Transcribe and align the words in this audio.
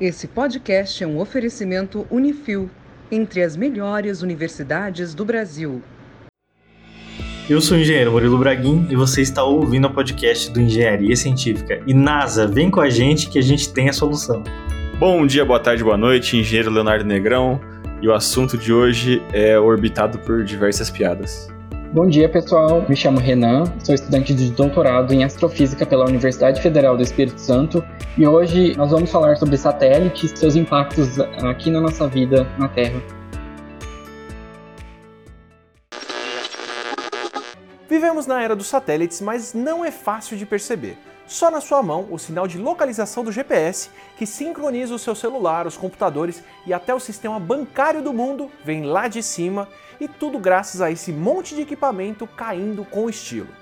Esse 0.00 0.26
podcast 0.26 1.04
é 1.04 1.06
um 1.06 1.20
oferecimento 1.20 2.06
Unifil, 2.10 2.70
entre 3.12 3.42
as 3.42 3.54
melhores 3.54 4.22
universidades 4.22 5.12
do 5.14 5.26
Brasil. 5.26 5.82
Eu 7.50 7.60
sou 7.60 7.76
o 7.76 7.80
engenheiro 7.80 8.10
Murilo 8.10 8.38
Braguin 8.38 8.86
e 8.88 8.96
você 8.96 9.20
está 9.20 9.44
ouvindo 9.44 9.88
o 9.88 9.92
podcast 9.92 10.50
do 10.52 10.58
Engenharia 10.58 11.14
Científica. 11.14 11.82
E 11.86 11.92
NASA, 11.92 12.46
vem 12.46 12.70
com 12.70 12.80
a 12.80 12.88
gente 12.88 13.28
que 13.28 13.38
a 13.38 13.42
gente 13.42 13.74
tem 13.74 13.90
a 13.90 13.92
solução. 13.92 14.42
Bom 14.98 15.26
dia, 15.26 15.44
boa 15.44 15.60
tarde, 15.60 15.84
boa 15.84 15.98
noite, 15.98 16.34
engenheiro 16.34 16.70
Leonardo 16.70 17.04
Negrão. 17.04 17.60
E 18.00 18.08
o 18.08 18.14
assunto 18.14 18.56
de 18.56 18.72
hoje 18.72 19.22
é 19.34 19.60
orbitado 19.60 20.18
por 20.20 20.44
diversas 20.44 20.88
piadas. 20.88 21.46
Bom 21.92 22.06
dia, 22.06 22.28
pessoal. 22.28 22.86
Me 22.88 22.94
chamo 22.94 23.18
Renan, 23.18 23.64
sou 23.84 23.92
estudante 23.92 24.32
de 24.32 24.52
doutorado 24.52 25.12
em 25.12 25.24
Astrofísica 25.24 25.84
pela 25.84 26.04
Universidade 26.04 26.62
Federal 26.62 26.96
do 26.96 27.02
Espírito 27.02 27.40
Santo 27.40 27.84
e 28.16 28.24
hoje 28.24 28.76
nós 28.76 28.92
vamos 28.92 29.10
falar 29.10 29.34
sobre 29.34 29.56
satélites 29.56 30.30
e 30.30 30.36
seus 30.36 30.54
impactos 30.54 31.18
aqui 31.18 31.68
na 31.68 31.80
nossa 31.80 32.06
vida 32.06 32.46
na 32.56 32.68
Terra. 32.68 33.02
Vivemos 37.88 38.24
na 38.24 38.40
era 38.40 38.54
dos 38.54 38.68
satélites, 38.68 39.20
mas 39.20 39.52
não 39.52 39.84
é 39.84 39.90
fácil 39.90 40.36
de 40.36 40.46
perceber. 40.46 40.96
Só 41.26 41.50
na 41.50 41.60
sua 41.60 41.82
mão, 41.82 42.06
o 42.08 42.18
sinal 42.18 42.46
de 42.46 42.56
localização 42.56 43.24
do 43.24 43.32
GPS, 43.32 43.90
que 44.16 44.26
sincroniza 44.26 44.94
o 44.94 44.98
seu 44.98 45.16
celular, 45.16 45.66
os 45.66 45.76
computadores 45.76 46.40
e 46.64 46.72
até 46.72 46.94
o 46.94 47.00
sistema 47.00 47.40
bancário 47.40 48.00
do 48.00 48.12
mundo, 48.12 48.48
vem 48.64 48.84
lá 48.84 49.08
de 49.08 49.24
cima 49.24 49.68
e 50.00 50.08
tudo 50.08 50.38
graças 50.38 50.80
a 50.80 50.90
esse 50.90 51.12
monte 51.12 51.54
de 51.54 51.62
equipamento 51.62 52.26
caindo 52.26 52.84
com 52.84 53.08
estilo. 53.08 53.59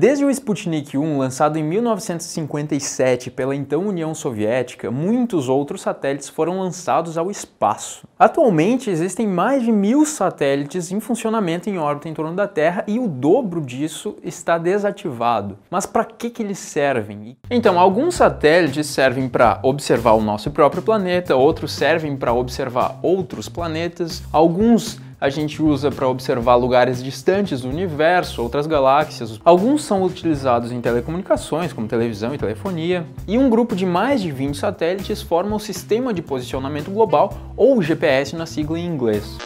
Desde 0.00 0.24
o 0.24 0.30
Sputnik 0.30 0.96
1, 0.96 1.18
lançado 1.18 1.58
em 1.58 1.64
1957 1.64 3.32
pela 3.32 3.56
então 3.56 3.88
União 3.88 4.14
Soviética, 4.14 4.92
muitos 4.92 5.48
outros 5.48 5.80
satélites 5.80 6.28
foram 6.28 6.60
lançados 6.60 7.18
ao 7.18 7.32
espaço. 7.32 8.06
Atualmente 8.16 8.90
existem 8.90 9.26
mais 9.26 9.60
de 9.64 9.72
mil 9.72 10.06
satélites 10.06 10.92
em 10.92 11.00
funcionamento 11.00 11.68
em 11.68 11.78
órbita 11.78 12.08
em 12.08 12.14
torno 12.14 12.36
da 12.36 12.46
Terra 12.46 12.84
e 12.86 13.00
o 13.00 13.08
dobro 13.08 13.60
disso 13.60 14.14
está 14.22 14.56
desativado. 14.56 15.58
Mas 15.68 15.84
para 15.84 16.04
que, 16.04 16.30
que 16.30 16.44
eles 16.44 16.60
servem? 16.60 17.36
Então, 17.50 17.76
alguns 17.76 18.14
satélites 18.14 18.86
servem 18.86 19.28
para 19.28 19.58
observar 19.64 20.12
o 20.12 20.22
nosso 20.22 20.52
próprio 20.52 20.80
planeta, 20.80 21.34
outros 21.34 21.72
servem 21.72 22.16
para 22.16 22.32
observar 22.32 23.00
outros 23.02 23.48
planetas, 23.48 24.22
alguns 24.32 25.00
a 25.20 25.28
gente 25.28 25.60
usa 25.60 25.90
para 25.90 26.08
observar 26.08 26.54
lugares 26.54 27.02
distantes 27.02 27.62
do 27.62 27.68
universo, 27.68 28.42
outras 28.42 28.66
galáxias. 28.66 29.40
Alguns 29.44 29.82
são 29.84 30.02
utilizados 30.02 30.70
em 30.70 30.80
telecomunicações, 30.80 31.72
como 31.72 31.88
televisão 31.88 32.34
e 32.34 32.38
telefonia. 32.38 33.04
E 33.26 33.36
um 33.36 33.50
grupo 33.50 33.74
de 33.74 33.84
mais 33.84 34.22
de 34.22 34.30
20 34.30 34.56
satélites 34.56 35.20
forma 35.20 35.56
o 35.56 35.60
Sistema 35.60 36.14
de 36.14 36.22
Posicionamento 36.22 36.90
Global, 36.90 37.32
ou 37.56 37.82
GPS 37.82 38.36
na 38.36 38.46
sigla 38.46 38.78
em 38.78 38.86
inglês. 38.86 39.36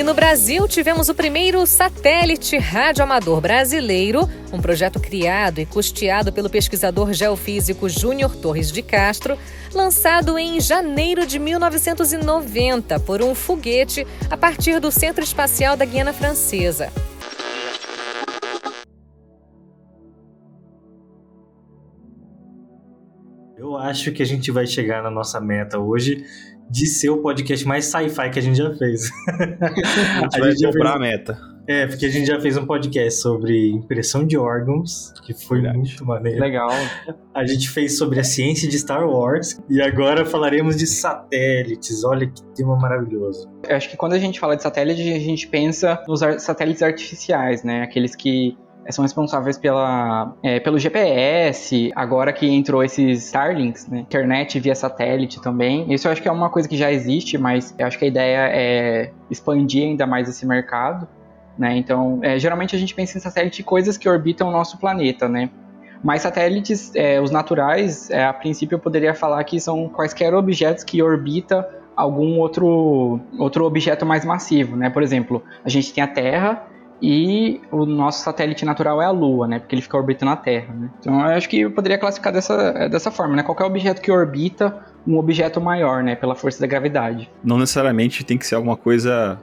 E 0.00 0.02
no 0.02 0.14
Brasil 0.14 0.66
tivemos 0.66 1.10
o 1.10 1.14
primeiro 1.14 1.66
satélite 1.66 2.56
radioamador 2.56 3.38
brasileiro, 3.38 4.26
um 4.50 4.58
projeto 4.58 4.98
criado 4.98 5.58
e 5.58 5.66
custeado 5.66 6.32
pelo 6.32 6.48
pesquisador 6.48 7.12
geofísico 7.12 7.86
Júnior 7.86 8.34
Torres 8.34 8.72
de 8.72 8.80
Castro, 8.80 9.36
lançado 9.74 10.38
em 10.38 10.58
janeiro 10.58 11.26
de 11.26 11.38
1990 11.38 12.98
por 13.00 13.20
um 13.20 13.34
foguete 13.34 14.06
a 14.30 14.38
partir 14.38 14.80
do 14.80 14.90
Centro 14.90 15.22
Espacial 15.22 15.76
da 15.76 15.84
Guiana 15.84 16.14
Francesa. 16.14 16.90
Eu 23.58 23.76
acho 23.76 24.12
que 24.12 24.22
a 24.22 24.26
gente 24.26 24.50
vai 24.50 24.66
chegar 24.66 25.02
na 25.02 25.10
nossa 25.10 25.38
meta 25.38 25.78
hoje 25.78 26.24
de 26.70 26.86
ser 26.86 27.10
o 27.10 27.18
podcast 27.18 27.66
mais 27.66 27.86
sci-fi 27.86 28.30
que 28.30 28.38
a 28.38 28.42
gente 28.42 28.56
já 28.56 28.74
fez. 28.74 29.10
A 29.28 29.68
gente 30.24 30.36
a 30.36 30.38
vai 30.38 30.50
gente 30.52 30.66
comprar 30.66 30.92
fez... 30.92 30.96
a 30.96 30.98
meta. 30.98 31.50
É, 31.66 31.86
porque 31.86 32.06
a 32.06 32.08
gente 32.08 32.26
já 32.26 32.40
fez 32.40 32.56
um 32.56 32.66
podcast 32.66 33.20
sobre 33.20 33.70
impressão 33.70 34.26
de 34.26 34.36
órgãos, 34.36 35.12
que 35.24 35.32
foi 35.32 35.60
Verdade. 35.60 35.78
muito 35.78 36.04
maneiro. 36.04 36.40
Legal. 36.40 36.68
A 37.32 37.46
gente 37.46 37.68
fez 37.70 37.96
sobre 37.96 38.18
a 38.18 38.24
ciência 38.24 38.68
de 38.68 38.76
Star 38.76 39.08
Wars 39.08 39.60
e 39.68 39.80
agora 39.80 40.24
falaremos 40.24 40.76
de 40.76 40.86
satélites. 40.86 42.02
Olha 42.02 42.26
que 42.26 42.42
tema 42.54 42.76
maravilhoso. 42.76 43.48
Eu 43.68 43.76
acho 43.76 43.88
que 43.88 43.96
quando 43.96 44.14
a 44.14 44.18
gente 44.18 44.40
fala 44.40 44.56
de 44.56 44.62
satélite, 44.62 45.00
a 45.12 45.18
gente 45.20 45.46
pensa 45.46 46.02
nos 46.08 46.20
satélites 46.42 46.82
artificiais, 46.82 47.62
né? 47.62 47.82
Aqueles 47.82 48.16
que 48.16 48.56
são 48.94 49.02
responsáveis 49.02 49.58
pela, 49.58 50.34
é, 50.42 50.60
pelo 50.60 50.78
GPS, 50.78 51.92
agora 51.94 52.32
que 52.32 52.46
entrou 52.46 52.82
esses 52.82 53.26
Starlinks, 53.26 53.88
né? 53.88 54.00
Internet 54.00 54.58
via 54.58 54.74
satélite 54.74 55.40
também. 55.40 55.92
Isso 55.92 56.08
eu 56.08 56.12
acho 56.12 56.22
que 56.22 56.28
é 56.28 56.32
uma 56.32 56.50
coisa 56.50 56.68
que 56.68 56.76
já 56.76 56.90
existe, 56.90 57.36
mas 57.38 57.74
eu 57.78 57.86
acho 57.86 57.98
que 57.98 58.04
a 58.04 58.08
ideia 58.08 58.48
é 58.52 59.10
expandir 59.30 59.84
ainda 59.84 60.06
mais 60.06 60.28
esse 60.28 60.46
mercado. 60.46 61.06
Né? 61.58 61.76
Então, 61.76 62.20
é, 62.22 62.38
geralmente 62.38 62.74
a 62.74 62.78
gente 62.78 62.94
pensa 62.94 63.18
em 63.18 63.20
satélite 63.20 63.62
coisas 63.62 63.98
que 63.98 64.08
orbitam 64.08 64.48
o 64.48 64.50
nosso 64.50 64.78
planeta, 64.78 65.28
né? 65.28 65.50
Mas 66.02 66.22
satélites, 66.22 66.94
é, 66.94 67.20
os 67.20 67.30
naturais, 67.30 68.08
é, 68.10 68.24
a 68.24 68.32
princípio 68.32 68.76
eu 68.76 68.78
poderia 68.78 69.14
falar 69.14 69.44
que 69.44 69.60
são 69.60 69.86
quaisquer 69.88 70.32
objetos 70.32 70.82
que 70.82 71.02
orbitam 71.02 71.62
algum 71.94 72.38
outro, 72.38 73.20
outro 73.38 73.66
objeto 73.66 74.06
mais 74.06 74.24
massivo, 74.24 74.76
né? 74.76 74.88
Por 74.88 75.02
exemplo, 75.02 75.42
a 75.62 75.68
gente 75.68 75.92
tem 75.92 76.02
a 76.02 76.08
Terra 76.08 76.66
e 77.02 77.60
o 77.70 77.86
nosso 77.86 78.22
satélite 78.22 78.64
natural 78.64 79.00
é 79.00 79.06
a 79.06 79.10
Lua, 79.10 79.46
né? 79.46 79.58
Porque 79.58 79.74
ele 79.74 79.82
fica 79.82 79.96
orbitando 79.96 80.32
a 80.32 80.36
Terra, 80.36 80.74
né? 80.74 80.90
Então 81.00 81.14
eu 81.20 81.36
acho 81.36 81.48
que 81.48 81.60
eu 81.60 81.70
poderia 81.70 81.98
classificar 81.98 82.32
dessa, 82.32 82.88
dessa 82.88 83.10
forma, 83.10 83.36
né? 83.36 83.42
Qualquer 83.42 83.64
objeto 83.64 84.02
que 84.02 84.10
orbita 84.10 84.84
um 85.06 85.16
objeto 85.18 85.60
maior, 85.60 86.02
né? 86.02 86.14
Pela 86.14 86.34
força 86.34 86.60
da 86.60 86.66
gravidade. 86.66 87.30
Não 87.42 87.58
necessariamente 87.58 88.24
tem 88.24 88.36
que 88.36 88.46
ser 88.46 88.54
alguma 88.54 88.76
coisa 88.76 89.40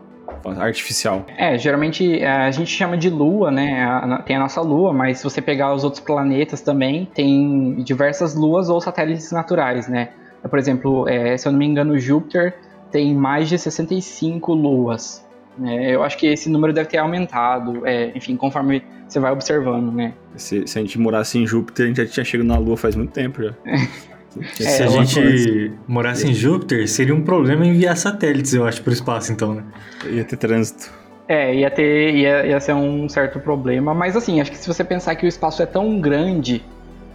artificial. 0.59 1.25
É, 1.38 1.57
geralmente 1.57 2.22
é, 2.22 2.29
a 2.29 2.51
gente 2.51 2.69
chama 2.69 2.97
de 2.97 3.09
lua, 3.09 3.51
né? 3.51 4.22
Tem 4.25 4.35
a 4.35 4.39
nossa 4.39 4.62
lua, 4.62 4.94
mas 4.94 5.18
se 5.18 5.24
você 5.24 5.41
pegar 5.41 5.74
os 5.74 5.84
outros 5.84 6.01
planetas 6.01 6.62
também, 6.62 7.09
tem 7.13 7.75
diversas 7.84 8.35
luas 8.35 8.69
ou 8.69 8.79
satélites 8.79 9.31
naturais, 9.31 9.88
né? 9.88 10.09
Por 10.47 10.59
exemplo, 10.59 11.07
é, 11.09 11.35
se 11.35 11.47
eu 11.47 11.51
não 11.51 11.59
me 11.59 11.66
engano, 11.66 11.97
Júpiter 12.00 12.56
tem 12.91 13.13
mais 13.13 13.50
de 13.50 13.57
65 13.57 14.53
luas. 14.53 15.27
É, 15.63 15.95
eu 15.95 16.03
acho 16.03 16.18
que 16.18 16.28
esse 16.28 16.50
número 16.50 16.73
deve 16.73 16.90
ter 16.90 16.97
aumentado, 16.97 17.85
é, 17.85 18.12
enfim, 18.16 18.35
conforme 18.35 18.84
você 19.07 19.19
vai 19.19 19.31
observando, 19.31 19.91
né? 19.91 20.13
Se, 20.35 20.68
se, 20.68 20.78
a 20.78 20.81
gente 20.81 21.00
morasse 21.00 21.38
em 21.38 21.47
Júpiter, 21.47 21.85
a 21.85 21.88
gente 21.88 21.97
já 21.97 22.06
tinha 22.06 22.23
chegado 22.23 22.47
na 22.47 22.57
Lua 22.57 22.78
faz 22.78 22.95
muito 22.95 23.12
tempo 23.12 23.41
já. 23.44 23.53
É, 24.59 24.63
se 24.66 24.84
a 24.84 24.88
gente 24.88 25.73
morasse 25.88 26.28
em 26.28 26.34
Júpiter, 26.34 26.88
seria 26.88 27.16
um 27.16 27.22
problema 27.22 27.66
enviar 27.66 27.97
satélites, 27.97 28.53
eu 28.53 28.68
acho, 28.68 28.84
para 28.84 28.91
o 28.91 28.94
espaço, 28.94 29.31
então, 29.31 29.56
né? 29.56 29.63
Ia 30.06 30.23
ter 30.23 30.38
trânsito. 30.38 30.91
É, 31.28 31.56
ia 31.56 31.69
ter. 31.69 32.16
Ia, 32.16 32.45
ia 32.45 32.59
ser 32.59 32.74
um 32.74 33.09
certo 33.09 33.39
problema. 33.39 33.94
Mas 33.94 34.16
assim, 34.16 34.39
acho 34.39 34.51
que 34.51 34.57
se 34.57 34.68
você 34.68 34.84
pensar 34.84 35.16
que 35.16 35.25
o 35.25 35.28
espaço 35.28 35.62
é 35.62 35.66
tão 35.66 36.00
grande, 36.00 36.63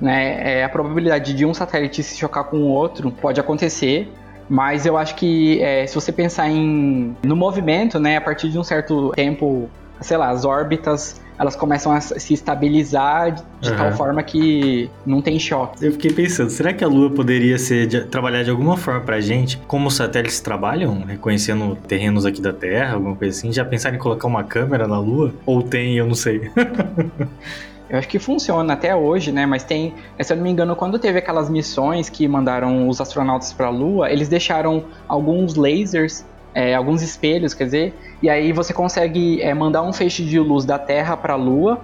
né? 0.01 0.59
É, 0.59 0.65
a 0.65 0.69
probabilidade 0.69 1.33
de 1.33 1.47
um 1.47 1.55
satélite 1.55 2.03
se 2.03 2.19
chocar 2.19 2.45
com 2.45 2.59
o 2.59 2.69
outro 2.69 3.11
pode 3.11 3.41
acontecer. 3.41 4.11
Mas 4.53 4.85
eu 4.85 4.99
acho 4.99 5.15
que 5.15 5.63
é, 5.63 5.87
se 5.87 5.95
você 5.95 6.13
pensar 6.13 6.47
em 6.47 7.17
no 7.23 7.35
movimento, 7.35 7.99
né, 7.99 8.19
a 8.19 8.21
partir 8.21 8.51
de 8.51 8.59
um 8.59 8.63
certo 8.63 9.11
tempo, 9.17 9.71
sei 10.03 10.19
lá, 10.19 10.29
as 10.29 10.45
órbitas 10.45 11.19
elas 11.39 11.57
começam 11.57 11.91
a 11.91 12.01
se 12.03 12.35
estabilizar 12.35 13.35
de 13.61 13.71
uhum. 13.71 13.77
tal 13.77 13.93
forma 13.93 14.23
que 14.23 14.91
não 15.07 15.23
tem 15.23 15.41
choque. 15.41 15.85
Eu 15.85 15.93
fiquei 15.93 16.13
pensando, 16.13 16.51
será 16.51 16.71
que 16.75 16.85
a 16.85 16.87
Lua 16.87 17.11
poderia 17.11 17.59
ser 17.59 17.87
de, 17.87 18.03
trabalhar 18.03 18.43
de 18.43 18.51
alguma 18.51 18.77
forma 18.77 19.01
pra 19.01 19.21
gente, 19.23 19.57
como 19.67 19.89
os 19.89 19.95
satélites 19.95 20.39
trabalham, 20.41 21.03
reconhecendo 21.07 21.75
terrenos 21.89 22.27
aqui 22.27 22.43
da 22.43 22.53
Terra, 22.53 22.93
alguma 22.93 23.17
coisa 23.17 23.37
assim? 23.37 23.51
Já 23.51 23.65
pensaram 23.65 23.97
em 23.97 23.99
colocar 23.99 24.29
uma 24.29 24.45
câmera 24.45 24.87
na 24.87 25.01
Lua? 25.01 25.35
Ou 25.47 25.63
tem, 25.63 25.97
eu 25.97 26.07
não 26.07 26.15
sei. 26.15 26.51
Eu 27.93 27.99
acho 27.99 28.09
que 28.09 28.19
funciona 28.19 28.73
até 28.73 28.97
hoje, 28.97 29.31
né? 29.31 29.45
Mas 29.45 29.65
tem, 29.65 29.95
se 30.19 30.33
eu 30.33 30.37
não 30.39 30.43
me 30.43 30.51
engano, 30.51 30.75
quando 30.75 30.99
teve 30.99 31.19
aquelas 31.19 31.51
missões 31.51 32.09
que 32.09 32.27
mandaram 32.27 32.89
os 32.89 33.03
astronautas 33.03 33.53
para 33.53 33.67
a 33.67 33.71
Lua, 33.71 34.11
eles 34.11 34.31
deixaram 34.31 34.85
alguns 35.07 35.55
lasers, 35.57 36.25
é, 36.55 36.75
alguns 36.75 37.03
espelhos, 37.03 37.53
quer 37.53 37.65
dizer, 37.65 37.95
e 38.23 38.31
aí 38.31 38.51
você 38.51 38.73
consegue 38.73 39.43
é, 39.43 39.53
mandar 39.53 39.83
um 39.83 39.93
feixe 39.93 40.25
de 40.25 40.39
luz 40.39 40.65
da 40.65 40.79
Terra 40.79 41.19
para 41.19 41.35
a 41.35 41.37
Lua. 41.37 41.81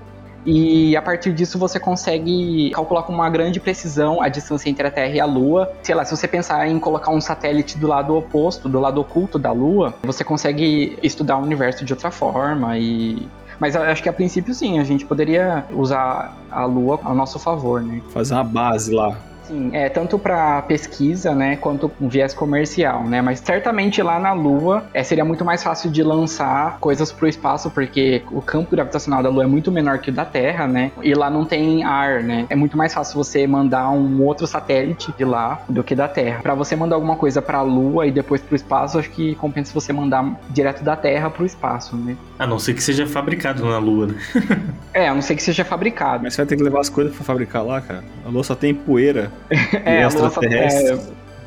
E 0.47 0.97
a 0.97 1.03
partir 1.03 1.31
disso 1.35 1.59
você 1.59 1.79
consegue 1.79 2.71
calcular 2.71 3.03
com 3.03 3.13
uma 3.13 3.29
grande 3.29 3.61
precisão 3.61 4.23
a 4.23 4.31
distância 4.31 4.71
entre 4.71 4.87
a 4.87 4.91
Terra 4.91 5.15
e 5.15 5.21
a 5.21 5.27
Lua. 5.27 5.71
Sei 5.83 5.95
lá, 5.95 6.07
se 6.07 6.17
você 6.17 6.27
pensar 6.27 6.67
em 6.67 6.79
colocar 6.79 7.11
um 7.11 7.21
satélite 7.21 7.77
do 7.77 7.87
lado 7.87 8.17
oposto, 8.17 8.67
do 8.67 8.81
lado 8.81 8.99
oculto 8.99 9.39
da 9.39 9.53
Lua, 9.53 9.93
você 10.03 10.25
consegue 10.25 10.99
estudar 11.03 11.37
o 11.37 11.43
universo 11.43 11.85
de 11.85 11.93
outra 11.93 12.11
forma 12.11 12.79
e 12.79 13.29
mas 13.59 13.75
acho 13.75 14.03
que 14.03 14.09
a 14.09 14.13
princípio 14.13 14.55
sim, 14.55 14.79
a 14.79 14.85
gente 14.85 15.05
poderia 15.05 15.65
usar 15.73 16.37
a 16.51 16.65
Lua 16.65 17.01
ao 17.03 17.15
nosso 17.15 17.39
favor, 17.39 17.83
né? 17.83 18.01
Fazer 18.11 18.35
uma 18.35 18.45
base 18.45 18.93
lá. 18.93 19.17
Sim, 19.49 19.71
é 19.73 19.89
tanto 19.89 20.19
para 20.19 20.61
pesquisa, 20.63 21.35
né, 21.35 21.57
quanto 21.57 21.91
um 21.99 22.07
viés 22.07 22.35
comercial, 22.35 23.05
né? 23.05 23.23
Mas 23.23 23.41
certamente 23.41 24.03
lá 24.03 24.19
na 24.19 24.35
Lua 24.35 24.85
é, 24.93 25.03
seria 25.03 25.25
muito 25.25 25.43
mais 25.43 25.63
fácil 25.63 25.91
de 25.91 26.03
lançar 26.03 26.79
coisas 26.81 27.11
para 27.11 27.25
o 27.25 27.29
espaço, 27.29 27.71
porque 27.71 28.23
o 28.31 28.43
campo 28.43 28.71
gravitacional 28.71 29.23
da 29.23 29.31
Lua 29.31 29.45
é 29.45 29.47
muito 29.47 29.73
menor 29.73 30.01
que 30.01 30.11
o 30.11 30.13
da 30.13 30.27
Terra, 30.27 30.67
né? 30.67 30.93
E 31.03 31.15
lá 31.15 31.31
não 31.31 31.47
tem 31.47 31.83
ar, 31.83 32.23
né? 32.23 32.47
É 32.51 32.55
muito 32.55 32.77
mais 32.77 32.93
fácil 32.93 33.17
você 33.17 33.47
mandar 33.47 33.89
um 33.91 34.23
outro 34.23 34.47
satélite 34.47 35.15
de 35.17 35.25
lá 35.25 35.63
do 35.67 35.83
que 35.83 35.95
da 35.95 36.07
Terra. 36.07 36.41
Para 36.43 36.55
você 36.55 36.77
mandar 36.77 36.97
alguma 36.97 37.17
coisa 37.17 37.41
para 37.41 37.59
a 37.59 37.63
Lua 37.63 38.07
e 38.07 38.11
depois 38.11 38.43
para 38.43 38.53
o 38.53 38.57
espaço, 38.57 38.99
acho 38.99 39.11
que 39.11 39.35
compensa 39.37 39.73
você 39.73 39.95
mandar 39.95 40.39
direto 40.51 40.85
da 40.85 40.95
Terra 40.95 41.31
para 41.31 41.43
o 41.43 41.47
espaço, 41.47 41.97
né? 41.97 42.17
A 42.39 42.47
não 42.47 42.59
ser 42.59 42.75
que 42.75 42.83
seja 42.83 43.07
fabricado 43.07 43.65
na 43.65 43.79
Lua, 43.79 44.09
né? 44.09 44.15
é, 44.93 45.09
a 45.09 45.15
não 45.15 45.23
ser 45.23 45.35
que 45.37 45.43
seja 45.43 45.65
fabricado. 45.65 46.25
Mas 46.25 46.35
você 46.35 46.43
vai 46.43 46.47
ter 46.47 46.57
que 46.57 46.63
levar 46.63 46.81
as 46.81 46.91
coisas 46.91 47.15
para 47.15 47.25
fabricar 47.25 47.65
lá, 47.65 47.81
cara. 47.81 48.05
A 48.27 48.29
Lua 48.29 48.45
só 48.45 48.55
tem 48.55 48.75
poeira. 48.75 49.31
é, 49.85 50.05
a 50.05 50.11
tem. 50.11 50.55
É... 50.55 50.99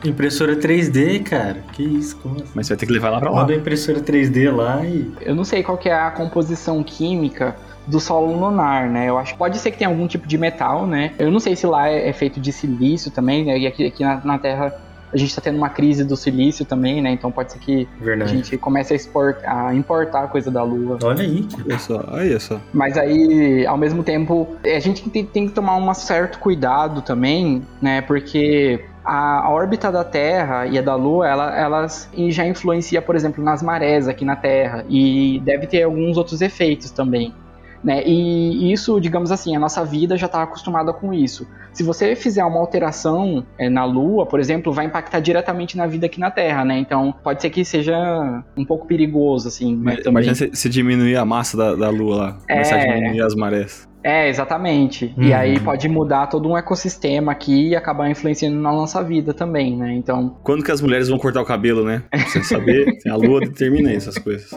Impressora 0.03 0.55
3D, 0.55 1.23
cara. 1.23 1.63
Que 1.73 1.83
isso? 1.83 2.17
Como 2.17 2.35
assim? 2.35 2.51
Mas 2.55 2.65
você 2.67 2.73
vai 2.73 2.79
ter 2.79 2.85
que 2.87 2.91
levar 2.91 3.11
lá 3.11 3.19
pra 3.19 3.29
lá. 3.29 3.41
Manda 3.41 3.53
a 3.53 3.55
impressora 3.55 3.99
3D 3.99 4.51
lá 4.51 4.83
e. 4.83 5.11
Eu 5.21 5.35
não 5.35 5.43
sei 5.43 5.61
qual 5.61 5.77
que 5.77 5.89
é 5.89 5.93
a 5.93 6.09
composição 6.09 6.83
química 6.83 7.55
do 7.85 7.99
solo 7.99 8.39
lunar, 8.39 8.89
né? 8.89 9.09
Eu 9.09 9.17
acho 9.17 9.33
que 9.33 9.37
pode 9.37 9.57
ser 9.59 9.71
que 9.71 9.77
tenha 9.77 9.89
algum 9.89 10.07
tipo 10.07 10.27
de 10.27 10.37
metal, 10.37 10.87
né? 10.87 11.13
Eu 11.19 11.29
não 11.31 11.39
sei 11.39 11.55
se 11.55 11.67
lá 11.67 11.87
é 11.87 12.11
feito 12.13 12.39
de 12.39 12.51
silício 12.51 13.11
também, 13.11 13.45
né? 13.45 13.57
E 13.59 13.67
aqui, 13.67 13.85
aqui 13.85 14.03
na, 14.03 14.21
na 14.23 14.39
Terra 14.39 14.73
a 15.13 15.17
gente 15.17 15.29
está 15.29 15.41
tendo 15.41 15.57
uma 15.57 15.69
crise 15.69 16.03
do 16.03 16.15
silício 16.15 16.65
também, 16.65 17.01
né? 17.01 17.11
Então 17.11 17.31
pode 17.31 17.51
ser 17.51 17.59
que 17.59 17.87
Verdade. 17.99 18.31
a 18.31 18.33
gente 18.35 18.57
comece 18.57 18.93
a, 18.93 18.95
exportar, 18.95 19.67
a 19.67 19.75
importar 19.75 20.27
coisa 20.27 20.49
da 20.49 20.63
Lua. 20.63 20.97
Olha 21.03 21.23
aí. 21.23 21.47
Olha 21.65 21.79
só, 21.79 22.05
olha 22.07 22.39
só. 22.39 22.59
Mas 22.73 22.97
aí, 22.97 23.65
ao 23.65 23.77
mesmo 23.77 24.03
tempo, 24.03 24.47
a 24.63 24.79
gente 24.79 25.09
tem, 25.09 25.25
tem 25.25 25.47
que 25.47 25.53
tomar 25.53 25.75
um 25.75 25.93
certo 25.93 26.39
cuidado 26.39 27.01
também, 27.01 27.61
né? 27.81 28.01
Porque 28.01 28.83
a, 29.03 29.49
órbita 29.49 29.91
da 29.91 30.03
Terra 30.03 30.65
e 30.67 30.77
a 30.77 30.81
da 30.81 30.95
Lua, 30.95 31.27
ela, 31.27 31.57
elas 31.57 32.09
já 32.29 32.45
influencia, 32.45 33.01
por 33.01 33.15
exemplo, 33.15 33.43
nas 33.43 33.61
marés 33.61 34.07
aqui 34.07 34.23
na 34.23 34.35
Terra 34.35 34.85
e 34.89 35.41
deve 35.43 35.67
ter 35.67 35.83
alguns 35.83 36.17
outros 36.17 36.41
efeitos 36.41 36.91
também. 36.91 37.33
Né? 37.83 38.03
E 38.05 38.71
isso, 38.71 38.99
digamos 38.99 39.31
assim, 39.31 39.55
a 39.55 39.59
nossa 39.59 39.83
vida 39.83 40.15
já 40.15 40.27
está 40.27 40.43
acostumada 40.43 40.93
com 40.93 41.13
isso. 41.13 41.47
Se 41.73 41.83
você 41.83 42.15
fizer 42.15 42.43
uma 42.43 42.59
alteração 42.59 43.45
é, 43.57 43.69
na 43.69 43.83
Lua, 43.85 44.25
por 44.25 44.39
exemplo, 44.39 44.71
vai 44.71 44.85
impactar 44.85 45.19
diretamente 45.19 45.75
na 45.75 45.87
vida 45.87 46.05
aqui 46.05 46.19
na 46.19 46.29
Terra, 46.29 46.63
né? 46.63 46.77
Então 46.77 47.13
pode 47.23 47.41
ser 47.41 47.49
que 47.49 47.65
seja 47.65 48.43
um 48.55 48.65
pouco 48.65 48.85
perigoso, 48.85 49.47
assim. 49.47 49.75
Mas, 49.75 50.05
imagina 50.05 50.35
se, 50.35 50.51
se, 50.53 50.69
diminuir 50.69 51.15
a 51.15 51.25
massa 51.25 51.57
da, 51.57 51.75
da 51.75 51.89
Lua 51.89 52.15
lá, 52.15 52.37
começar 52.47 52.77
é... 52.77 52.89
a 52.89 52.95
diminuir 52.95 53.21
as 53.21 53.35
marés. 53.35 53.90
É, 54.03 54.29
exatamente. 54.29 55.13
Uhum. 55.17 55.23
E 55.23 55.33
aí 55.33 55.59
pode 55.59 55.87
mudar 55.87 56.27
todo 56.27 56.49
um 56.49 56.57
ecossistema 56.57 57.31
aqui 57.31 57.69
e 57.69 57.75
acabar 57.75 58.09
influenciando 58.09 58.57
na 58.57 58.71
nossa 58.71 59.03
vida 59.03 59.33
também, 59.33 59.77
né? 59.77 59.93
Então. 59.93 60.37
Quando 60.43 60.63
que 60.63 60.71
as 60.71 60.81
mulheres 60.81 61.07
vão 61.07 61.19
cortar 61.19 61.41
o 61.41 61.45
cabelo, 61.45 61.83
né? 61.83 62.03
Pra 62.09 62.43
saber, 62.43 62.97
a 63.09 63.15
lua 63.15 63.41
determina 63.41 63.91
essas 63.91 64.17
coisas. 64.17 64.51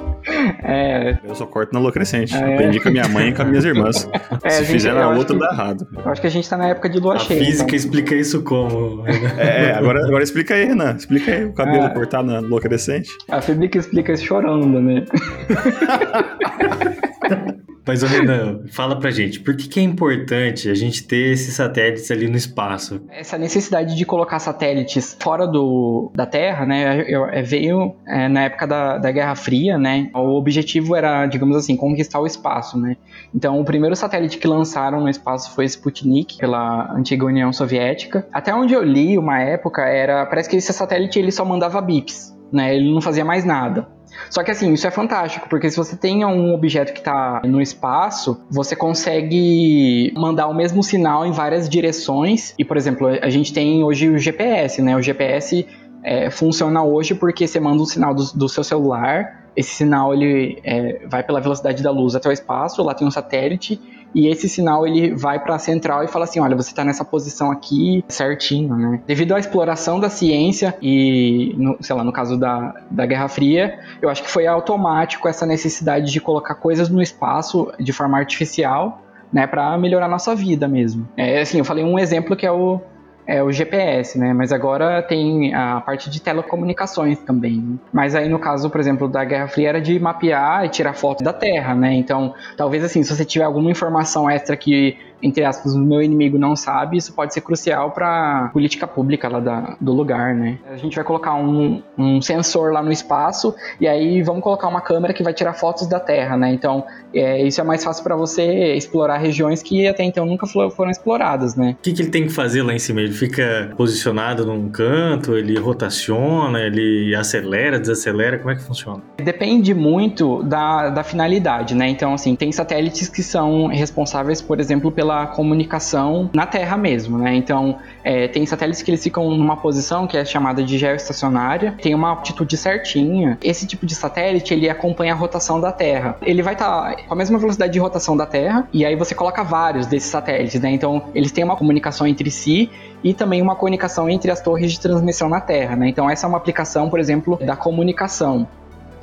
É. 0.63 1.19
Eu 1.25 1.35
só 1.35 1.47
corto 1.47 1.73
na 1.73 1.81
lua 1.81 1.93
crescente. 1.93 2.35
É. 2.35 2.55
Aprendi 2.55 2.81
com 2.81 2.89
a 2.89 2.93
minha 2.93 3.09
mãe 3.09 3.29
e 3.29 3.35
com 3.35 3.43
as 3.43 3.49
minhas 3.49 3.65
irmãs. 3.65 4.09
É, 4.43 4.51
Se 4.51 4.65
fizer 4.65 4.93
na 4.93 5.09
outra, 5.09 5.35
que, 5.35 5.41
dá 5.41 5.53
errado. 5.53 5.87
Eu 6.05 6.11
acho 6.11 6.21
que 6.21 6.27
a 6.27 6.31
gente 6.31 6.49
tá 6.49 6.57
na 6.57 6.69
época 6.69 6.91
de 6.91 6.99
lua 6.99 7.15
a 7.15 7.19
cheia. 7.19 7.41
A 7.41 7.45
física 7.45 7.65
então. 7.65 7.77
explica 7.77 8.15
isso 8.15 8.43
como? 8.43 9.07
é, 9.07 9.73
agora, 9.73 10.07
agora 10.07 10.23
explica 10.23 10.55
aí, 10.55 10.67
Renan. 10.67 10.97
Explica 10.97 11.33
aí 11.33 11.45
o 11.47 11.55
cabelo 11.55 11.85
é. 11.85 11.91
cortado 11.91 12.31
na 12.31 12.41
lua 12.41 12.61
crescente. 12.61 13.09
A 13.31 13.41
física 13.41 13.79
explica 13.79 14.13
isso 14.13 14.25
chorando, 14.25 14.81
né? 14.81 15.05
Mas, 17.87 18.03
Renan, 18.03 18.61
fala 18.71 18.99
pra 18.99 19.11
gente, 19.11 19.41
por 19.41 19.55
que, 19.55 19.69
que 19.69 19.79
é 19.79 19.83
importante 19.83 20.71
a 20.71 20.75
gente 20.75 21.07
ter 21.07 21.33
esses 21.33 21.55
satélites 21.55 22.11
ali 22.11 22.29
no 22.29 22.37
espaço? 22.37 23.03
Essa 23.11 23.37
necessidade 23.37 23.95
de 23.95 24.05
colocar 24.07 24.39
satélites 24.39 25.17
fora 25.21 25.47
do, 25.47 26.11
da 26.15 26.25
Terra, 26.25 26.65
né, 26.65 27.05
é, 27.11 27.43
veio 27.43 27.95
é, 28.07 28.27
na 28.29 28.45
época 28.45 28.67
da, 28.67 28.99
da 28.99 29.11
Guerra 29.11 29.35
Fria, 29.35 29.77
né, 29.77 30.09
o 30.15 30.37
objetivo 30.37 30.97
era, 30.97 31.27
digamos 31.27 31.57
assim, 31.57 31.77
conquistar 31.77 32.21
o 32.21 32.27
espaço, 32.27 32.79
né. 32.79 32.97
Então, 33.35 33.61
o 33.61 33.65
primeiro 33.65 33.95
satélite 33.95 34.39
que 34.39 34.47
lançaram 34.47 35.01
no 35.01 35.09
espaço 35.09 35.55
foi 35.55 35.67
Sputnik, 35.67 36.39
pela 36.39 36.91
antiga 36.95 37.27
União 37.27 37.53
Soviética. 37.53 38.27
Até 38.33 38.55
onde 38.55 38.73
eu 38.73 38.83
li, 38.83 39.19
uma 39.19 39.41
época, 39.41 39.83
era, 39.83 40.25
parece 40.25 40.49
que 40.49 40.57
esse 40.57 40.73
satélite 40.73 41.19
ele 41.19 41.31
só 41.31 41.45
mandava 41.45 41.81
bips, 41.83 42.35
né, 42.51 42.75
ele 42.75 42.93
não 42.93 43.03
fazia 43.03 43.25
mais 43.25 43.45
nada. 43.45 43.94
Só 44.31 44.43
que 44.43 44.51
assim, 44.51 44.73
isso 44.73 44.87
é 44.87 44.91
fantástico, 44.91 45.49
porque 45.49 45.71
se 45.71 45.77
você 45.77 45.97
tem 45.97 46.25
um 46.25 46.53
objeto 46.53 46.93
que 46.93 46.99
está 46.99 47.43
no 47.45 47.61
espaço, 47.61 48.41
você 48.51 48.75
consegue 48.75 50.13
mandar 50.17 50.49
o 50.49 50.55
mesmo 50.55 50.83
sinal 50.83 51.27
em 51.27 51.33
várias 51.33 51.69
direções. 51.69 52.55
E, 52.59 52.65
por 52.65 52.77
exemplo, 52.77 53.07
a 53.07 53.31
gente 53.31 53.53
tem 53.53 53.83
hoje 53.85 54.09
o 54.09 54.19
GPS, 54.19 54.83
né? 54.83 54.97
O 54.97 55.03
GPS 55.03 55.67
é, 56.03 56.31
funciona 56.31 56.83
hoje 56.83 57.15
porque 57.15 57.47
você 57.47 57.59
manda 57.59 57.83
um 57.83 57.87
sinal 57.87 58.15
do, 58.15 58.25
do 58.35 58.49
seu 58.49 58.63
celular, 58.63 59.45
esse 59.57 59.71
sinal 59.71 60.13
ele 60.13 60.61
é, 60.65 61.07
vai 61.07 61.23
pela 61.23 61.41
velocidade 61.41 61.83
da 61.83 61.91
luz 61.91 62.15
até 62.15 62.29
o 62.29 62.33
espaço, 62.33 62.83
lá 62.83 62.93
tem 62.93 63.07
um 63.07 63.11
satélite 63.11 63.81
e 64.15 64.29
esse 64.29 64.49
sinal 64.49 64.87
ele 64.87 65.15
vai 65.15 65.39
para 65.39 65.57
a 65.57 65.59
central 65.59 66.05
e 66.05 66.09
fala 66.09 66.25
assim, 66.25 66.41
olha, 66.41 66.55
você 66.57 66.71
está 66.71 66.85
nessa 66.85 67.05
posição 67.05 67.51
aqui 67.51 68.05
certinho, 68.09 68.77
né? 68.77 69.01
Devido 69.07 69.35
à 69.35 69.39
exploração 69.39 69.99
da 69.99 70.09
ciência 70.09 70.77
e, 70.81 71.55
no, 71.57 71.77
sei 71.81 71.97
lá, 71.97 72.05
no 72.05 72.13
caso 72.13 72.37
da, 72.37 72.75
da 72.91 73.07
Guerra 73.07 73.29
Fria, 73.29 73.79
eu 74.01 74.09
acho 74.09 74.23
que 74.23 74.31
foi 74.31 74.47
automático 74.47 75.29
essa 75.29 75.45
necessidade 75.45 76.13
de 76.13 76.21
colocar 76.21 76.55
coisas 76.55 76.89
no 76.89 77.03
espaço 77.03 77.73
de 77.79 77.93
forma 77.93 78.19
artificial, 78.19 79.03
né, 79.33 79.47
para 79.47 79.77
melhorar 79.77 80.09
nossa 80.09 80.35
vida 80.35 80.69
mesmo. 80.69 81.09
É 81.17 81.41
assim, 81.41 81.59
eu 81.59 81.65
falei 81.65 81.83
um 81.83 81.99
exemplo 81.99 82.37
que 82.37 82.47
é 82.47 82.53
o 82.53 82.81
é 83.27 83.43
o 83.43 83.51
GPS, 83.51 84.19
né? 84.19 84.33
Mas 84.33 84.53
agora 84.53 85.03
tem 85.03 85.55
a 85.55 85.81
parte 85.81 86.11
de 86.11 86.21
telecomunicações 86.21 87.19
também. 87.21 87.79
Mas 87.93 88.15
aí 88.15 88.29
no 88.29 88.39
caso, 88.39 88.69
por 88.71 88.81
exemplo, 88.81 89.09
da 89.09 89.25
Guerra 89.25 89.49
Fria 89.49 89.71
era 89.71 89.81
de 89.81 89.99
mapear 89.99 90.65
e 90.65 90.69
tirar 90.69 90.95
foto 90.95 91.25
da 91.25 91.33
Terra, 91.33 91.75
né? 91.75 91.95
Então, 91.95 92.35
talvez 92.57 92.85
assim, 92.85 93.03
se 93.03 93.15
você 93.15 93.25
tiver 93.25 93.45
alguma 93.45 93.71
informação 93.71 94.29
extra 94.29 94.57
que 94.57 94.97
entre 95.25 95.43
aspas, 95.43 95.75
o 95.75 95.79
meu 95.79 96.03
inimigo 96.03 96.39
não 96.39 96.55
sabe, 96.55 96.99
isso 96.99 97.15
pode 97.15 97.33
ser 97.33 97.41
crucial 97.41 97.93
para 97.93 98.51
política 98.53 98.87
pública 98.87 99.27
lá 99.27 99.41
da, 99.41 99.77
do 99.81 99.93
lugar, 99.93 100.35
né? 100.35 100.59
A 100.71 100.77
gente 100.77 100.95
vai 100.95 101.05
colocar 101.05 101.35
um, 101.35 101.83
um 101.97 102.21
sensor 102.21 102.73
lá 102.73 102.83
no 102.83 102.93
espaço 102.93 103.55
e 103.81 103.89
aí 103.89 104.23
vamos 104.23 104.43
colocar 104.43 104.69
uma 104.69 104.83
câmera 104.83 105.15
que 105.15 105.23
vai 105.23 105.33
tirar 105.33 105.55
fotos 105.55 105.87
da 105.87 105.99
Terra, 105.99 106.37
né? 106.37 106.53
Então, 106.53 106.85
é, 107.15 107.43
isso 107.43 107.59
é 107.59 107.65
mais 107.65 107.83
fácil 107.83 108.05
para 108.05 108.15
você 108.15 108.75
explorar 108.75 109.17
regiões 109.17 109.63
que 109.63 109.89
até 109.89 110.05
então 110.05 110.27
nunca 110.27 110.47
foram 110.47 110.91
exploradas, 110.91 111.57
né? 111.57 111.75
O 111.79 111.83
que, 111.83 111.95
que 111.95 112.03
ele 112.03 112.11
tem 112.11 112.25
que 112.25 112.33
fazer 112.33 112.63
lá 112.63 112.75
em 112.75 112.79
cima? 112.79 113.01
Ele 113.01 113.13
fica 113.13 113.73
posicionado 113.79 114.45
num 114.45 114.69
canto, 114.69 115.35
ele 115.39 115.59
rotaciona, 115.59 116.61
ele 116.61 117.15
acelera, 117.15 117.81
desacelera, 117.81 118.39
como 118.39 118.51
é 118.51 118.57
que 118.57 118.63
funciona? 118.63 119.03
Depende 119.17 119.73
muito 119.73 120.43
da, 120.43 120.91
da 120.91 121.03
finalidade, 121.03 121.75
né? 121.75 121.89
Então, 121.89 122.13
assim, 122.13 122.37
tem 122.37 122.53
satélites 122.53 123.09
que 123.09 123.23
são 123.23 123.69
responsáveis, 123.69 124.43
por 124.43 124.61
exemplo, 124.61 124.93
pela 124.93 125.14
comunicação 125.27 126.31
na 126.35 126.47
Terra 126.47 126.77
mesmo, 126.77 127.19
né? 127.19 127.35
Então, 127.35 127.79
é, 128.03 128.29
tem 128.29 128.45
satélites 128.47 128.83
que 128.83 128.91
eles 128.91 129.03
ficam 129.03 129.31
numa 129.31 129.57
posição 129.57 130.07
que 130.07 130.17
é 130.17 130.25
chamada 130.25 130.63
de 130.63 130.77
geoestacionária, 130.79 131.75
tem 131.81 131.95
uma 131.95 132.11
altitude 132.11 132.57
certinha. 132.57 133.39
Esse 133.43 133.67
tipo 133.67 133.87
de 133.87 133.95
satélite, 133.95 134.53
ele 134.53 134.69
acompanha 134.69 135.13
a 135.13 135.17
rotação 135.17 135.61
da 135.61 135.73
Terra. 135.73 136.17
Ele 136.23 136.43
vai 136.43 136.55
estar 136.55 136.95
tá 136.95 137.03
com 137.03 137.15
a 137.15 137.17
mesma 137.17 137.39
velocidade 137.39 137.73
de 137.73 137.79
rotação 137.79 138.17
da 138.17 138.27
Terra, 138.27 138.69
e 138.73 138.85
aí 138.85 138.97
você 138.97 139.15
coloca 139.15 139.43
vários 139.43 139.87
desses 139.87 140.11
satélites, 140.11 140.61
né? 140.61 140.71
Então, 140.71 141.05
eles 141.15 141.33
têm 141.33 141.45
uma 141.45 141.57
comunicação 141.57 142.07
entre 142.07 142.31
si 142.31 142.71
e 143.03 143.15
também 143.15 143.41
uma 143.41 143.57
comunicação 143.57 144.09
entre 144.09 144.31
as 144.31 144.41
torres 144.41 144.73
de 144.73 144.81
transmissão 144.81 145.29
na 145.29 145.41
Terra, 145.41 145.77
né? 145.77 145.89
Então, 145.89 146.09
essa 146.09 146.27
é 146.27 146.29
uma 146.29 146.39
aplicação, 146.39 146.89
por 146.89 147.01
exemplo, 147.01 147.39
da 147.45 147.57
comunicação. 147.57 148.47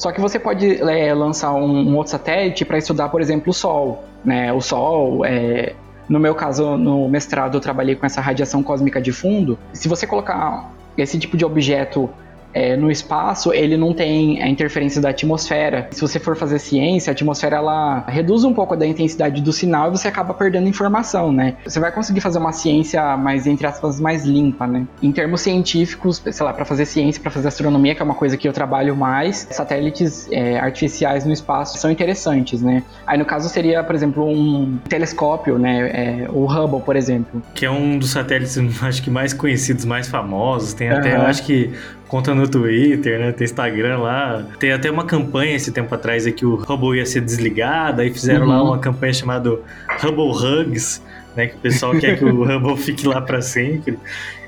Só 0.02 0.12
que 0.12 0.20
você 0.20 0.40
pode 0.40 0.82
é, 0.82 1.14
lançar 1.14 1.54
um, 1.54 1.90
um, 1.90 1.96
outro 1.96 2.12
satélite 2.12 2.66
para 2.66 2.80
estudar, 2.80 3.10
por 3.10 3.22
exemplo, 3.22 3.52
o 3.52 3.54
Sol. 3.54 4.04
Né? 4.26 4.52
O 4.52 4.60
Sol 4.60 5.24
é, 5.24 5.76
no 6.12 6.20
meu 6.20 6.36
caso, 6.36 6.78
no 6.78 7.08
mestrado, 7.08 7.56
eu 7.56 7.62
trabalhei 7.62 7.96
com 7.96 8.06
essa 8.06 8.20
radiação 8.20 8.62
cósmica 8.62 9.02
de 9.02 9.14
fundo. 9.14 9.58
Se 9.72 9.88
você 9.88 10.06
colocar 10.06 10.70
esse 10.98 11.18
tipo 11.18 11.38
de 11.38 11.46
objeto 11.46 12.10
é, 12.54 12.76
no 12.76 12.92
espaço, 12.92 13.54
ele 13.54 13.78
não 13.78 13.94
tem 13.94 14.42
a 14.42 14.48
interferência 14.48 15.02
da 15.02 15.10
atmosfera. 15.10 15.88
Se 15.92 16.02
você 16.02 16.20
for 16.20 16.36
fazer 16.36 16.60
ciência, 16.60 17.12
a 17.12 17.14
atmosfera 17.14 17.58
ela 17.58 18.04
reduz 18.08 18.44
um 18.44 18.54
pouco 18.54 18.76
da 18.76 18.86
intensidade 18.86 19.42
do 19.42 19.52
sinal 19.52 19.90
e 19.90 19.92
você 19.92 20.08
acaba 20.08 20.34
perdendo 20.34 20.68
informação, 20.68 21.32
né? 21.32 21.56
Você 21.66 21.80
vai 21.80 21.92
conseguir 21.92 22.22
fazer 22.22 22.40
uma 22.40 22.52
ciência 22.52 23.16
mais, 23.18 23.48
entre 23.48 23.68
aspas, 23.68 24.00
mais 24.00 24.26
limpa, 24.26 24.68
né? 24.68 24.86
Em 25.02 25.12
termos 25.12 25.42
científicos, 25.42 26.22
sei 26.32 26.46
lá, 26.46 26.54
para 26.54 26.66
fazer 26.66 26.86
ciência, 26.86 27.22
para 27.22 27.32
fazer 27.32 27.48
astronomia, 27.48 27.96
que 27.96 28.02
é 28.02 28.06
uma 28.06 28.16
coisa 28.16 28.38
que 28.38 28.48
eu 28.48 28.54
trabalho 28.54 28.96
mais, 28.96 29.48
satélites 29.52 30.28
é, 30.32 30.60
artificiais 30.60 31.26
no 31.26 31.34
espaço 31.34 31.78
são 31.78 31.92
interessantes, 31.92 32.62
né? 32.62 32.84
Aí 33.06 33.18
no 33.18 33.26
caso 33.26 33.50
seria, 33.50 33.84
por 33.84 33.96
exemplo, 33.96 34.28
um 34.28 34.78
telescópio, 34.88 35.58
né? 35.58 35.90
É, 35.94 36.28
o 36.30 36.46
Hubble, 36.46 36.82
por 36.82 36.96
exemplo. 36.96 37.42
Que 37.54 37.66
é 37.66 37.72
um 37.72 37.98
dos 37.98 38.12
satélites, 38.12 38.58
acho 38.82 39.02
que 39.02 39.10
mais 39.10 39.34
conhecidos, 39.34 39.86
mais 39.86 40.08
famosos. 40.08 40.74
Tem 40.74 40.90
até, 40.90 41.16
uhum. 41.16 41.24
eu 41.24 41.28
acho 41.28 41.44
que 41.44 41.72
conta 42.12 42.36
no 42.42 42.50
Twitter, 42.50 43.20
né? 43.20 43.32
Tem 43.32 43.46
Instagram 43.46 44.00
lá. 44.00 44.44
Tem 44.60 44.72
até 44.72 44.90
uma 44.90 45.06
campanha 45.06 45.56
esse 45.56 45.72
tempo 45.72 45.94
atrás 45.94 46.26
aí 46.26 46.34
que 46.34 46.46
o 46.46 46.56
Hubble 46.56 46.98
ia 46.98 47.06
ser 47.06 47.22
desligado, 47.22 48.02
aí 48.02 48.12
fizeram 48.12 48.46
uhum. 48.46 48.52
lá 48.52 48.64
uma 48.64 48.80
campanha 48.80 49.14
chamada 49.14 49.60
Hubble 50.02 50.32
Hugs, 50.32 51.02
né? 51.36 51.48
Que 51.48 51.56
o 51.56 51.60
pessoal 51.60 51.98
quer 51.98 52.18
que 52.18 52.26
o 52.26 52.44
Hubble 52.44 52.78
fique 52.78 53.08
lá 53.08 53.22
para 53.22 53.42
sempre. 53.42 53.98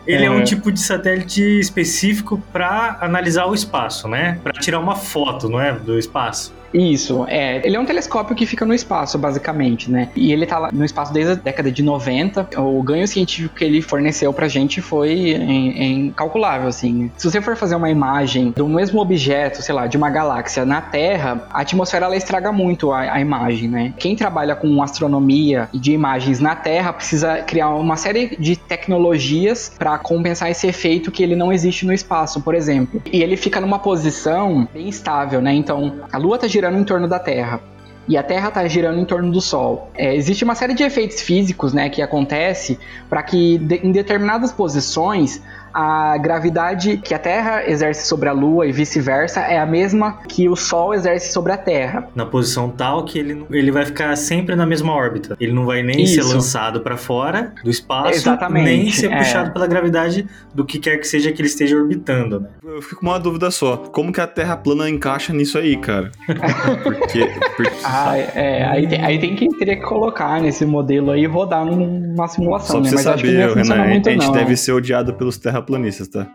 Ele 0.05 0.23
é. 0.23 0.25
é. 0.25 0.31
um 0.31 0.43
tipo 0.43 0.71
de 0.71 0.79
satélite 0.79 1.41
específico 1.59 2.41
para 2.51 2.97
analisar 2.99 3.45
o 3.45 3.53
espaço, 3.53 4.07
né? 4.07 4.39
Para 4.43 4.53
tirar 4.53 4.79
uma 4.79 4.95
foto, 4.95 5.47
não 5.47 5.61
é, 5.61 5.71
do 5.71 5.97
espaço. 5.97 6.53
Isso, 6.73 7.25
é. 7.27 7.65
Ele 7.65 7.75
é 7.75 7.79
um 7.79 7.85
telescópio 7.85 8.35
que 8.35 8.45
fica 8.45 8.65
no 8.65 8.73
espaço, 8.73 9.17
basicamente, 9.17 9.91
né? 9.91 10.09
E 10.15 10.31
ele 10.31 10.45
tá 10.45 10.57
lá 10.57 10.69
no 10.71 10.83
espaço 10.83 11.13
desde 11.13 11.33
a 11.33 11.35
década 11.35 11.71
de 11.71 11.83
90. 11.83 12.49
O 12.59 12.81
ganho 12.81 13.07
científico 13.07 13.55
que 13.55 13.63
ele 13.63 13.81
forneceu 13.81 14.33
pra 14.33 14.47
gente 14.47 14.81
foi 14.81 15.33
incalculável, 15.33 16.67
assim. 16.67 17.11
Se 17.17 17.29
você 17.29 17.41
for 17.41 17.55
fazer 17.55 17.75
uma 17.75 17.89
imagem 17.89 18.51
do 18.51 18.67
mesmo 18.67 18.99
objeto, 18.99 19.61
sei 19.61 19.75
lá, 19.75 19.87
de 19.87 19.97
uma 19.97 20.09
galáxia 20.09 20.65
na 20.65 20.81
Terra, 20.81 21.47
a 21.51 21.61
atmosfera 21.61 22.05
ela 22.05 22.15
estraga 22.15 22.51
muito 22.51 22.91
a, 22.91 23.01
a 23.01 23.19
imagem, 23.19 23.69
né? 23.69 23.93
Quem 23.97 24.15
trabalha 24.15 24.55
com 24.55 24.81
astronomia 24.81 25.69
e 25.73 25.79
de 25.79 25.91
imagens 25.91 26.39
na 26.39 26.55
Terra 26.55 26.91
precisa 26.93 27.41
criar 27.43 27.69
uma 27.69 27.97
série 27.97 28.35
de 28.37 28.55
tecnologias 28.55 29.71
para 29.77 29.97
compensar 29.97 30.49
esse 30.49 30.67
efeito 30.67 31.11
que 31.11 31.21
ele 31.21 31.35
não 31.35 31.51
existe 31.51 31.85
no 31.85 31.93
espaço, 31.93 32.41
por 32.41 32.55
exemplo. 32.55 33.01
E 33.11 33.21
ele 33.21 33.37
fica 33.37 33.61
numa 33.61 33.79
posição 33.79 34.67
bem 34.73 34.89
estável, 34.89 35.41
né? 35.41 35.53
Então, 35.53 35.93
a 36.11 36.17
Lua 36.17 36.37
tá 36.37 36.47
girando 36.47 36.62
girando 36.63 36.79
em 36.79 36.83
torno 36.85 37.07
da 37.09 37.19
Terra 37.19 37.59
e 38.07 38.17
a 38.17 38.23
Terra 38.23 38.49
está 38.49 38.65
girando 38.67 38.99
em 38.99 39.05
torno 39.05 39.31
do 39.31 39.41
Sol. 39.41 39.89
É, 39.95 40.15
existe 40.15 40.43
uma 40.43 40.55
série 40.55 40.73
de 40.73 40.83
efeitos 40.83 41.21
físicos 41.21 41.73
né, 41.73 41.89
que 41.89 42.01
acontece 42.01 42.79
para 43.09 43.21
que 43.23 43.57
de, 43.57 43.75
em 43.75 43.91
determinadas 43.91 44.51
posições 44.51 45.41
a 45.73 46.17
gravidade 46.17 46.97
que 46.97 47.13
a 47.13 47.19
Terra 47.19 47.67
exerce 47.67 48.07
sobre 48.07 48.29
a 48.29 48.31
Lua 48.31 48.67
e 48.67 48.71
vice-versa 48.71 49.41
é 49.41 49.59
a 49.59 49.65
mesma 49.65 50.19
que 50.27 50.47
o 50.47 50.55
Sol 50.55 50.93
exerce 50.93 51.33
sobre 51.33 51.51
a 51.51 51.57
Terra. 51.57 52.07
Na 52.15 52.25
posição 52.25 52.69
tal 52.69 53.03
que 53.05 53.17
ele, 53.17 53.45
ele 53.49 53.71
vai 53.71 53.85
ficar 53.85 54.15
sempre 54.15 54.55
na 54.55 54.65
mesma 54.65 54.93
órbita. 54.93 55.35
Ele 55.39 55.51
não 55.51 55.65
vai 55.65 55.81
nem 55.81 56.03
Isso. 56.03 56.21
ser 56.21 56.33
lançado 56.33 56.81
para 56.81 56.95
fora 56.95 57.53
do 57.63 57.69
espaço, 57.69 58.11
Exatamente, 58.11 58.65
nem 58.65 58.91
ser 58.91 59.11
é. 59.11 59.17
puxado 59.17 59.51
pela 59.51 59.65
gravidade 59.65 60.27
do 60.53 60.63
que 60.63 60.77
quer 60.77 60.97
que 60.97 61.07
seja 61.07 61.31
que 61.31 61.41
ele 61.41 61.47
esteja 61.47 61.75
orbitando, 61.75 62.41
né? 62.41 62.49
Eu 62.63 62.81
fico 62.81 63.01
com 63.01 63.07
uma 63.07 63.19
dúvida 63.19 63.49
só. 63.49 63.77
Como 63.77 64.11
que 64.11 64.21
a 64.21 64.27
Terra 64.27 64.55
plana 64.55 64.89
encaixa 64.89 65.33
nisso 65.33 65.57
aí, 65.57 65.77
cara? 65.77 66.11
porque, 66.83 67.25
porque... 67.55 67.71
Ah, 67.83 68.17
é, 68.17 68.63
aí, 68.65 68.87
tem, 68.87 69.03
aí 69.03 69.19
tem 69.19 69.35
que 69.35 69.47
teria 69.57 69.75
que 69.75 69.83
colocar 69.83 70.39
nesse 70.39 70.65
modelo 70.65 71.11
aí 71.11 71.23
e 71.23 71.25
rodar 71.25 71.65
numa 71.65 72.27
simulação, 72.27 72.67
Só 72.67 72.73
pra 72.73 72.81
né? 72.81 72.89
você 72.89 72.95
Mas 72.95 73.03
saber, 73.03 73.55
Renan, 73.55 73.87
muito, 73.87 74.09
a 74.09 74.11
gente 74.11 74.25
não. 74.25 74.33
deve 74.33 74.55
ser 74.55 74.73
odiado 74.73 75.13
pelos 75.13 75.37
terra 75.37 75.62
terraplanistas, 75.63 76.07
tá? 76.07 76.27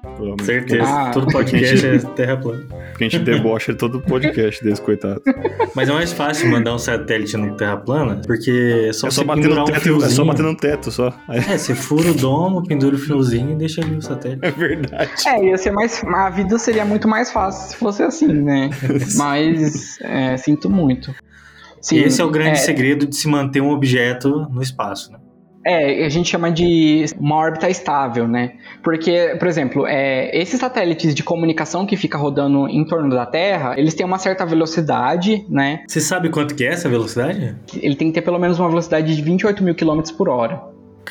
Certeza. 0.42 0.84
Ah, 0.84 1.10
todo 1.10 1.26
podcast 1.26 1.86
é 1.86 1.98
terra 2.14 2.36
plana. 2.36 2.64
Porque 2.90 3.04
a 3.04 3.08
gente 3.08 3.18
debocha 3.20 3.74
todo 3.74 4.00
podcast 4.00 4.64
desse, 4.64 4.80
coitado. 4.80 5.22
Mas 5.74 5.88
é 5.88 5.92
mais 5.92 6.12
fácil 6.12 6.50
mandar 6.50 6.74
um 6.74 6.78
satélite 6.78 7.36
no 7.36 7.56
terra 7.56 7.76
plana, 7.76 8.20
porque 8.26 8.86
é 8.88 8.92
só, 8.92 9.08
é 9.08 9.10
só 9.10 9.24
bater 9.24 9.48
no 9.48 9.64
teto, 9.64 9.92
um 9.92 10.04
É 10.04 10.08
só 10.08 10.24
bater 10.24 10.42
no 10.42 10.56
teto, 10.56 10.90
só. 10.90 11.14
É, 11.28 11.56
você 11.56 11.74
fura 11.74 12.10
o 12.10 12.14
domo, 12.14 12.64
pendura 12.64 12.96
o 12.96 12.98
fiozinho 12.98 13.52
e 13.52 13.54
deixa 13.54 13.82
ali 13.82 13.96
o 13.96 14.02
satélite. 14.02 14.44
É 14.44 14.50
verdade. 14.50 15.10
É, 15.26 15.44
ia 15.44 15.56
ser 15.56 15.70
mais... 15.70 16.02
A 16.04 16.30
vida 16.30 16.58
seria 16.58 16.84
muito 16.84 17.06
mais 17.06 17.30
fácil 17.30 17.70
se 17.70 17.76
fosse 17.76 18.02
assim, 18.02 18.32
né? 18.32 18.70
Mas, 19.16 19.98
é, 20.00 20.36
sinto 20.36 20.68
muito. 20.68 21.14
Sim, 21.80 21.98
Esse 21.98 22.20
é 22.20 22.24
o 22.24 22.30
grande 22.30 22.52
é... 22.52 22.62
segredo 22.62 23.06
de 23.06 23.14
se 23.14 23.28
manter 23.28 23.60
um 23.60 23.70
objeto 23.70 24.48
no 24.50 24.60
espaço, 24.60 25.12
né? 25.12 25.18
É, 25.68 26.06
a 26.06 26.08
gente 26.08 26.30
chama 26.30 26.50
de 26.50 27.04
uma 27.18 27.36
órbita 27.36 27.68
estável, 27.68 28.26
né? 28.26 28.52
Porque, 28.82 29.36
por 29.38 29.46
exemplo, 29.46 29.86
é, 29.86 30.30
esses 30.34 30.58
satélites 30.58 31.14
de 31.14 31.22
comunicação 31.22 31.84
que 31.84 31.94
fica 31.94 32.16
rodando 32.16 32.66
em 32.68 32.84
torno 32.86 33.10
da 33.10 33.26
Terra, 33.26 33.78
eles 33.78 33.94
têm 33.94 34.06
uma 34.06 34.18
certa 34.18 34.46
velocidade, 34.46 35.44
né? 35.48 35.82
Você 35.86 36.00
sabe 36.00 36.30
quanto 36.30 36.54
que 36.54 36.64
é 36.64 36.68
essa 36.68 36.88
velocidade? 36.88 37.54
Ele 37.74 37.94
tem 37.94 38.08
que 38.08 38.14
ter 38.14 38.22
pelo 38.22 38.38
menos 38.38 38.58
uma 38.58 38.68
velocidade 38.68 39.14
de 39.14 39.20
28 39.20 39.62
mil 39.62 39.74
km 39.74 40.00
por 40.16 40.28
hora. 40.28 40.62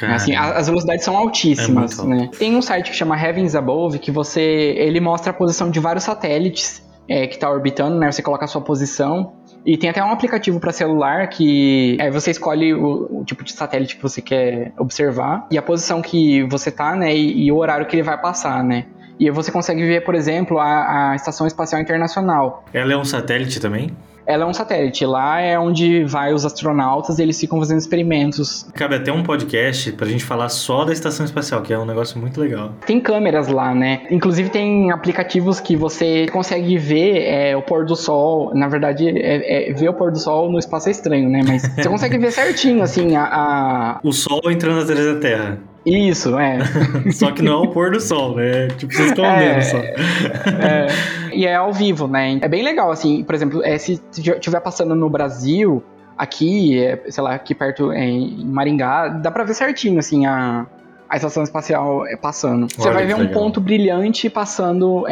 Assim, 0.06 0.36
as 0.36 0.68
velocidades 0.68 1.04
são 1.04 1.18
altíssimas, 1.18 2.00
é 2.00 2.04
né? 2.04 2.30
Tem 2.38 2.56
um 2.56 2.62
site 2.62 2.92
que 2.92 2.96
chama 2.96 3.20
Heavens 3.20 3.56
Above 3.56 4.00
que 4.00 4.12
você 4.12 4.42
ele 4.42 5.00
mostra 5.00 5.32
a 5.32 5.34
posição 5.34 5.72
de 5.72 5.80
vários 5.80 6.04
satélites 6.04 6.84
é, 7.08 7.26
que 7.26 7.36
está 7.36 7.50
orbitando, 7.50 7.98
né? 7.98 8.12
Você 8.12 8.22
coloca 8.22 8.46
a 8.46 8.48
sua 8.48 8.62
posição 8.62 9.34
e 9.68 9.76
tem 9.76 9.90
até 9.90 10.02
um 10.02 10.10
aplicativo 10.10 10.62
para 10.62 10.72
celular 10.72 11.28
que 11.28 11.98
aí 12.00 12.10
você 12.10 12.32
escolhe 12.32 12.74
o, 12.74 13.20
o, 13.20 13.26
tipo 13.26 13.44
de 13.44 13.52
satélite 13.52 13.98
que 13.98 14.02
você 14.02 14.22
quer 14.22 14.72
observar 14.80 15.46
e 15.52 15.58
a 15.58 15.62
posição 15.62 16.02
que 16.02 16.42
você 16.44 16.72
tá, 16.72 16.96
né, 16.96 17.14
e, 17.14 17.46
e 17.46 17.52
o 17.52 17.58
horário 17.58 17.86
que 17.86 17.94
ele 17.94 18.04
vai 18.04 18.18
passar, 18.18 18.64
né? 18.64 18.86
E 19.20 19.30
você 19.30 19.52
consegue 19.52 19.86
ver, 19.86 20.06
por 20.06 20.16
exemplo, 20.16 20.58
a, 20.58 21.12
a 21.12 21.16
Estação 21.16 21.46
Espacial 21.46 21.82
Internacional. 21.82 22.64
Ela 22.72 22.94
é 22.94 22.98
um 22.98 23.04
satélite 23.04 23.60
também? 23.60 23.92
Ela 24.28 24.44
é 24.44 24.46
um 24.46 24.54
satélite. 24.54 25.06
Lá 25.06 25.40
é 25.40 25.58
onde 25.58 26.04
vai 26.04 26.34
os 26.34 26.46
astronautas 26.46 27.18
e 27.18 27.24
eles 27.24 27.40
ficam 27.40 27.58
fazendo 27.58 27.80
experimentos. 27.80 28.68
Cabe 28.74 28.96
até 28.96 29.12
um 29.12 29.24
podcast 29.24 29.94
pra 29.94 30.08
gente 30.08 30.24
falar 30.24 30.50
só 30.50 30.84
da 30.84 30.92
estação 30.92 31.26
espacial, 31.26 31.62
que 31.62 31.74
é 31.74 31.80
um 31.80 31.86
negócio 31.86 32.20
muito 32.20 32.40
legal. 32.40 32.74
Tem 32.86 33.00
câmeras 33.00 33.48
lá, 33.48 33.74
né? 33.74 34.02
Inclusive 34.12 34.50
tem 34.50 34.92
aplicativos 34.92 35.60
que 35.62 35.76
você 35.76 36.28
consegue 36.28 36.78
ver 36.78 37.24
é, 37.24 37.56
o 37.56 37.62
pôr 37.62 37.86
do 37.86 37.96
sol. 37.96 38.54
Na 38.54 38.68
verdade, 38.68 39.08
é, 39.08 39.70
é, 39.70 39.74
ver 39.74 39.90
o 39.90 39.94
pôr 39.94 40.12
do 40.12 40.20
sol 40.20 40.52
no 40.52 40.60
espaço 40.60 40.90
é 40.90 40.92
estranho, 40.92 41.30
né? 41.30 41.42
Mas 41.48 41.62
você 41.62 41.88
consegue 41.90 42.18
ver 42.18 42.32
certinho, 42.32 42.84
assim, 42.84 43.16
a, 43.16 43.24
a... 43.24 44.00
O 44.04 44.12
sol 44.12 44.42
entrando 44.52 44.82
atrás 44.82 45.06
da 45.06 45.20
Terra. 45.20 45.58
Isso, 45.88 46.38
é. 46.38 46.60
só 47.14 47.32
que 47.32 47.42
não 47.42 47.64
é 47.64 47.68
o 47.68 47.72
pôr 47.72 47.92
do 47.92 48.02
sol, 48.02 48.36
né? 48.36 48.68
Tipo, 48.78 48.94
vocês 48.94 49.10
estão 49.10 49.24
é, 49.24 49.54
vendo 49.54 49.64
só. 49.64 49.78
É, 49.78 50.88
e 51.34 51.46
é 51.46 51.56
ao 51.56 51.72
vivo, 51.72 52.08
né? 52.08 52.38
É 52.42 52.48
bem 52.50 52.62
legal, 52.62 52.92
assim, 52.92 53.24
por 53.24 53.34
exemplo, 53.34 53.64
é, 53.64 53.78
se 53.78 54.02
estiver 54.12 54.60
passando 54.60 54.94
no 54.94 55.10
Brasil, 55.10 55.82
aqui, 56.18 56.78
é, 56.78 57.02
sei 57.10 57.24
lá, 57.24 57.36
aqui 57.36 57.56
perto 57.56 57.94
é, 57.94 58.04
em 58.04 58.46
Maringá, 58.46 59.08
dá 59.08 59.32
pra 59.32 59.46
ver 59.46 59.54
certinho, 59.54 59.98
assim, 59.98 60.26
a, 60.26 60.66
a 61.10 61.16
estação 61.16 61.42
espacial 61.42 62.06
é, 62.06 62.18
passando. 62.18 62.68
Você 62.76 62.92
vai 62.92 63.06
ver 63.06 63.16
um 63.16 63.20
legal. 63.20 63.34
ponto 63.34 63.62
brilhante 63.62 64.30
passando 64.30 65.06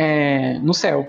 no 0.61 0.73
céu. 0.73 1.07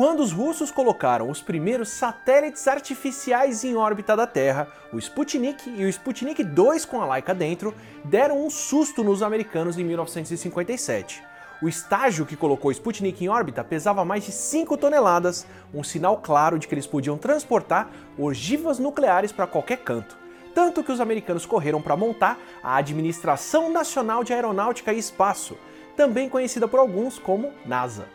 Quando 0.00 0.20
os 0.20 0.32
russos 0.32 0.70
colocaram 0.70 1.28
os 1.28 1.42
primeiros 1.42 1.90
satélites 1.90 2.66
artificiais 2.66 3.64
em 3.64 3.76
órbita 3.76 4.16
da 4.16 4.26
Terra, 4.26 4.66
o 4.90 4.98
Sputnik 4.98 5.68
e 5.68 5.84
o 5.84 5.88
Sputnik 5.90 6.42
2 6.42 6.86
com 6.86 7.02
a 7.02 7.04
Laika 7.04 7.34
dentro 7.34 7.74
deram 8.02 8.42
um 8.42 8.48
susto 8.48 9.04
nos 9.04 9.22
americanos 9.22 9.76
em 9.76 9.84
1957. 9.84 11.22
O 11.60 11.68
estágio 11.68 12.24
que 12.24 12.34
colocou 12.34 12.70
o 12.70 12.72
Sputnik 12.72 13.22
em 13.22 13.28
órbita 13.28 13.62
pesava 13.62 14.02
mais 14.02 14.24
de 14.24 14.32
5 14.32 14.74
toneladas, 14.78 15.46
um 15.74 15.84
sinal 15.84 16.16
claro 16.16 16.58
de 16.58 16.66
que 16.66 16.72
eles 16.74 16.86
podiam 16.86 17.18
transportar 17.18 17.90
ogivas 18.16 18.78
nucleares 18.78 19.32
para 19.32 19.46
qualquer 19.46 19.80
canto. 19.80 20.16
Tanto 20.54 20.82
que 20.82 20.92
os 20.92 21.00
americanos 21.02 21.44
correram 21.44 21.82
para 21.82 21.94
montar 21.94 22.38
a 22.62 22.76
Administração 22.76 23.70
Nacional 23.70 24.24
de 24.24 24.32
Aeronáutica 24.32 24.94
e 24.94 24.98
Espaço, 24.98 25.58
também 25.94 26.26
conhecida 26.26 26.66
por 26.66 26.80
alguns 26.80 27.18
como 27.18 27.52
NASA. 27.66 28.06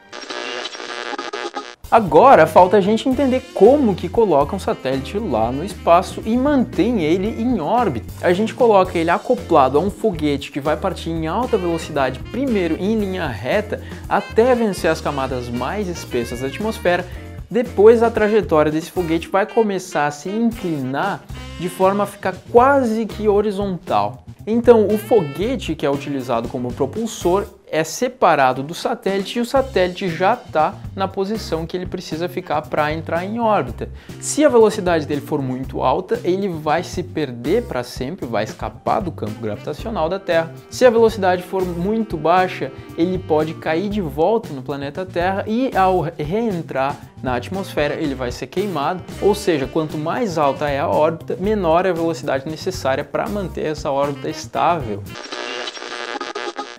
Agora 1.90 2.48
falta 2.48 2.78
a 2.78 2.82
gente 2.82 3.08
entender 3.08 3.42
como 3.54 3.94
que 3.96 4.10
coloca 4.10 4.56
um 4.56 4.60
satélite 4.60 5.20
lá 5.20 5.52
no 5.52 5.64
espaço 5.64 6.22
e 6.26 6.36
mantém 6.36 7.04
ele 7.04 7.28
em 7.40 7.60
órbita. 7.62 8.12
A 8.22 8.34
gente 8.34 8.56
coloca 8.56 8.98
ele 8.98 9.12
acoplado 9.12 9.78
a 9.78 9.82
um 9.82 9.92
foguete 9.92 10.52
que 10.52 10.60
vai 10.60 10.76
partir 10.76 11.12
em 11.12 11.28
alta 11.28 11.58
velocidade, 11.58 12.20
primeiro 12.32 12.76
em 12.76 13.00
linha 13.00 13.28
reta, 13.28 13.82
até 14.10 14.56
vencer 14.56 14.90
as 14.90 15.00
camadas 15.00 15.48
mais 15.48 15.88
espessas 15.88 16.42
da 16.42 16.48
atmosfera. 16.48 17.06
Depois 17.50 18.02
a 18.02 18.10
trajetória 18.10 18.72
desse 18.72 18.92
foguete 18.92 19.30
vai 19.30 19.46
começar 19.46 20.08
a 20.08 20.12
se 20.12 20.30
inclinar 20.30 21.24
de 21.60 21.70
forma 21.70 22.04
a 22.04 22.08
ficar 22.08 22.36
quase 22.52 23.06
que 23.06 23.28
horizontal. 23.28 24.26
Então, 24.48 24.88
o 24.88 24.98
foguete 24.98 25.76
que 25.76 25.86
é 25.86 25.90
utilizado 25.90 26.48
como 26.50 26.74
propulsor 26.74 27.46
é 27.76 27.84
separado 27.84 28.64
do 28.64 28.74
satélite 28.74 29.38
e 29.38 29.42
o 29.42 29.46
satélite 29.46 30.08
já 30.08 30.34
está 30.34 30.76
na 30.96 31.10
posição 31.10 31.66
que 31.66 31.76
ele 31.76 31.86
precisa 31.86 32.30
ficar 32.30 32.62
para 32.62 32.94
entrar 32.94 33.26
em 33.26 33.38
órbita. 33.38 33.90
Se 34.22 34.46
a 34.46 34.50
velocidade 34.50 35.06
dele 35.06 35.20
for 35.20 35.42
muito 35.42 35.82
alta, 35.82 36.18
ele 36.24 36.48
vai 36.48 36.84
se 36.84 37.04
perder 37.04 37.64
para 37.64 37.84
sempre, 37.84 38.26
vai 38.26 38.46
escapar 38.46 39.02
do 39.02 39.12
campo 39.12 39.42
gravitacional 39.42 40.08
da 40.08 40.18
Terra. 40.18 40.54
Se 40.70 40.86
a 40.86 40.90
velocidade 40.90 41.44
for 41.44 41.66
muito 41.66 42.16
baixa, 42.16 42.72
ele 42.98 43.18
pode 43.18 43.54
cair 43.56 43.90
de 43.90 44.00
volta 44.00 44.54
no 44.54 44.62
planeta 44.62 45.06
Terra 45.06 45.44
e 45.46 45.76
ao 45.76 46.00
reentrar 46.00 46.96
na 47.22 47.36
atmosfera 47.36 47.96
ele 47.96 48.16
vai 48.16 48.32
ser 48.32 48.48
queimado, 48.48 49.04
ou 49.22 49.36
seja, 49.36 49.68
quanto 49.68 49.98
mais 49.98 50.38
alta 50.38 50.70
é 50.70 50.80
a 50.80 50.88
órbita, 50.88 51.36
menor 51.36 51.86
é 51.86 51.90
a 51.90 51.94
velocidade 51.94 52.48
necessária 52.48 53.04
para 53.04 53.28
manter 53.28 53.66
essa 53.66 53.92
órbita 53.92 54.30
estável 54.30 55.04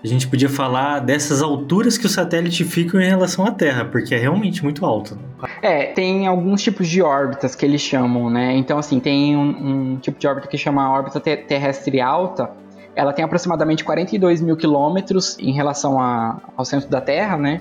a 0.07 0.09
gente 0.09 0.29
podia 0.29 0.49
falar 0.49 1.01
dessas 1.01 1.43
alturas 1.43 1.99
que 1.99 2.07
o 2.07 2.09
satélite 2.09 2.63
fica 2.65 3.03
em 3.03 3.09
relação 3.09 3.45
à 3.45 3.51
Terra, 3.51 3.85
porque 3.85 4.15
é 4.15 4.19
realmente 4.19 4.63
muito 4.63 4.87
alto. 4.87 5.19
É, 5.61 5.87
tem 5.87 6.29
alguns 6.29 6.63
tipos 6.63 6.87
de 6.87 7.03
órbitas 7.03 7.57
que 7.57 7.67
eles 7.67 7.81
chamam, 7.81 8.31
né? 8.31 8.55
Então, 8.55 8.79
assim, 8.79 9.01
tem 9.01 9.37
um, 9.37 9.95
um 9.95 9.97
tipo 9.97 10.19
de 10.19 10.27
órbita 10.29 10.47
que 10.47 10.57
chama 10.57 10.89
órbita 10.91 11.19
terrestre 11.19 12.01
alta. 12.01 12.51
Ela 12.95 13.13
tem 13.13 13.25
aproximadamente 13.25 13.85
42 13.85 14.41
mil 14.41 14.57
quilômetros 14.57 15.37
em 15.41 15.53
relação 15.53 16.01
a, 16.01 16.41
ao 16.57 16.65
centro 16.65 16.89
da 16.89 17.01
Terra, 17.01 17.37
né? 17.37 17.61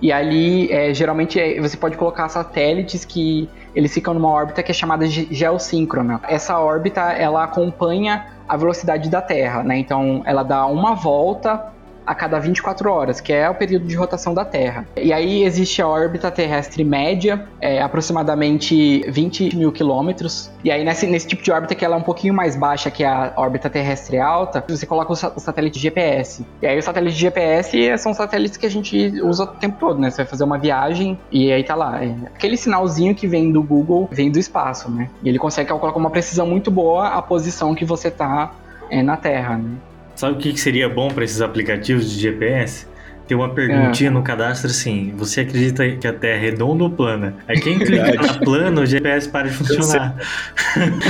E 0.00 0.12
ali, 0.12 0.70
é, 0.70 0.92
geralmente, 0.92 1.40
é, 1.40 1.58
você 1.58 1.78
pode 1.78 1.96
colocar 1.96 2.28
satélites 2.28 3.06
que 3.06 3.48
eles 3.74 3.92
ficam 3.94 4.12
numa 4.12 4.28
órbita 4.28 4.62
que 4.62 4.70
é 4.70 4.74
chamada 4.74 5.08
de 5.08 5.26
geossíncrona. 5.30 6.20
Essa 6.28 6.58
órbita, 6.58 7.00
ela 7.12 7.44
acompanha 7.44 8.26
a 8.46 8.54
velocidade 8.54 9.08
da 9.08 9.22
Terra, 9.22 9.62
né? 9.62 9.78
Então, 9.78 10.22
ela 10.26 10.42
dá 10.42 10.66
uma 10.66 10.94
volta 10.94 11.74
a 12.06 12.14
cada 12.14 12.38
24 12.38 12.90
horas, 12.90 13.20
que 13.20 13.32
é 13.32 13.48
o 13.50 13.54
período 13.54 13.86
de 13.86 13.94
rotação 13.96 14.32
da 14.32 14.44
Terra. 14.44 14.86
E 14.96 15.12
aí 15.12 15.42
existe 15.44 15.82
a 15.82 15.88
órbita 15.88 16.30
terrestre 16.30 16.84
média, 16.84 17.46
é, 17.60 17.82
aproximadamente 17.82 19.04
20 19.10 19.56
mil 19.56 19.72
quilômetros. 19.72 20.50
E 20.62 20.70
aí 20.70 20.84
nesse, 20.84 21.06
nesse 21.06 21.26
tipo 21.26 21.42
de 21.42 21.50
órbita 21.50 21.74
que 21.74 21.84
ela 21.84 21.96
é 21.96 21.98
um 21.98 22.02
pouquinho 22.02 22.32
mais 22.32 22.56
baixa 22.56 22.90
que 22.90 23.04
a 23.04 23.32
órbita 23.36 23.68
terrestre 23.68 24.18
alta, 24.18 24.64
você 24.68 24.86
coloca 24.86 25.12
o, 25.12 25.14
o 25.36 25.40
satélite 25.40 25.78
GPS. 25.78 26.46
E 26.62 26.66
aí 26.66 26.78
o 26.78 26.82
satélite 26.82 27.16
GPS 27.16 27.98
são 27.98 28.14
satélites 28.14 28.56
que 28.56 28.66
a 28.66 28.70
gente 28.70 29.20
usa 29.22 29.44
o 29.44 29.46
tempo 29.46 29.76
todo, 29.78 29.98
né? 29.98 30.10
Você 30.10 30.18
vai 30.18 30.26
fazer 30.26 30.44
uma 30.44 30.58
viagem 30.58 31.18
e 31.30 31.52
aí 31.52 31.64
tá 31.64 31.74
lá. 31.74 32.02
É, 32.02 32.14
aquele 32.34 32.56
sinalzinho 32.56 33.14
que 33.14 33.26
vem 33.26 33.50
do 33.50 33.62
Google 33.62 34.08
vem 34.12 34.30
do 34.30 34.38
espaço, 34.38 34.90
né? 34.90 35.10
E 35.22 35.28
ele 35.28 35.38
consegue 35.38 35.68
calcular 35.68 35.92
com 35.92 35.98
uma 35.98 36.10
precisão 36.10 36.46
muito 36.46 36.70
boa 36.70 37.08
a 37.08 37.22
posição 37.22 37.74
que 37.74 37.84
você 37.84 38.10
tá 38.10 38.52
é, 38.90 39.02
na 39.02 39.16
Terra, 39.16 39.56
né? 39.56 39.76
Sabe 40.16 40.32
o 40.32 40.38
que 40.38 40.58
seria 40.58 40.88
bom 40.88 41.08
para 41.08 41.24
esses 41.24 41.42
aplicativos 41.42 42.10
de 42.10 42.18
GPS? 42.18 42.86
Tem 43.28 43.36
uma 43.36 43.50
perguntinha 43.50 44.08
é. 44.08 44.12
no 44.12 44.22
cadastro 44.22 44.70
assim: 44.70 45.12
você 45.16 45.42
acredita 45.42 45.88
que 45.90 46.06
a 46.06 46.12
Terra 46.12 46.36
é 46.36 46.40
redonda 46.40 46.84
ou 46.84 46.90
plana? 46.90 47.34
Aí 47.46 47.60
quem 47.60 47.78
clicar 47.78 48.14
na 48.14 48.34
plana, 48.38 48.80
o 48.80 48.86
GPS 48.86 49.28
para 49.28 49.48
de 49.48 49.54
funcionar. 49.54 50.16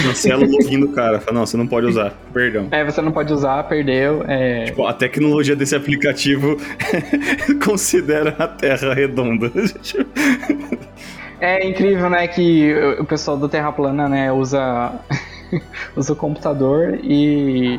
Cancela 0.02 0.44
o 0.44 0.50
login 0.50 0.80
do 0.80 0.88
cara. 0.88 1.20
Fala, 1.20 1.38
não, 1.38 1.46
você 1.46 1.56
não 1.56 1.66
pode 1.66 1.86
usar. 1.86 2.14
Perdão. 2.32 2.68
É, 2.70 2.84
você 2.84 3.00
não 3.00 3.12
pode 3.12 3.32
usar, 3.32 3.62
perdeu. 3.64 4.24
É... 4.26 4.64
Tipo, 4.64 4.86
a 4.86 4.94
tecnologia 4.94 5.54
desse 5.54 5.76
aplicativo 5.76 6.56
considera 7.64 8.34
a 8.38 8.48
Terra 8.48 8.94
redonda. 8.94 9.52
é 11.38 11.68
incrível, 11.68 12.08
né, 12.08 12.26
que 12.26 12.74
o 12.98 13.04
pessoal 13.04 13.36
do 13.36 13.48
Terra 13.48 13.70
plana, 13.70 14.08
né, 14.08 14.32
usa, 14.32 14.92
usa 15.94 16.14
o 16.14 16.16
computador 16.16 16.98
e 17.02 17.78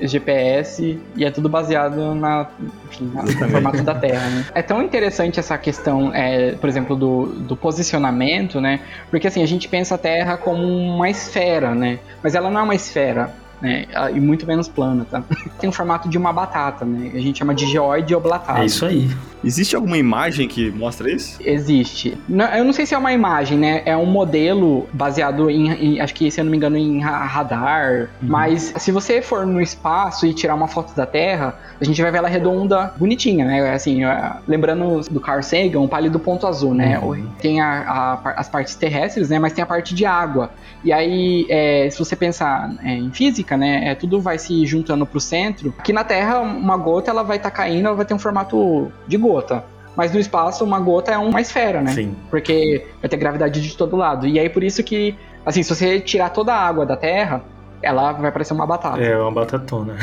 GPS 0.00 0.98
e 1.16 1.24
é 1.24 1.30
tudo 1.30 1.48
baseado 1.48 2.14
na, 2.14 2.46
enfim, 2.86 3.10
no 3.14 3.50
formato 3.50 3.82
da 3.82 3.94
Terra. 3.94 4.28
Né? 4.28 4.46
É 4.54 4.62
tão 4.62 4.82
interessante 4.82 5.40
essa 5.40 5.56
questão, 5.58 6.14
é, 6.14 6.52
por 6.52 6.68
exemplo, 6.68 6.96
do, 6.96 7.26
do 7.26 7.56
posicionamento, 7.56 8.60
né? 8.60 8.80
Porque 9.10 9.26
assim, 9.26 9.42
a 9.42 9.46
gente 9.46 9.68
pensa 9.68 9.94
a 9.94 9.98
Terra 9.98 10.36
como 10.36 10.62
uma 10.62 11.08
esfera, 11.08 11.74
né? 11.74 11.98
Mas 12.22 12.34
ela 12.34 12.50
não 12.50 12.60
é 12.60 12.62
uma 12.62 12.74
esfera 12.74 13.32
né? 13.60 13.86
E 14.14 14.20
muito 14.20 14.46
menos 14.46 14.68
plana, 14.68 15.06
tá? 15.10 15.22
Tem 15.58 15.68
o 15.68 15.72
formato 15.72 16.08
de 16.08 16.18
uma 16.18 16.32
batata, 16.32 16.84
né? 16.84 17.10
A 17.14 17.20
gente 17.20 17.38
chama 17.38 17.54
de 17.54 17.66
geoide 17.66 18.14
oblatado. 18.14 18.62
É 18.62 18.66
isso 18.66 18.84
aí. 18.84 19.08
Existe 19.44 19.76
alguma 19.76 19.96
imagem 19.96 20.48
que 20.48 20.70
mostra 20.72 21.10
isso? 21.10 21.38
Existe. 21.40 22.18
Não, 22.28 22.46
eu 22.46 22.64
não 22.64 22.72
sei 22.72 22.84
se 22.84 22.94
é 22.94 22.98
uma 22.98 23.12
imagem, 23.12 23.56
né? 23.56 23.82
É 23.84 23.96
um 23.96 24.06
modelo 24.06 24.88
baseado 24.92 25.48
em, 25.48 25.70
em 25.70 26.00
acho 26.00 26.14
que, 26.14 26.30
se 26.30 26.40
eu 26.40 26.44
não 26.44 26.50
me 26.50 26.56
engano, 26.56 26.76
em 26.76 27.00
radar. 27.00 28.08
Uhum. 28.20 28.28
Mas 28.28 28.74
se 28.76 28.90
você 28.90 29.22
for 29.22 29.46
no 29.46 29.60
espaço 29.60 30.26
e 30.26 30.34
tirar 30.34 30.54
uma 30.54 30.66
foto 30.66 30.94
da 30.96 31.06
Terra, 31.06 31.54
a 31.80 31.84
gente 31.84 32.00
vai 32.02 32.10
ver 32.10 32.18
ela 32.18 32.28
redonda, 32.28 32.92
bonitinha, 32.96 33.44
né? 33.44 33.72
Assim, 33.72 34.00
lembrando 34.48 35.00
do 35.08 35.20
Carl 35.20 35.42
Sagan, 35.42 35.80
o 35.80 35.88
pálido 35.88 36.18
ponto 36.18 36.46
azul, 36.46 36.74
né? 36.74 36.98
Uhum. 36.98 37.28
Tem 37.40 37.60
a, 37.60 38.18
a, 38.24 38.30
as 38.32 38.48
partes 38.48 38.74
terrestres, 38.74 39.30
né? 39.30 39.38
Mas 39.38 39.52
tem 39.52 39.62
a 39.62 39.66
parte 39.66 39.94
de 39.94 40.04
água. 40.04 40.50
E 40.82 40.92
aí, 40.92 41.46
é, 41.48 41.88
se 41.88 41.98
você 41.98 42.16
pensar 42.16 42.74
é, 42.82 42.94
em 42.94 43.10
física, 43.10 43.45
né? 43.54 43.90
É, 43.90 43.94
tudo 43.94 44.18
vai 44.18 44.38
se 44.38 44.64
juntando 44.64 45.04
pro 45.04 45.20
centro. 45.20 45.74
Aqui 45.78 45.92
na 45.92 46.02
Terra, 46.02 46.40
uma 46.40 46.78
gota 46.78 47.10
ela 47.10 47.22
vai 47.22 47.36
estar 47.36 47.50
tá 47.50 47.56
caindo, 47.56 47.86
ela 47.86 47.96
vai 47.96 48.06
ter 48.06 48.14
um 48.14 48.18
formato 48.18 48.90
de 49.06 49.18
gota. 49.18 49.62
Mas 49.94 50.12
no 50.12 50.18
espaço, 50.18 50.64
uma 50.64 50.80
gota 50.80 51.12
é 51.12 51.18
uma 51.18 51.40
esfera, 51.40 51.82
né? 51.82 51.92
Sim. 51.92 52.16
Porque 52.30 52.86
vai 53.00 53.08
ter 53.08 53.16
gravidade 53.16 53.60
de 53.60 53.76
todo 53.76 53.96
lado. 53.96 54.26
E 54.26 54.38
aí, 54.38 54.48
por 54.48 54.64
isso 54.64 54.82
que, 54.82 55.14
assim, 55.44 55.62
se 55.62 55.74
você 55.74 56.00
tirar 56.00 56.30
toda 56.30 56.54
a 56.54 56.66
água 56.66 56.86
da 56.86 56.96
Terra, 56.96 57.42
ela 57.82 58.12
vai 58.12 58.32
parecer 58.32 58.54
uma 58.54 58.66
batata. 58.66 59.00
É, 59.00 59.16
uma 59.16 59.32
batatona. 59.32 59.96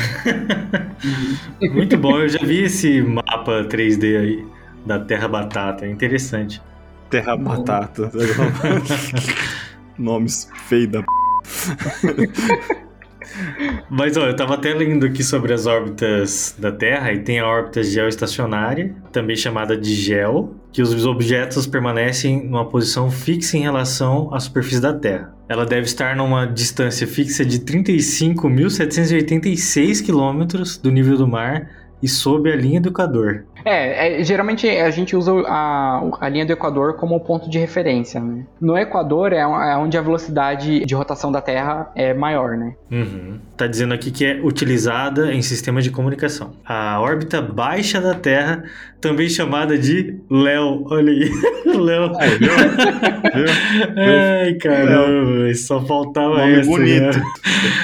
Muito 1.72 1.96
bom, 1.96 2.18
eu 2.18 2.28
já 2.28 2.38
vi 2.40 2.64
esse 2.64 3.02
mapa 3.02 3.64
3D 3.68 4.18
aí 4.18 4.46
da 4.84 4.98
Terra 4.98 5.28
Batata, 5.28 5.86
é 5.86 5.90
interessante. 5.90 6.60
Terra 7.10 7.36
Batata. 7.36 8.10
Nomes 9.98 10.50
feios 10.66 10.90
da 10.90 11.02
p... 11.02 11.06
Mas 13.90 14.16
ó, 14.16 14.26
eu 14.26 14.36
tava 14.36 14.54
até 14.54 14.72
lendo 14.72 15.04
aqui 15.06 15.22
sobre 15.22 15.52
as 15.52 15.66
órbitas 15.66 16.56
da 16.58 16.72
Terra 16.72 17.12
e 17.12 17.20
tem 17.20 17.38
a 17.38 17.46
órbita 17.46 17.82
geoestacionária, 17.82 18.94
também 19.12 19.36
chamada 19.36 19.76
de 19.76 19.94
GEO, 19.94 20.56
que 20.72 20.80
os 20.82 21.06
objetos 21.06 21.66
permanecem 21.66 22.44
numa 22.44 22.68
posição 22.68 23.10
fixa 23.10 23.56
em 23.56 23.62
relação 23.62 24.34
à 24.34 24.40
superfície 24.40 24.80
da 24.80 24.92
Terra. 24.92 25.32
Ela 25.48 25.64
deve 25.66 25.86
estar 25.86 26.16
numa 26.16 26.46
distância 26.46 27.06
fixa 27.06 27.44
de 27.44 27.60
35.786 27.60 30.04
quilômetros 30.04 30.76
do 30.78 30.90
nível 30.90 31.16
do 31.16 31.28
mar 31.28 31.83
e 32.04 32.08
sob 32.08 32.52
a 32.52 32.54
linha 32.54 32.82
do 32.82 32.90
Equador. 32.90 33.46
É, 33.64 34.20
é, 34.20 34.24
geralmente 34.24 34.68
a 34.68 34.90
gente 34.90 35.16
usa 35.16 35.32
a, 35.46 36.02
a 36.20 36.28
linha 36.28 36.44
do 36.44 36.52
Equador 36.52 36.96
como 36.96 37.18
ponto 37.18 37.48
de 37.48 37.58
referência. 37.58 38.20
Né? 38.20 38.44
No 38.60 38.76
Equador 38.76 39.32
é, 39.32 39.38
é, 39.38 39.46
onde 39.78 39.96
a 39.96 40.02
velocidade 40.02 40.84
de 40.84 40.94
rotação 40.94 41.32
da 41.32 41.40
Terra 41.40 41.90
é 41.96 42.12
maior, 42.12 42.58
né? 42.58 42.74
Uhum. 42.92 43.38
Tá 43.56 43.66
dizendo 43.66 43.94
aqui 43.94 44.10
que 44.10 44.22
é 44.26 44.38
utilizada 44.42 45.32
em 45.32 45.40
sistemas 45.40 45.82
de 45.82 45.90
comunicação. 45.90 46.52
A 46.62 47.00
órbita 47.00 47.40
baixa 47.40 48.02
da 48.02 48.12
Terra, 48.12 48.64
também 49.00 49.26
chamada 49.26 49.78
de 49.78 50.20
Léo. 50.30 50.84
Olha 50.90 51.10
aí, 51.10 51.30
Léo. 51.64 52.12
Ai, 53.96 54.52
caramba, 54.60 55.54
só 55.54 55.80
faltava 55.80 56.36
nome 56.36 56.60
essa. 56.60 56.68
bonito. 56.68 57.18
Né? 57.18 57.24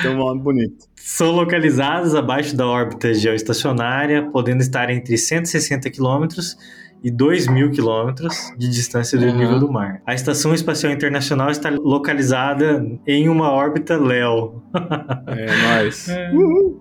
Tem 0.03 0.11
um 0.11 0.19
nome 0.19 0.43
bonito 0.43 0.90
são 1.03 1.31
localizadas 1.31 2.15
abaixo 2.15 2.55
da 2.55 2.67
órbita 2.67 3.13
geoestacionária, 3.15 4.31
podendo 4.31 4.61
estar 4.61 4.91
entre 4.91 5.17
160 5.17 5.91
km 5.91 6.27
e 7.03 7.11
2 7.11 7.49
mil 7.49 7.71
quilômetros 7.71 8.53
de 8.57 8.69
distância 8.69 9.19
do 9.19 9.27
uhum. 9.27 9.37
nível 9.37 9.59
do 9.59 9.71
mar. 9.71 10.03
A 10.07 10.15
Estação 10.15 10.55
Espacial 10.55 10.93
Internacional 10.93 11.51
está 11.51 11.71
localizada 11.71 12.85
em 13.07 13.29
uma 13.29 13.51
órbita 13.51 13.97
LEO. 13.97 14.63
É, 15.27 15.47
nóis. 15.63 16.09
É. 16.09 16.31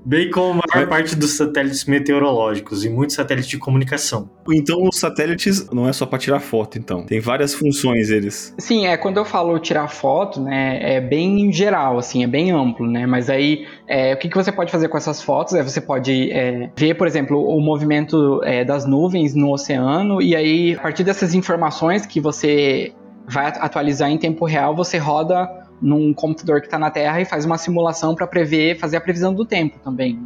Bem 0.05 0.29
como 0.31 0.61
a 0.61 0.75
maior 0.75 0.89
parte 0.89 1.15
dos 1.15 1.31
satélites 1.31 1.85
meteorológicos 1.85 2.83
e 2.83 2.89
muitos 2.89 3.15
satélites 3.15 3.49
de 3.49 3.57
comunicação. 3.57 4.29
Então, 4.49 4.83
os 4.83 4.97
satélites 4.97 5.69
não 5.71 5.87
é 5.87 5.93
só 5.93 6.05
para 6.05 6.17
tirar 6.17 6.39
foto, 6.39 6.77
então. 6.77 7.05
Tem 7.05 7.19
várias 7.19 7.53
funções 7.53 8.09
eles. 8.09 8.53
Sim, 8.57 8.87
é 8.87 8.97
quando 8.97 9.17
eu 9.17 9.25
falo 9.25 9.57
tirar 9.59 9.87
foto, 9.87 10.41
né, 10.41 10.79
é 10.81 11.01
bem 11.01 11.51
geral, 11.51 11.97
assim, 11.97 12.23
é 12.23 12.27
bem 12.27 12.51
amplo, 12.51 12.89
né? 12.89 13.05
Mas 13.05 13.29
aí, 13.29 13.67
é, 13.89 14.13
o 14.13 14.17
que, 14.17 14.29
que 14.29 14.35
você 14.35 14.51
pode 14.51 14.71
fazer 14.71 14.87
com 14.87 14.97
essas 14.97 15.19
fotos? 15.19 15.55
É, 15.55 15.63
você 15.63 15.81
pode 15.81 16.31
é, 16.31 16.69
ver, 16.77 16.93
por 16.93 17.07
exemplo, 17.07 17.43
o 17.43 17.59
movimento 17.59 18.39
é, 18.43 18.63
das 18.63 18.85
nuvens 18.85 19.33
no 19.33 19.51
oceano 19.51 19.79
ano, 19.79 20.21
e 20.21 20.35
aí, 20.35 20.75
a 20.75 20.81
partir 20.81 21.03
dessas 21.03 21.33
informações 21.33 22.05
que 22.05 22.21
você 22.21 22.93
vai 23.27 23.47
atualizar 23.47 24.11
em 24.11 24.17
tempo 24.17 24.45
real, 24.45 24.75
você 24.75 24.97
roda 24.99 25.49
num 25.81 26.13
computador 26.13 26.61
que 26.61 26.67
está 26.67 26.77
na 26.77 26.91
Terra 26.91 27.19
e 27.21 27.25
faz 27.25 27.45
uma 27.45 27.57
simulação 27.57 28.13
para 28.13 28.27
prever, 28.27 28.77
fazer 28.77 28.97
a 28.97 29.01
previsão 29.01 29.33
do 29.33 29.43
tempo 29.43 29.79
também. 29.79 30.19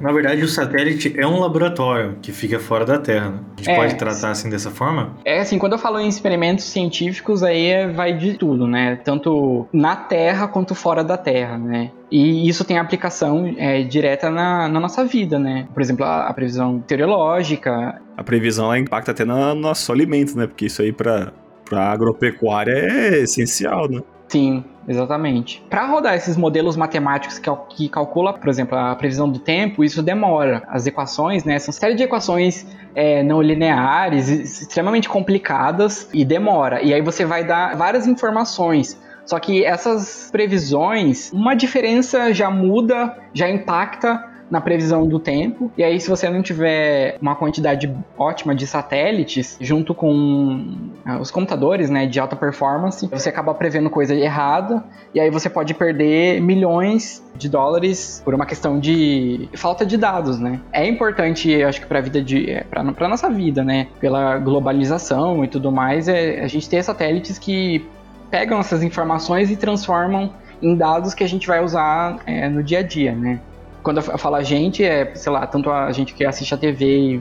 Na 0.00 0.12
verdade, 0.12 0.42
o 0.42 0.48
satélite 0.48 1.14
é 1.16 1.26
um 1.26 1.38
laboratório 1.38 2.16
que 2.20 2.32
fica 2.32 2.58
fora 2.58 2.84
da 2.84 2.98
Terra. 2.98 3.30
Né? 3.30 3.38
A 3.38 3.56
gente 3.56 3.70
é, 3.70 3.76
pode 3.76 3.94
tratar 3.96 4.30
assim 4.30 4.50
dessa 4.50 4.70
forma? 4.70 5.16
É 5.24 5.40
assim, 5.40 5.58
quando 5.58 5.72
eu 5.72 5.78
falo 5.78 6.00
em 6.00 6.08
experimentos 6.08 6.64
científicos, 6.64 7.42
aí 7.42 7.66
é, 7.66 7.88
vai 7.88 8.16
de 8.16 8.34
tudo, 8.34 8.66
né? 8.66 8.96
Tanto 9.04 9.66
na 9.72 9.96
Terra 9.96 10.48
quanto 10.48 10.74
fora 10.74 11.02
da 11.02 11.16
Terra, 11.16 11.58
né? 11.58 11.90
E 12.10 12.48
isso 12.48 12.64
tem 12.64 12.78
aplicação 12.78 13.54
é, 13.56 13.82
direta 13.82 14.30
na, 14.30 14.68
na, 14.68 14.78
nossa 14.80 15.04
vida, 15.04 15.38
né? 15.38 15.66
Por 15.72 15.82
exemplo, 15.82 16.04
a, 16.04 16.28
a, 16.28 16.34
previsão 16.34 16.74
meteorológica. 16.74 18.00
A 18.16 18.22
previsão 18.22 18.66
ela 18.66 18.78
impacta 18.78 19.10
até 19.10 19.24
no 19.24 19.54
nosso 19.54 19.90
alimento, 19.90 20.36
né? 20.36 20.46
Porque 20.46 20.66
isso 20.66 20.82
aí 20.82 20.92
para 20.92 21.32
agropecuária 21.72 22.72
é 22.72 23.22
essencial, 23.22 23.88
né? 23.88 24.00
Sim, 24.28 24.64
exatamente. 24.88 25.64
Para 25.68 25.86
rodar 25.86 26.14
esses 26.14 26.36
modelos 26.36 26.76
matemáticos 26.76 27.38
que, 27.38 27.50
que 27.70 27.88
calcula, 27.88 28.32
por 28.32 28.48
exemplo, 28.48 28.76
a 28.76 28.94
previsão 28.94 29.28
do 29.28 29.38
tempo, 29.38 29.84
isso 29.84 30.02
demora. 30.02 30.62
As 30.68 30.86
equações, 30.86 31.44
né, 31.44 31.58
são 31.58 31.72
série 31.72 31.94
de 31.94 32.02
equações 32.02 32.66
é, 32.94 33.22
não 33.22 33.42
lineares, 33.42 34.28
extremamente 34.28 35.08
complicadas 35.08 36.08
e 36.12 36.24
demora. 36.24 36.82
E 36.82 36.92
aí 36.92 37.00
você 37.00 37.24
vai 37.24 37.44
dar 37.44 37.76
várias 37.76 38.06
informações. 38.06 38.98
Só 39.24 39.38
que 39.38 39.64
essas 39.64 40.28
previsões, 40.30 41.32
uma 41.32 41.54
diferença 41.54 42.32
já 42.32 42.50
muda, 42.50 43.16
já 43.32 43.48
impacta 43.48 44.33
na 44.50 44.60
previsão 44.60 45.06
do 45.06 45.18
tempo. 45.18 45.70
E 45.76 45.82
aí, 45.82 46.00
se 46.00 46.08
você 46.08 46.28
não 46.28 46.42
tiver 46.42 47.16
uma 47.20 47.34
quantidade 47.34 47.92
ótima 48.16 48.54
de 48.54 48.66
satélites, 48.66 49.56
junto 49.60 49.94
com 49.94 50.90
ah, 51.04 51.18
os 51.18 51.30
computadores 51.30 51.90
né, 51.90 52.06
de 52.06 52.20
alta 52.20 52.36
performance, 52.36 53.06
você 53.08 53.28
acaba 53.28 53.54
prevendo 53.54 53.90
coisa 53.90 54.14
errada. 54.14 54.84
E 55.14 55.20
aí 55.20 55.30
você 55.30 55.48
pode 55.48 55.74
perder 55.74 56.40
milhões 56.40 57.24
de 57.36 57.48
dólares 57.48 58.22
por 58.24 58.34
uma 58.34 58.46
questão 58.46 58.78
de 58.78 59.48
falta 59.54 59.84
de 59.84 59.96
dados, 59.96 60.38
né? 60.38 60.60
É 60.72 60.86
importante, 60.86 61.50
eu 61.50 61.68
acho 61.68 61.80
que 61.80 61.86
para 61.86 61.98
a 61.98 62.02
vida 62.02 62.22
de, 62.22 62.50
é, 62.50 62.64
para 62.64 63.08
nossa 63.08 63.28
vida, 63.30 63.64
né? 63.64 63.88
Pela 64.00 64.38
globalização 64.38 65.44
e 65.44 65.48
tudo 65.48 65.72
mais, 65.72 66.08
é 66.08 66.40
a 66.40 66.46
gente 66.46 66.68
ter 66.68 66.82
satélites 66.82 67.38
que 67.38 67.84
pegam 68.30 68.58
essas 68.58 68.82
informações 68.82 69.50
e 69.50 69.56
transformam 69.56 70.32
em 70.62 70.76
dados 70.76 71.14
que 71.14 71.22
a 71.22 71.28
gente 71.28 71.46
vai 71.46 71.62
usar 71.62 72.18
é, 72.26 72.48
no 72.48 72.62
dia 72.62 72.80
a 72.80 72.82
dia, 72.82 73.12
né? 73.12 73.40
Quando 73.84 73.98
eu 73.98 74.02
falo 74.02 74.34
a 74.34 74.42
gente, 74.42 74.82
é, 74.82 75.14
sei 75.14 75.30
lá, 75.30 75.46
tanto 75.46 75.70
a 75.70 75.92
gente 75.92 76.14
que 76.14 76.24
assiste 76.24 76.54
a 76.54 76.56
TV 76.56 76.86
e, 76.86 77.20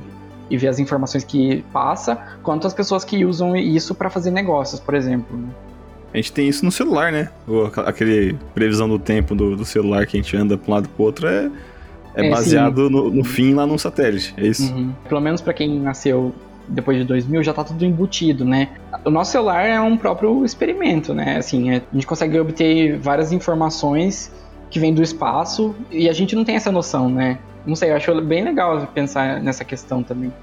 e 0.50 0.58
vê 0.58 0.68
as 0.70 0.80
informações 0.80 1.24
que 1.24 1.64
passa, 1.74 2.18
quanto 2.42 2.66
as 2.66 2.74
pessoas 2.74 3.04
que 3.04 3.26
usam 3.26 3.56
isso 3.56 3.94
para 3.94 4.10
fazer 4.10 4.32
negócios, 4.32 4.80
por 4.80 4.96
exemplo. 4.96 5.38
Né? 5.38 5.50
A 6.14 6.18
gente 6.18 6.32
tem 6.32 6.48
isso 6.48 6.64
no 6.64 6.72
celular, 6.72 7.12
né? 7.12 7.30
O, 7.46 7.66
aquele 7.82 8.38
previsão 8.56 8.88
do 8.88 8.98
tempo 8.98 9.36
do, 9.36 9.58
do 9.58 9.66
celular 9.66 10.08
que 10.08 10.16
a 10.16 10.22
gente 10.22 10.38
anda 10.38 10.58
para 10.58 10.72
um 10.72 10.74
lado 10.76 10.88
pro 10.88 11.04
outro 11.04 11.28
é, 11.28 11.52
é, 12.16 12.28
é 12.28 12.30
baseado 12.30 12.90
no, 12.90 13.10
no, 13.10 13.24
fim 13.26 13.54
lá 13.54 13.68
num 13.68 13.78
satélite, 13.78 14.34
é 14.38 14.48
isso? 14.48 14.72
Uhum. 14.74 14.94
Pelo 15.10 15.20
menos 15.20 15.42
para 15.42 15.54
quem 15.54 15.80
nasceu 15.82 16.34
depois 16.66 16.98
de 16.98 17.04
2000 17.04 17.44
já 17.44 17.54
tá 17.54 17.64
tudo 17.64 17.84
embutido, 17.84 18.46
né? 18.46 18.70
O 19.04 19.10
nosso 19.10 19.32
celular 19.32 19.66
é 19.66 19.82
um 19.82 19.98
próprio 19.98 20.46
experimento, 20.46 21.14
né? 21.14 21.38
Assim, 21.38 21.72
é, 21.72 21.78
a 21.78 21.94
gente 21.94 22.08
consegue 22.08 22.40
obter 22.40 22.98
várias 22.98 23.34
informações 23.34 24.32
que 24.74 24.80
vêm 24.80 24.92
do 24.92 25.04
espaço 25.04 25.76
e 25.92 26.10
a 26.10 26.14
gente 26.14 26.36
não 26.36 26.44
tem 26.44 26.56
essa 26.56 26.72
noção, 26.72 27.08
né? 27.08 27.38
Não 27.64 27.76
sei, 27.76 27.92
eu 27.92 27.96
acho 27.96 28.20
bem 28.22 28.44
legal 28.44 28.88
pensar 28.88 29.40
nessa 29.40 29.64
questão 29.64 30.02
também. 30.02 30.34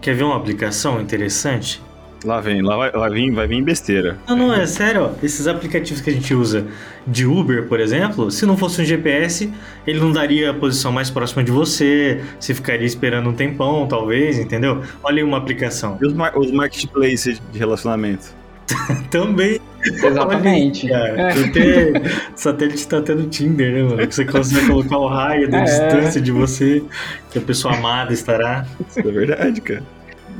Quer 0.00 0.16
ver 0.16 0.24
uma 0.24 0.36
aplicação 0.36 1.00
interessante? 1.00 1.80
Lá 2.24 2.40
vem, 2.40 2.60
lá 2.60 2.76
vai, 2.76 2.90
lá 2.90 3.08
vem, 3.08 3.30
vai 3.30 3.46
vir 3.46 3.62
besteira. 3.62 4.18
Não, 4.26 4.36
não, 4.36 4.52
é 4.52 4.66
sério, 4.66 5.04
ó, 5.04 5.10
esses 5.22 5.46
aplicativos 5.46 6.00
que 6.02 6.10
a 6.10 6.12
gente 6.12 6.34
usa 6.34 6.66
de 7.06 7.24
Uber, 7.24 7.68
por 7.68 7.78
exemplo, 7.78 8.32
se 8.32 8.44
não 8.44 8.56
fosse 8.56 8.82
um 8.82 8.84
GPS, 8.84 9.48
ele 9.86 10.00
não 10.00 10.10
daria 10.10 10.50
a 10.50 10.54
posição 10.54 10.90
mais 10.90 11.08
próxima 11.08 11.44
de 11.44 11.52
você, 11.52 12.20
você 12.40 12.52
ficaria 12.52 12.86
esperando 12.86 13.30
um 13.30 13.32
tempão, 13.32 13.86
talvez, 13.86 14.40
entendeu? 14.40 14.82
Olha 15.04 15.18
aí 15.18 15.22
uma 15.22 15.38
aplicação. 15.38 15.96
E 16.02 16.06
os, 16.06 16.12
mar 16.12 16.36
os 16.36 16.50
marketplaces 16.50 17.40
de 17.52 17.58
relacionamento? 17.58 18.34
Também. 19.08 19.60
Exatamente. 20.04 20.92
Olha, 20.92 21.30
é. 21.30 22.02
satélite 22.34 22.86
tá 22.88 23.00
tendo 23.00 23.28
Tinder, 23.28 23.72
né, 23.72 23.82
mano? 23.82 24.06
Que 24.06 24.14
você 24.14 24.24
consegue 24.24 24.66
colocar 24.66 24.98
o 24.98 25.08
raio 25.08 25.50
da 25.50 25.58
é. 25.58 25.64
distância 25.64 26.20
de 26.20 26.32
você, 26.32 26.82
que 27.30 27.38
a 27.38 27.42
pessoa 27.42 27.74
amada 27.74 28.12
estará. 28.12 28.66
Isso 28.88 29.00
é 29.00 29.12
verdade, 29.12 29.60
cara 29.60 29.82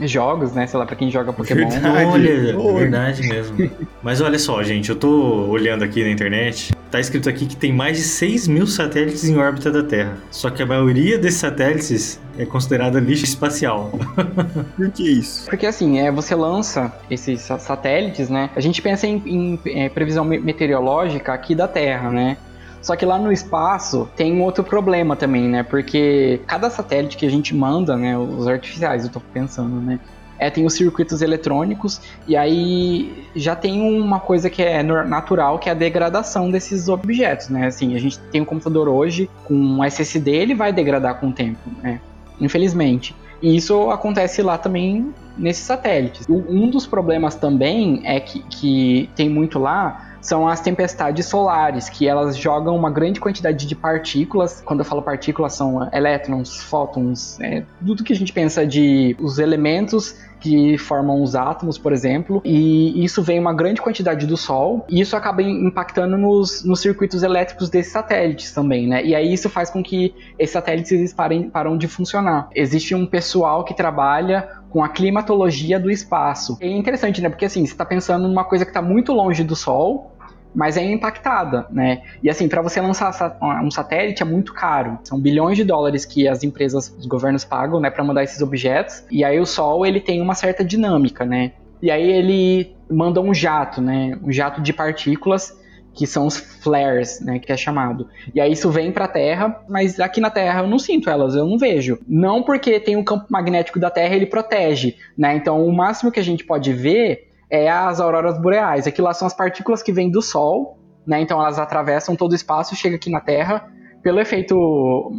jogos, 0.07 0.53
né? 0.53 0.67
Sei 0.67 0.79
lá, 0.79 0.87
pra 0.87 0.95
quem 0.95 1.11
joga 1.11 1.33
Pokémon. 1.33 1.69
Verdade, 1.69 2.07
olha, 2.07 2.75
verdade 2.75 3.27
mesmo. 3.27 3.71
Mas 4.03 4.21
olha 4.21 4.39
só, 4.39 4.63
gente, 4.63 4.91
eu 4.91 4.97
tô 4.97 5.47
olhando 5.49 5.83
aqui 5.83 6.05
na 6.05 6.11
internet. 6.11 6.73
Tá 6.91 6.99
escrito 6.99 7.29
aqui 7.29 7.47
que 7.47 7.57
tem 7.57 7.73
mais 7.73 7.99
de 7.99 8.03
6 8.03 8.49
mil 8.49 8.67
satélites 8.67 9.25
em 9.25 9.37
órbita 9.37 9.71
da 9.71 9.83
Terra. 9.83 10.17
Só 10.31 10.49
que 10.49 10.63
a 10.63 10.67
maioria 10.67 11.19
desses 11.19 11.41
satélites 11.41 12.19
é 12.39 12.47
considerada 12.47 12.99
lixo 12.99 13.25
espacial. 13.25 13.91
Por 14.75 14.91
que 14.91 15.03
isso? 15.03 15.45
Porque 15.51 15.67
assim, 15.67 15.99
é, 15.99 16.11
você 16.11 16.35
lança 16.35 16.93
esses 17.11 17.43
satélites, 17.43 18.31
né? 18.31 18.49
A 18.57 18.61
gente 18.61 18.81
pensa 18.81 19.07
em, 19.07 19.23
em 19.27 19.61
é, 19.67 19.89
previsão 19.91 20.25
meteorológica 20.25 21.33
aqui 21.35 21.55
da 21.55 21.69
Terra, 21.69 22.11
né? 22.11 22.39
Só 22.81 22.97
que 22.97 23.05
lá 23.05 23.19
no 23.19 23.31
espaço 23.31 24.09
tem 24.17 24.33
um 24.33 24.43
outro 24.43 24.65
problema 24.65 25.15
também, 25.15 25.49
né? 25.49 25.63
Porque 25.63 26.41
cada 26.47 26.71
satélite 26.71 27.17
que 27.17 27.27
a 27.27 27.31
gente 27.31 27.55
manda, 27.55 27.97
né? 27.97 28.17
Os 28.17 28.47
artificiais, 28.49 29.05
eu 29.05 29.11
tô 29.11 29.21
pensando, 29.21 29.81
né? 29.81 30.01
É, 30.39 30.51
tem 30.51 30.65
os 30.65 30.75
circuitos 30.75 31.21
eletrônicos 31.21 32.01
e 32.27 32.37
aí 32.37 33.27
já 33.35 33.57
tem 33.57 33.81
uma 33.81 34.21
coisa 34.21 34.49
que 34.49 34.63
é 34.63 34.83
natural, 34.83 35.59
que 35.59 35.69
é 35.69 35.73
a 35.73 35.75
degradação 35.75 36.51
desses 36.51 36.89
objetos, 36.89 37.49
né? 37.49 37.67
Assim, 37.67 37.95
a 37.95 37.99
gente 37.99 38.19
tem 38.31 38.41
um 38.41 38.45
computador 38.45 38.89
hoje 38.89 39.29
com 39.45 39.55
um 39.55 39.85
SSD, 39.85 40.31
ele 40.31 40.55
vai 40.55 40.73
degradar 40.73 41.19
com 41.19 41.29
o 41.29 41.33
tempo, 41.33 41.59
né? 41.83 42.01
Infelizmente. 42.41 43.15
E 43.41 43.57
isso 43.57 43.91
acontece 43.91 44.43
lá 44.43 44.59
também 44.59 45.15
nesses 45.37 45.65
satélites. 45.65 46.27
Um 46.29 46.69
dos 46.69 46.87
problemas 46.87 47.37
também 47.37 48.03
é 48.05 48.19
que, 48.19 48.41
que 48.43 49.09
tem 49.15 49.29
muito 49.29 49.59
lá 49.59 50.08
são 50.21 50.49
as 50.49 50.61
tempestades 50.61 51.27
solares, 51.27 51.89
que 51.89 52.07
elas 52.07 52.37
jogam 52.37 52.77
uma 52.77 52.91
grande 52.91 53.21
quantidade 53.21 53.67
de 53.67 53.75
partículas. 53.75 54.63
Quando 54.65 54.81
eu 54.81 54.85
falo 54.85 55.03
partículas, 55.03 55.55
são 55.55 55.89
elétrons, 55.93 56.61
fótons, 56.63 57.39
é, 57.41 57.65
tudo 57.85 58.05
que 58.05 58.13
a 58.13 58.17
gente 58.17 58.33
pensa 58.33 58.67
de 58.67 59.17
os 59.21 59.39
elementos 59.39 60.17
que 60.41 60.79
formam 60.79 61.23
os 61.23 61.35
átomos, 61.35 61.79
por 61.79 61.93
exemplo, 61.93 62.41
e 62.45 63.05
isso 63.05 63.23
vem 63.23 63.39
uma 63.39 63.55
grande 63.55 63.81
quantidade 63.81 64.27
do 64.27 64.37
Sol, 64.37 64.85
e 64.89 65.01
isso 65.01 65.17
acaba 65.17 65.43
impactando 65.43 66.17
nos, 66.17 66.65
nos 66.65 66.81
circuitos 66.81 67.23
elétricos 67.23 67.69
desses 67.69 67.93
satélites 67.93 68.53
também, 68.53 68.87
né? 68.87 69.05
E 69.05 69.15
aí 69.15 69.33
isso 69.33 69.49
faz 69.49 69.71
com 69.71 69.83
que 69.83 70.15
esses 70.39 70.53
satélites 70.53 71.13
parem, 71.13 71.49
param 71.49 71.77
de 71.77 71.89
funcionar. 71.89 72.49
Existe 72.55 72.95
um 72.95 73.07
pessoal 73.07 73.65
que 73.65 73.75
trabalha 73.75 74.49
com 74.71 74.83
a 74.83 74.89
climatologia 74.89 75.79
do 75.79 75.91
espaço. 75.91 76.59
É 76.61 76.69
interessante, 76.69 77.21
né? 77.21 77.29
Porque 77.29 77.45
assim, 77.45 77.65
você 77.65 77.73
está 77.73 77.85
pensando 77.85 78.29
numa 78.29 78.45
coisa 78.45 78.65
que 78.65 78.71
está 78.71 78.83
muito 78.83 79.13
longe 79.13 79.43
do 79.43 79.57
Sol, 79.57 80.18
mas 80.59 80.77
é 80.77 80.83
impactada, 80.83 81.69
né? 81.71 82.03
E 82.21 82.29
assim, 82.29 82.49
para 82.49 82.61
você 82.61 82.81
lançar 82.81 83.39
um 83.63 83.71
satélite 83.71 84.25
é 84.25 84.27
muito 84.27 84.53
caro. 84.53 84.99
São 85.05 85.17
bilhões 85.17 85.57
de 85.57 85.63
dólares 85.63 86.05
que 86.05 86.27
as 86.27 86.43
empresas, 86.43 86.93
os 86.99 87.07
governos 87.07 87.45
pagam, 87.45 87.79
né, 87.79 87.91
para 87.91 88.03
mandar 88.03 88.25
esses 88.25 88.43
objetos. 88.43 89.05
E 89.09 89.23
aí 89.23 89.39
o 89.39 89.47
Sol, 89.47 89.87
ele 89.87 90.01
tem 90.01 90.21
uma 90.21 90.35
certa 90.35 90.65
dinâmica, 90.65 91.25
né? 91.25 91.53
E 91.81 91.93
aí 91.93 92.11
ele 92.11 92.75
manda 92.91 93.21
um 93.21 93.33
jato, 93.33 93.81
né? 93.81 94.19
Um 94.21 94.33
jato 94.33 94.61
de 94.61 94.73
partículas 94.73 95.57
que 95.95 96.09
são 96.09 96.27
os 96.27 96.37
flares, 96.37 97.21
né, 97.21 97.39
que 97.39 97.53
é 97.53 97.57
chamado. 97.57 98.09
E 98.35 98.41
aí 98.41 98.53
isso 98.53 98.69
vem 98.69 98.91
para 98.91 99.05
a 99.05 99.09
Terra, 99.09 99.63
mas 99.69 100.01
aqui 100.01 100.21
na 100.21 100.31
Terra 100.31 100.63
eu 100.63 100.67
não 100.67 100.79
sinto 100.79 101.09
elas, 101.09 101.37
eu 101.37 101.47
não 101.47 101.57
vejo. 101.57 102.01
Não 102.07 102.43
porque 102.43 102.81
tem 102.81 102.97
um 102.97 103.05
campo 103.05 103.27
magnético 103.29 103.79
da 103.79 103.91
Terra, 103.91 104.15
ele 104.15 104.27
protege, 104.27 104.97
né? 105.17 105.37
Então 105.37 105.65
o 105.65 105.73
máximo 105.73 106.11
que 106.11 106.19
a 106.19 106.25
gente 106.25 106.45
pode 106.45 106.73
ver 106.73 107.28
é 107.51 107.69
as 107.69 108.01
auroras 108.01 108.41
boreais. 108.41 108.87
Aquilo 108.87 109.07
lá 109.07 109.15
são 109.15 109.27
as 109.27 109.35
partículas 109.35 109.83
que 109.83 109.93
vêm 109.93 110.11
do 110.11 110.23
Sol, 110.23 110.79
né? 111.07 111.21
Então 111.21 111.41
elas 111.41 111.59
atravessam 111.59 112.15
todo 112.15 112.33
o 112.33 112.35
espaço, 112.35 112.77
chega 112.77 112.97
aqui 112.97 113.11
na 113.11 113.21
Terra. 113.21 113.67
Pelo 114.03 114.21
efeito 114.21 114.55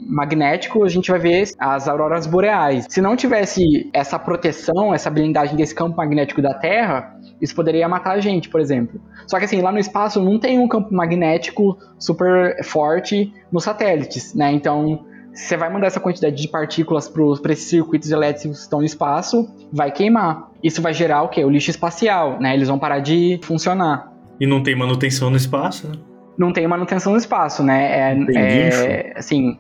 magnético, 0.08 0.84
a 0.86 0.88
gente 0.88 1.12
vai 1.12 1.20
ver 1.20 1.50
as 1.60 1.88
auroras 1.88 2.26
boreais. 2.26 2.86
Se 2.90 3.02
não 3.02 3.16
tivesse 3.16 3.90
essa 3.94 4.18
proteção, 4.18 4.94
essa 4.94 5.10
blindagem 5.10 5.56
desse 5.58 5.76
campo 5.76 5.98
magnético 5.98 6.42
da 6.42 6.54
Terra, 6.54 7.14
isso 7.42 7.54
poderia 7.54 7.90
matar 7.90 8.14
a 8.14 8.20
gente, 8.22 8.48
por 8.48 8.62
exemplo. 8.62 9.02
Só 9.28 9.38
que 9.38 9.46
assim, 9.46 9.62
lá 9.62 9.72
no 9.72 9.80
espaço 9.80 10.24
não 10.24 10.40
tem 10.40 10.58
um 10.58 10.68
campo 10.68 10.94
magnético 10.94 11.78
super 12.00 12.64
forte 12.64 13.34
nos 13.52 13.66
satélites, 13.66 14.34
né? 14.34 14.52
Então, 14.54 15.06
você 15.34 15.56
vai 15.56 15.72
mandar 15.72 15.88
essa 15.88 16.00
quantidade 16.00 16.36
de 16.36 16.48
partículas 16.48 17.08
para 17.08 17.54
esses 17.54 17.70
circuitos 17.70 18.12
elétricos 18.12 18.58
que 18.58 18.64
estão 18.64 18.80
no 18.80 18.86
espaço, 18.86 19.48
vai 19.72 19.92
queimar. 19.92 20.50
Isso 20.64 20.82
vai 20.82 20.94
gerar 20.94 21.24
o 21.24 21.30
quê? 21.30 21.44
O 21.44 21.50
lixo 21.50 21.70
espacial, 21.70 22.40
né? 22.40 22.54
Eles 22.54 22.68
vão 22.68 22.78
parar 22.80 23.00
de 23.00 23.40
funcionar. 23.44 24.12
E 24.40 24.46
não 24.46 24.62
tem 24.64 24.76
manutenção 24.76 25.30
no 25.30 25.38
espaço, 25.38 25.88
né? 25.88 25.96
Não 26.38 26.54
tem 26.54 26.68
manutenção 26.68 27.12
no 27.12 27.18
espaço, 27.18 27.64
né? 27.64 28.14
É, 28.14 28.18
é 28.36 29.14
assim, 29.16 29.58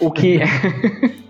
o 0.00 0.10
que 0.10 0.40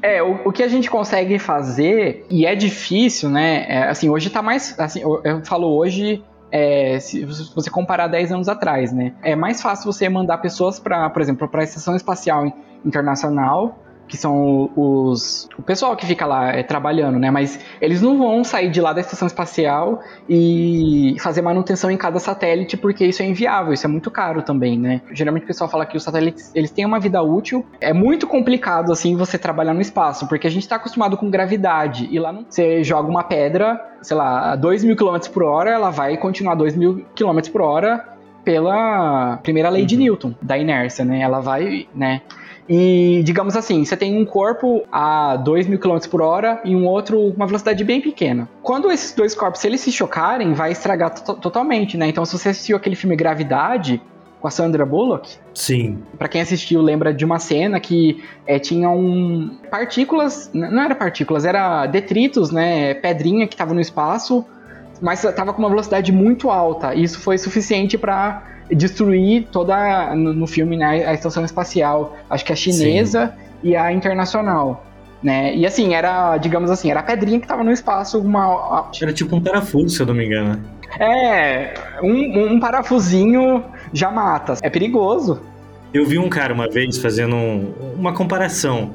É, 0.00 0.22
o, 0.22 0.48
o, 0.48 0.52
que 0.52 0.62
a 0.62 0.68
gente 0.68 0.88
consegue 0.88 1.38
fazer, 1.38 2.24
e 2.30 2.46
é 2.46 2.54
difícil, 2.54 3.28
né? 3.28 3.66
É, 3.68 3.82
assim, 3.88 4.08
hoje 4.08 4.30
tá 4.30 4.40
mais. 4.40 4.78
Assim, 4.78 5.00
eu, 5.00 5.20
eu 5.24 5.44
falo 5.44 5.76
hoje 5.76 6.22
é, 6.50 6.98
se 7.00 7.24
você 7.24 7.70
comparar 7.70 8.06
10 8.08 8.32
anos 8.32 8.48
atrás, 8.48 8.92
né? 8.92 9.14
É 9.22 9.36
mais 9.36 9.60
fácil 9.60 9.92
você 9.92 10.08
mandar 10.08 10.38
pessoas 10.38 10.78
para, 10.78 11.08
por 11.10 11.20
exemplo, 11.20 11.48
para 11.48 11.60
a 11.60 11.64
Estação 11.64 11.94
Espacial 11.94 12.46
Internacional 12.84 13.78
que 14.08 14.16
são 14.16 14.70
os 14.74 15.48
o 15.56 15.62
pessoal 15.62 15.94
que 15.96 16.06
fica 16.06 16.26
lá 16.26 16.50
é, 16.50 16.62
trabalhando, 16.62 17.18
né? 17.18 17.30
Mas 17.30 17.60
eles 17.80 18.02
não 18.02 18.18
vão 18.18 18.42
sair 18.42 18.70
de 18.70 18.80
lá 18.80 18.92
da 18.92 19.00
estação 19.00 19.26
espacial 19.26 20.02
e 20.28 21.16
fazer 21.20 21.42
manutenção 21.42 21.90
em 21.90 21.96
cada 21.96 22.18
satélite 22.18 22.76
porque 22.76 23.04
isso 23.06 23.22
é 23.22 23.26
inviável, 23.26 23.72
isso 23.72 23.86
é 23.86 23.88
muito 23.88 24.10
caro 24.10 24.42
também, 24.42 24.78
né? 24.78 25.02
Geralmente 25.12 25.44
o 25.44 25.46
pessoal 25.46 25.68
fala 25.70 25.86
que 25.86 25.96
os 25.96 26.02
satélites 26.02 26.50
eles 26.54 26.70
têm 26.70 26.84
uma 26.84 26.98
vida 26.98 27.22
útil. 27.22 27.64
É 27.80 27.92
muito 27.92 28.26
complicado 28.26 28.92
assim 28.92 29.16
você 29.16 29.38
trabalhar 29.38 29.74
no 29.74 29.80
espaço 29.80 30.26
porque 30.26 30.46
a 30.46 30.50
gente 30.50 30.62
está 30.62 30.76
acostumado 30.76 31.16
com 31.16 31.30
gravidade 31.30 32.08
e 32.10 32.18
lá 32.18 32.32
não, 32.32 32.44
você 32.48 32.82
joga 32.82 33.08
uma 33.08 33.22
pedra, 33.22 33.80
sei 34.02 34.16
lá, 34.16 34.52
a 34.52 34.56
2 34.56 34.84
mil 34.84 34.96
km 34.96 35.18
por 35.32 35.42
hora, 35.42 35.70
ela 35.70 35.90
vai 35.90 36.16
continuar 36.16 36.54
2 36.54 36.74
mil 36.74 37.04
km 37.14 37.40
por 37.52 37.60
hora 37.60 38.18
pela 38.48 39.36
primeira 39.42 39.68
lei 39.68 39.84
de 39.84 39.94
uhum. 39.94 40.00
Newton, 40.00 40.34
da 40.40 40.56
inércia, 40.56 41.04
né? 41.04 41.20
Ela 41.20 41.38
vai, 41.38 41.86
né? 41.94 42.22
E, 42.68 43.22
digamos 43.24 43.56
assim, 43.56 43.84
você 43.84 43.96
tem 43.96 44.16
um 44.16 44.24
corpo 44.24 44.82
a 44.92 45.36
2 45.36 45.66
mil 45.66 45.78
km 45.78 45.98
por 46.10 46.20
hora 46.20 46.60
e 46.64 46.76
um 46.76 46.86
outro 46.86 47.18
uma 47.18 47.46
velocidade 47.46 47.82
bem 47.82 48.00
pequena. 48.00 48.48
Quando 48.62 48.90
esses 48.90 49.12
dois 49.12 49.34
corpos, 49.34 49.60
se 49.60 49.66
eles 49.66 49.80
se 49.80 49.90
chocarem, 49.90 50.52
vai 50.52 50.72
estragar 50.72 51.10
totalmente, 51.10 51.96
né? 51.96 52.08
Então, 52.08 52.24
se 52.24 52.36
você 52.36 52.50
assistiu 52.50 52.76
aquele 52.76 52.94
filme 52.94 53.16
Gravidade, 53.16 54.02
com 54.40 54.46
a 54.46 54.50
Sandra 54.50 54.86
Bullock. 54.86 55.36
Sim. 55.52 55.98
Para 56.16 56.28
quem 56.28 56.40
assistiu, 56.40 56.80
lembra 56.80 57.12
de 57.12 57.24
uma 57.24 57.38
cena 57.38 57.80
que 57.80 58.22
é, 58.46 58.58
tinha 58.58 58.88
um 58.88 59.56
partículas, 59.70 60.50
não 60.54 60.82
era 60.82 60.94
partículas, 60.94 61.44
era 61.44 61.86
detritos, 61.86 62.50
né, 62.50 62.94
pedrinha 62.94 63.46
que 63.46 63.54
estava 63.54 63.74
no 63.74 63.80
espaço, 63.80 64.44
mas 65.00 65.24
estava 65.24 65.52
com 65.52 65.60
uma 65.60 65.68
velocidade 65.68 66.12
muito 66.12 66.50
alta. 66.50 66.94
E 66.94 67.02
isso 67.02 67.20
foi 67.20 67.38
suficiente 67.38 67.98
para 67.98 68.42
destruir 68.70 69.48
toda 69.50 70.14
no, 70.14 70.32
no, 70.32 70.46
filme 70.46 70.76
né, 70.76 71.06
a 71.06 71.14
estação 71.14 71.44
espacial, 71.44 72.16
acho 72.28 72.44
que 72.44 72.52
a 72.52 72.56
chinesa 72.56 73.26
Sim. 73.26 73.70
e 73.70 73.76
a 73.76 73.92
internacional. 73.92 74.84
né? 75.22 75.54
E 75.54 75.66
assim, 75.66 75.94
era, 75.94 76.36
digamos 76.38 76.70
assim, 76.70 76.90
era 76.90 77.00
a 77.00 77.02
pedrinha 77.02 77.40
que 77.40 77.46
tava 77.46 77.64
no 77.64 77.72
espaço, 77.72 78.18
uma. 78.18 78.90
Era 79.00 79.12
tipo 79.12 79.34
um 79.36 79.40
parafuso, 79.40 79.90
se 79.90 80.02
eu 80.02 80.06
não 80.06 80.14
me 80.14 80.26
engano. 80.26 80.62
É, 80.98 81.74
um, 82.02 82.54
um 82.54 82.60
parafusinho 82.60 83.64
já 83.92 84.10
mata. 84.10 84.54
É 84.62 84.70
perigoso. 84.70 85.40
Eu 85.92 86.04
vi 86.06 86.18
um 86.18 86.28
cara 86.28 86.52
uma 86.52 86.68
vez 86.68 86.98
fazendo 86.98 87.34
um, 87.34 87.74
uma 87.96 88.12
comparação. 88.12 88.92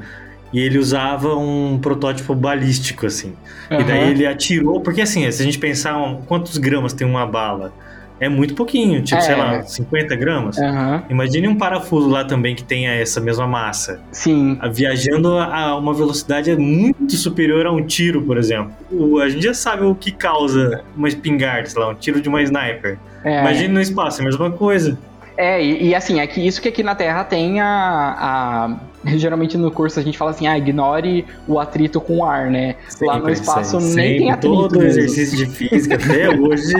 E 0.51 0.59
ele 0.59 0.77
usava 0.77 1.35
um 1.35 1.79
protótipo 1.79 2.35
balístico, 2.35 3.07
assim. 3.07 3.33
Uhum. 3.71 3.81
E 3.81 3.83
daí 3.83 4.11
ele 4.11 4.27
atirou. 4.27 4.79
Porque 4.81 5.01
assim, 5.01 5.29
se 5.31 5.41
a 5.41 5.45
gente 5.45 5.57
pensar 5.57 5.97
um, 5.97 6.21
quantos 6.21 6.59
gramas 6.59 6.93
tem 6.93 7.07
uma 7.07 7.25
bala, 7.25 7.73
é 8.19 8.29
muito 8.29 8.55
pouquinho, 8.55 9.01
tipo, 9.01 9.17
é. 9.17 9.21
sei 9.21 9.35
lá, 9.35 9.63
50 9.63 10.15
gramas. 10.15 10.57
Uhum. 10.57 11.01
Imagine 11.09 11.47
um 11.47 11.55
parafuso 11.55 12.09
lá 12.09 12.23
também 12.23 12.55
que 12.55 12.63
tenha 12.63 12.93
essa 12.93 13.19
mesma 13.19 13.47
massa. 13.47 13.99
Sim. 14.11 14.57
Viajando 14.71 15.37
a 15.37 15.77
uma 15.77 15.93
velocidade 15.93 16.55
muito 16.55 17.15
superior 17.15 17.65
a 17.65 17.71
um 17.71 17.85
tiro, 17.85 18.21
por 18.21 18.37
exemplo. 18.37 18.71
O, 18.91 19.19
a 19.19 19.29
gente 19.29 19.43
já 19.43 19.53
sabe 19.53 19.83
o 19.83 19.95
que 19.95 20.11
causa 20.11 20.83
uma 20.95 21.07
espingarda, 21.07 21.67
sei 21.67 21.81
lá, 21.81 21.89
um 21.89 21.95
tiro 21.95 22.21
de 22.21 22.29
uma 22.29 22.41
sniper. 22.41 22.97
É. 23.23 23.41
Imagine 23.41 23.69
no 23.69 23.81
espaço, 23.81 24.19
é 24.19 24.21
a 24.21 24.25
mesma 24.25 24.51
coisa. 24.51 24.97
É, 25.37 25.63
e, 25.63 25.89
e, 25.89 25.95
assim, 25.95 26.19
é 26.19 26.27
que 26.27 26.45
isso 26.45 26.61
que 26.61 26.69
aqui 26.69 26.83
na 26.83 26.93
Terra 26.95 27.23
tem 27.23 27.59
a, 27.59 27.67
a, 27.67 28.77
Geralmente 29.17 29.57
no 29.57 29.69
curso 29.69 29.99
a 29.99 30.03
gente 30.03 30.17
fala 30.17 30.31
assim, 30.31 30.47
ah, 30.47 30.57
ignore 30.57 31.25
o 31.47 31.59
atrito 31.59 31.99
com 31.99 32.19
o 32.19 32.25
ar, 32.25 32.49
né? 32.49 32.75
Sempre, 32.87 33.07
Lá 33.07 33.19
no 33.19 33.29
espaço 33.29 33.81
sempre, 33.81 33.95
nem 33.95 34.17
tem 34.19 34.31
atrito. 34.31 34.55
Todo 34.55 34.79
mesmo. 34.79 35.01
exercício 35.01 35.37
de 35.37 35.45
física 35.45 35.95
até 35.95 36.29
hoje 36.29 36.73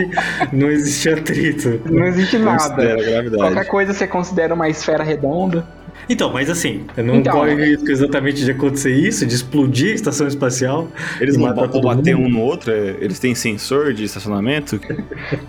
não 0.52 0.70
existe 0.70 1.10
atrito. 1.10 1.80
Não 1.84 2.06
existe 2.06 2.38
nada. 2.38 2.96
Qualquer 3.36 3.66
coisa 3.66 3.92
você 3.92 4.06
considera 4.06 4.54
uma 4.54 4.68
esfera 4.68 5.04
redonda. 5.04 5.66
Então, 6.08 6.32
mas 6.32 6.50
assim, 6.50 6.84
não 6.96 7.16
então, 7.16 7.32
corre 7.32 7.54
risco 7.54 7.90
exatamente 7.90 8.44
de 8.44 8.50
acontecer 8.50 8.92
isso, 8.92 9.26
de 9.26 9.34
explodir 9.34 9.92
a 9.92 9.94
estação 9.94 10.26
espacial. 10.26 10.88
Eles 11.20 11.36
não 11.36 11.54
vão 11.54 11.80
bater 11.80 12.14
um 12.14 12.28
no 12.28 12.40
outro? 12.40 12.72
É, 12.72 12.96
eles 13.00 13.18
têm 13.18 13.34
sensor 13.34 13.92
de 13.92 14.04
estacionamento? 14.04 14.80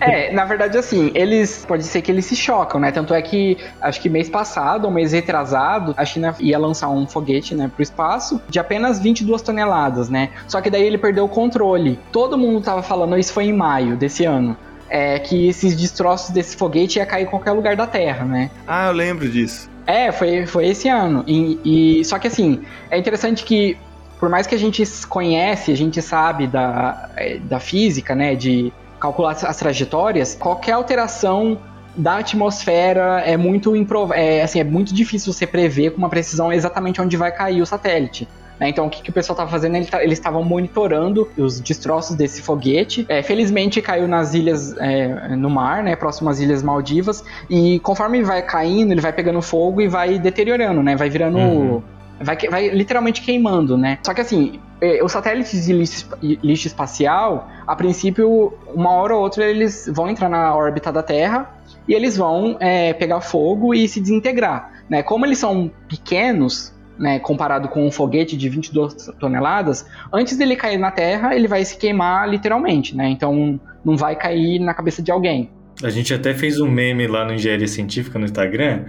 É, 0.00 0.32
na 0.32 0.44
verdade, 0.44 0.76
assim, 0.78 1.10
eles. 1.14 1.64
Pode 1.66 1.84
ser 1.84 2.02
que 2.02 2.10
eles 2.10 2.24
se 2.24 2.36
chocam, 2.36 2.80
né? 2.80 2.90
Tanto 2.90 3.14
é 3.14 3.20
que, 3.20 3.56
acho 3.80 4.00
que 4.00 4.08
mês 4.08 4.28
passado, 4.28 4.84
ou 4.84 4.90
mês 4.90 5.12
retrasado, 5.12 5.94
a 5.96 6.04
China 6.04 6.34
ia 6.40 6.58
lançar 6.58 6.88
um 6.88 7.06
foguete, 7.06 7.54
né, 7.54 7.70
pro 7.72 7.82
espaço 7.82 8.40
de 8.48 8.58
apenas 8.58 8.98
22 8.98 9.42
toneladas, 9.42 10.08
né? 10.08 10.30
Só 10.48 10.60
que 10.60 10.70
daí 10.70 10.84
ele 10.84 10.98
perdeu 10.98 11.24
o 11.24 11.28
controle. 11.28 11.98
Todo 12.12 12.36
mundo 12.38 12.60
tava 12.60 12.82
falando, 12.82 13.18
isso 13.18 13.32
foi 13.32 13.44
em 13.44 13.52
maio 13.52 13.96
desse 13.96 14.24
ano. 14.24 14.56
É, 14.88 15.18
que 15.18 15.48
esses 15.48 15.74
destroços 15.76 16.30
desse 16.30 16.56
foguete 16.56 17.00
ia 17.00 17.06
cair 17.06 17.24
em 17.24 17.26
qualquer 17.26 17.50
lugar 17.50 17.74
da 17.74 17.88
Terra, 17.88 18.24
né? 18.24 18.50
Ah, 18.66 18.86
eu 18.86 18.92
lembro 18.92 19.28
disso. 19.28 19.68
É, 19.86 20.10
foi, 20.10 20.46
foi 20.46 20.66
esse 20.66 20.88
ano. 20.88 21.24
E, 21.26 22.00
e, 22.00 22.04
só 22.04 22.18
que 22.18 22.26
assim, 22.26 22.62
é 22.90 22.98
interessante 22.98 23.44
que, 23.44 23.78
por 24.18 24.28
mais 24.28 24.46
que 24.46 24.54
a 24.54 24.58
gente 24.58 24.82
conhece, 25.08 25.70
a 25.70 25.76
gente 25.76 26.02
sabe 26.02 26.46
da, 26.46 27.08
é, 27.16 27.36
da 27.38 27.60
física, 27.60 28.14
né, 28.14 28.34
de 28.34 28.72
calcular 28.98 29.32
as 29.32 29.56
trajetórias, 29.56 30.34
qualquer 30.34 30.72
alteração 30.72 31.58
da 31.96 32.18
atmosfera 32.18 33.22
é 33.24 33.36
muito 33.36 33.72
é, 34.12 34.42
assim, 34.42 34.60
é 34.60 34.64
muito 34.64 34.92
difícil 34.92 35.32
você 35.32 35.46
prever 35.46 35.92
com 35.92 35.98
uma 35.98 36.10
precisão 36.10 36.52
exatamente 36.52 37.00
onde 37.00 37.16
vai 37.16 37.32
cair 37.32 37.62
o 37.62 37.66
satélite. 37.66 38.28
Né? 38.58 38.68
Então, 38.68 38.86
o 38.86 38.90
que, 38.90 39.02
que 39.02 39.10
o 39.10 39.12
pessoal 39.12 39.34
estava 39.34 39.50
fazendo? 39.50 39.84
Tá, 39.86 40.02
eles 40.02 40.18
estavam 40.18 40.42
monitorando 40.42 41.28
os 41.36 41.60
destroços 41.60 42.16
desse 42.16 42.42
foguete. 42.42 43.04
É, 43.08 43.22
felizmente, 43.22 43.80
caiu 43.82 44.08
nas 44.08 44.34
ilhas, 44.34 44.76
é, 44.78 45.36
no 45.36 45.50
mar, 45.50 45.82
né, 45.82 45.94
próximo 45.94 46.30
às 46.30 46.40
Ilhas 46.40 46.62
Maldivas. 46.62 47.24
E 47.48 47.78
conforme 47.80 48.22
vai 48.22 48.42
caindo, 48.42 48.92
ele 48.92 49.00
vai 49.00 49.12
pegando 49.12 49.40
fogo 49.42 49.80
e 49.80 49.88
vai 49.88 50.18
deteriorando, 50.18 50.82
né? 50.82 50.96
Vai 50.96 51.10
virando. 51.10 51.38
Uhum. 51.38 51.82
Vai, 52.18 52.36
vai 52.48 52.68
literalmente 52.70 53.20
queimando, 53.20 53.76
né? 53.76 53.98
Só 54.02 54.14
que 54.14 54.22
assim, 54.22 54.58
é, 54.80 55.04
os 55.04 55.12
satélites 55.12 55.66
de 55.66 55.72
lixo, 55.74 56.08
lixo 56.22 56.66
espacial, 56.66 57.48
a 57.66 57.76
princípio, 57.76 58.54
uma 58.74 58.90
hora 58.92 59.14
ou 59.14 59.20
outra, 59.20 59.44
eles 59.44 59.86
vão 59.92 60.08
entrar 60.08 60.30
na 60.30 60.54
órbita 60.54 60.90
da 60.90 61.02
Terra 61.02 61.54
e 61.86 61.92
eles 61.92 62.16
vão 62.16 62.56
é, 62.58 62.94
pegar 62.94 63.20
fogo 63.20 63.74
e 63.74 63.86
se 63.86 64.00
desintegrar. 64.00 64.72
Né? 64.88 65.02
Como 65.02 65.26
eles 65.26 65.38
são 65.38 65.70
pequenos, 65.88 66.72
né, 66.98 67.18
comparado 67.18 67.68
com 67.68 67.86
um 67.86 67.90
foguete 67.90 68.36
de 68.36 68.48
22 68.48 69.10
toneladas, 69.18 69.86
antes 70.12 70.36
dele 70.36 70.56
cair 70.56 70.78
na 70.78 70.90
Terra, 70.90 71.34
ele 71.34 71.48
vai 71.48 71.64
se 71.64 71.76
queimar 71.76 72.28
literalmente, 72.28 72.96
né? 72.96 73.08
Então 73.08 73.60
não 73.84 73.96
vai 73.96 74.16
cair 74.16 74.58
na 74.58 74.74
cabeça 74.74 75.02
de 75.02 75.10
alguém. 75.10 75.50
A 75.82 75.90
gente 75.90 76.12
até 76.14 76.32
fez 76.32 76.58
um 76.60 76.70
meme 76.70 77.06
lá 77.06 77.24
no 77.24 77.34
Engenharia 77.34 77.68
Científica 77.68 78.18
no 78.18 78.24
Instagram, 78.24 78.84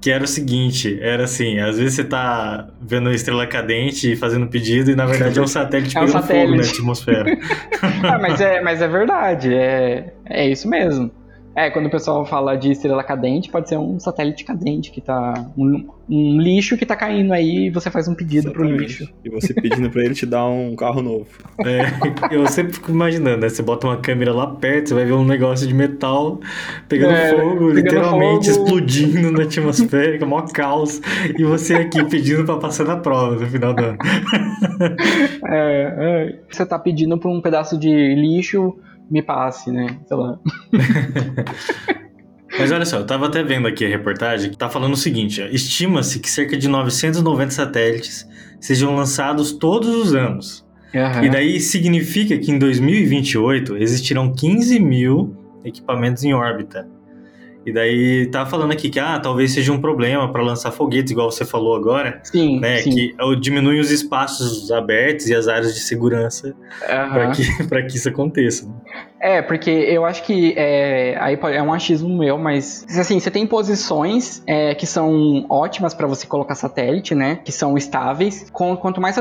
que 0.00 0.10
era 0.10 0.24
o 0.24 0.26
seguinte, 0.26 0.98
era 1.00 1.22
assim, 1.22 1.60
às 1.60 1.78
vezes 1.78 1.94
você 1.94 2.04
tá 2.04 2.68
vendo 2.80 3.08
a 3.08 3.14
estrela 3.14 3.46
cadente 3.46 4.12
e 4.12 4.16
fazendo 4.16 4.48
pedido 4.48 4.90
e 4.90 4.96
na 4.96 5.06
verdade 5.06 5.38
é 5.38 5.42
um 5.42 5.46
satélite 5.46 5.96
é 5.96 6.00
um 6.00 6.06
pegando 6.06 6.20
satélite. 6.20 6.48
fogo 6.48 6.62
na 6.62 6.68
atmosfera. 6.68 7.38
ah, 8.02 8.18
mas, 8.18 8.40
é, 8.40 8.60
mas 8.60 8.82
é 8.82 8.88
verdade, 8.88 9.54
é, 9.54 10.12
é 10.26 10.48
isso 10.48 10.68
mesmo. 10.68 11.08
É, 11.54 11.70
quando 11.70 11.86
o 11.86 11.90
pessoal 11.90 12.24
fala 12.24 12.56
de 12.56 12.72
estrela 12.72 13.04
cadente, 13.04 13.50
pode 13.50 13.68
ser 13.68 13.76
um 13.76 13.98
satélite 14.00 14.44
cadente 14.44 14.90
que 14.90 15.00
tá. 15.00 15.50
Um, 15.56 15.86
um 16.08 16.40
lixo 16.40 16.76
que 16.76 16.84
tá 16.84 16.96
caindo 16.96 17.32
aí 17.32 17.66
e 17.66 17.70
você 17.70 17.90
faz 17.90 18.08
um 18.08 18.14
pedido 18.14 18.48
Exatamente. 18.48 18.74
pro 18.74 18.82
lixo. 18.82 19.08
E 19.24 19.28
você 19.28 19.52
pedindo 19.54 19.90
pra 19.90 20.02
ele 20.02 20.14
te 20.14 20.26
dar 20.26 20.46
um 20.46 20.74
carro 20.74 21.02
novo. 21.02 21.26
É, 21.60 22.34
eu 22.34 22.46
sempre 22.46 22.72
fico 22.72 22.90
imaginando, 22.90 23.38
né? 23.38 23.48
Você 23.48 23.62
bota 23.62 23.86
uma 23.86 23.98
câmera 23.98 24.32
lá 24.32 24.46
perto, 24.46 24.88
você 24.88 24.94
vai 24.94 25.04
ver 25.04 25.12
um 25.12 25.24
negócio 25.24 25.66
de 25.66 25.74
metal 25.74 26.40
pegando 26.88 27.12
é, 27.12 27.30
fogo, 27.30 27.50
pegando 27.50 27.72
literalmente 27.72 28.50
fogo. 28.50 28.64
explodindo 28.64 29.32
na 29.32 29.42
atmosfera, 29.42 30.18
que 30.18 30.24
é 30.24 30.26
maior 30.26 30.50
caos. 30.52 31.00
E 31.38 31.44
você 31.44 31.74
aqui 31.74 32.02
pedindo 32.04 32.44
pra 32.44 32.56
passar 32.56 32.84
na 32.84 32.96
prova 32.96 33.36
no 33.36 33.46
final 33.46 33.74
do 33.74 33.84
ano. 33.84 33.98
É, 35.44 35.96
é. 35.98 36.38
Você 36.50 36.64
tá 36.64 36.78
pedindo 36.78 37.18
pra 37.18 37.30
um 37.30 37.40
pedaço 37.40 37.78
de 37.78 38.14
lixo 38.14 38.74
me 39.12 39.22
passe, 39.22 39.70
né? 39.70 39.98
Sei 40.06 40.16
lá. 40.16 40.38
Mas 42.58 42.70
olha 42.70 42.84
só, 42.84 42.98
eu 42.98 43.06
tava 43.06 43.26
até 43.26 43.42
vendo 43.42 43.66
aqui 43.68 43.84
a 43.84 43.88
reportagem 43.88 44.50
que 44.50 44.56
tá 44.56 44.68
falando 44.68 44.94
o 44.94 44.96
seguinte: 44.96 45.42
estima-se 45.52 46.18
que 46.18 46.30
cerca 46.30 46.56
de 46.56 46.66
990 46.68 47.50
satélites 47.50 48.26
sejam 48.58 48.96
lançados 48.96 49.52
todos 49.52 49.94
os 49.94 50.14
anos. 50.14 50.66
Uhum. 50.94 51.24
E 51.24 51.30
daí 51.30 51.60
significa 51.60 52.38
que 52.38 52.50
em 52.50 52.58
2028 52.58 53.76
existirão 53.76 54.32
15 54.32 54.80
mil 54.80 55.36
equipamentos 55.64 56.24
em 56.24 56.32
órbita. 56.34 56.88
E 57.64 57.72
daí 57.72 58.26
tá 58.26 58.44
falando 58.44 58.72
aqui 58.72 58.90
que 58.90 58.98
ah, 58.98 59.18
talvez 59.20 59.52
seja 59.52 59.72
um 59.72 59.80
problema 59.80 60.30
para 60.32 60.42
lançar 60.42 60.70
foguetes, 60.72 61.12
igual 61.12 61.30
você 61.30 61.44
falou 61.44 61.74
agora. 61.74 62.20
Sim. 62.24 62.60
Né? 62.60 62.78
Sim. 62.78 62.90
Que 62.90 63.16
diminui 63.40 63.78
os 63.78 63.90
espaços 63.90 64.70
abertos 64.70 65.28
e 65.28 65.34
as 65.34 65.48
áreas 65.48 65.74
de 65.74 65.80
segurança 65.80 66.48
uhum. 66.48 67.10
para 67.68 67.82
que, 67.82 67.86
que 67.90 67.96
isso 67.96 68.08
aconteça. 68.08 68.68
É, 69.22 69.40
porque 69.40 69.70
eu 69.70 70.04
acho 70.04 70.24
que 70.24 70.52
é, 70.56 71.16
aí 71.20 71.38
é 71.54 71.62
um 71.62 71.72
achismo 71.72 72.18
meu, 72.18 72.36
mas 72.36 72.84
assim, 72.98 73.20
você 73.20 73.30
tem 73.30 73.46
posições 73.46 74.42
é, 74.48 74.74
que 74.74 74.84
são 74.84 75.46
ótimas 75.48 75.94
para 75.94 76.08
você 76.08 76.26
colocar 76.26 76.56
satélite, 76.56 77.14
né? 77.14 77.38
Que 77.44 77.52
são 77.52 77.78
estáveis. 77.78 78.50
Quanto 78.50 79.00
mais 79.00 79.14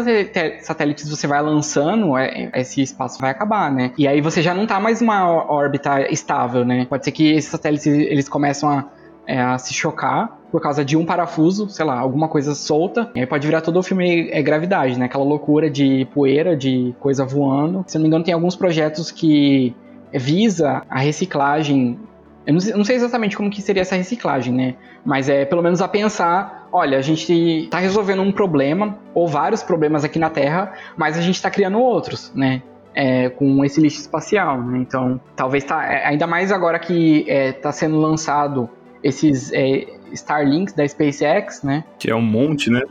satélites 0.62 1.08
você 1.08 1.28
vai 1.28 1.40
lançando, 1.44 2.18
é, 2.18 2.50
esse 2.56 2.82
espaço 2.82 3.22
vai 3.22 3.30
acabar, 3.30 3.72
né? 3.72 3.92
E 3.96 4.08
aí 4.08 4.22
você 4.22 4.42
já 4.42 4.56
não 4.56 4.66
tá 4.66 4.80
mais 4.80 5.02
uma 5.02 5.24
órbita 5.28 6.12
estável, 6.12 6.66
né? 6.66 6.88
Pode 6.90 7.06
ser 7.06 7.12
que 7.12 7.34
esses 7.34 7.52
satélites 7.52 7.86
eles 7.86 8.28
começam 8.28 8.70
a, 8.72 8.86
é, 9.28 9.40
a 9.40 9.60
se 9.60 9.72
chocar 9.72 10.36
por 10.52 10.60
causa 10.60 10.84
de 10.84 10.98
um 10.98 11.06
parafuso, 11.06 11.70
sei 11.70 11.86
lá, 11.86 12.00
alguma 12.00 12.28
coisa 12.28 12.56
solta. 12.56 13.12
E 13.14 13.20
aí 13.20 13.28
pode 13.28 13.46
virar 13.46 13.62
todo 13.62 13.78
o 13.78 13.84
filme 13.84 14.32
é, 14.32 14.42
gravidade, 14.42 14.98
né? 14.98 15.06
Aquela 15.06 15.24
loucura 15.24 15.70
de 15.70 16.08
poeira, 16.12 16.58
de 16.58 16.96
coisa 17.00 17.24
voando. 17.24 17.86
Se 17.86 17.98
não 17.98 18.02
me 18.02 18.08
engano, 18.08 18.24
tem 18.24 18.34
alguns 18.34 18.56
projetos 18.56 19.12
que 19.12 19.76
visa 20.14 20.84
a 20.90 21.00
reciclagem. 21.00 22.00
Eu 22.46 22.54
não 22.54 22.60
sei, 22.60 22.74
não 22.74 22.84
sei, 22.84 22.96
exatamente 22.96 23.38
como 23.38 23.50
que 23.50 23.62
seria 23.62 23.82
essa 23.82 23.96
reciclagem, 23.96 24.54
né? 24.54 24.76
Mas 25.06 25.30
é 25.30 25.46
pelo 25.46 25.62
menos 25.62 25.82
a 25.82 25.88
pensar, 25.88 26.68
olha, 26.72 26.98
a 26.98 27.02
gente 27.02 27.32
está 27.32 27.78
resolvendo 27.80 28.22
um 28.22 28.32
problema 28.32 28.98
ou 29.14 29.28
vários 29.28 29.62
problemas 29.62 30.04
aqui 30.04 30.18
na 30.18 30.30
Terra, 30.30 30.74
mas 30.98 31.18
a 31.18 31.22
gente 31.22 31.36
está 31.36 31.50
criando 31.50 31.80
outros, 31.80 32.32
né? 32.36 32.62
É, 32.94 33.30
com 33.30 33.64
esse 33.64 33.80
lixo 33.80 34.02
espacial, 34.02 34.62
né? 34.62 34.80
Então, 34.80 35.20
talvez 35.36 35.64
tá 35.64 35.86
é, 35.86 36.06
ainda 36.06 36.28
mais 36.28 36.52
agora 36.52 36.78
que 36.78 37.20
está 37.22 37.34
é, 37.34 37.52
tá 37.54 37.72
sendo 37.72 38.00
lançado 38.00 38.70
esses 39.04 39.52
é, 39.54 39.88
Starlinks 40.12 40.74
da 40.74 40.88
SpaceX, 40.88 41.64
né? 41.64 41.84
Que 41.98 42.12
é 42.12 42.16
um 42.16 42.22
monte, 42.22 42.70
né? 42.70 42.82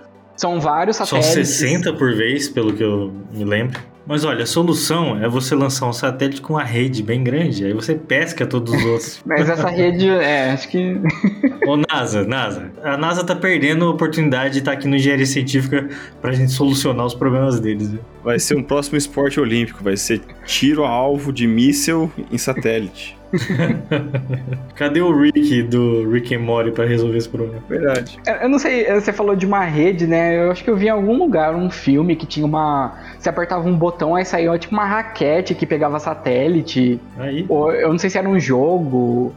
São 0.41 0.59
vários 0.59 0.97
satélites. 0.97 1.35
São 1.35 1.45
60 1.45 1.93
por 1.93 2.15
vez, 2.15 2.49
pelo 2.49 2.73
que 2.73 2.83
eu 2.83 3.13
me 3.31 3.45
lembro. 3.45 3.79
Mas 4.07 4.25
olha, 4.25 4.45
a 4.45 4.47
solução 4.47 5.23
é 5.23 5.29
você 5.29 5.55
lançar 5.55 5.87
um 5.87 5.93
satélite 5.93 6.41
com 6.41 6.55
uma 6.55 6.65
rede 6.65 7.03
bem 7.03 7.23
grande, 7.23 7.67
aí 7.67 7.75
você 7.75 7.95
pesca 7.95 8.47
todos 8.47 8.73
os 8.73 8.85
outros. 8.87 9.21
Mas 9.27 9.51
essa 9.51 9.69
rede, 9.69 10.09
é, 10.09 10.51
acho 10.53 10.67
que. 10.71 10.97
Ô, 11.69 11.77
NASA, 11.77 12.25
NASA. 12.25 12.73
A 12.83 12.97
NASA 12.97 13.23
tá 13.23 13.37
perdendo 13.37 13.85
a 13.85 13.91
oportunidade 13.91 14.55
de 14.55 14.59
estar 14.61 14.71
tá 14.71 14.79
aqui 14.79 14.89
no 14.89 14.97
Engenharia 14.97 15.27
Científica 15.27 15.87
pra 16.23 16.33
gente 16.33 16.53
solucionar 16.53 17.05
os 17.05 17.15
problemas 17.15 17.61
deles. 17.61 17.91
Viu? 17.91 18.01
Vai 18.25 18.39
ser 18.39 18.57
um 18.57 18.63
próximo 18.63 18.97
esporte 18.97 19.39
olímpico, 19.39 19.85
vai 19.85 19.99
ser 19.99 20.23
tiro 20.47 20.87
a 20.87 20.89
alvo 20.89 21.35
de 21.35 21.47
míssel 21.47 22.11
em 22.33 22.39
satélite. 22.39 23.20
Cadê 24.75 25.01
o 25.01 25.17
Rick 25.17 25.63
do 25.65 26.11
Rick 26.11 26.35
and 26.35 26.41
Morty 26.41 26.71
pra 26.71 26.85
resolver 26.85 27.19
esse 27.19 27.29
problema? 27.29 27.63
Verdade. 27.69 28.19
Eu 28.41 28.49
não 28.49 28.59
sei, 28.59 28.85
você 28.93 29.13
falou 29.13 29.37
de 29.37 29.47
uma 29.47 29.65
rede, 29.65 30.07
né? 30.07 30.45
Eu 30.45 30.51
acho 30.51 30.65
que 30.65 30.71
eu 30.71 30.77
vi 30.77 30.87
em 30.87 30.91
algum 30.91 31.17
lugar 31.17 31.55
um 31.55 31.71
filme 31.71 32.17
que 32.17 32.27
tinha 32.27 32.47
uma. 32.47 32.95
Você 33.19 33.29
apertava 33.29 33.69
um 33.69 33.77
botão, 33.77 34.15
aí 34.15 34.25
saía 34.25 34.57
tipo 34.59 34.75
uma 34.75 34.85
raquete 34.87 35.55
que 35.55 35.67
pegava 35.67 35.99
satélite. 35.99 37.01
Aí. 37.19 37.45
Ou 37.49 37.73
eu 37.73 37.91
não 37.91 37.99
sei 37.99 38.11
se 38.11 38.19
era 38.19 38.29
um 38.29 38.39
jogo. 38.39 39.35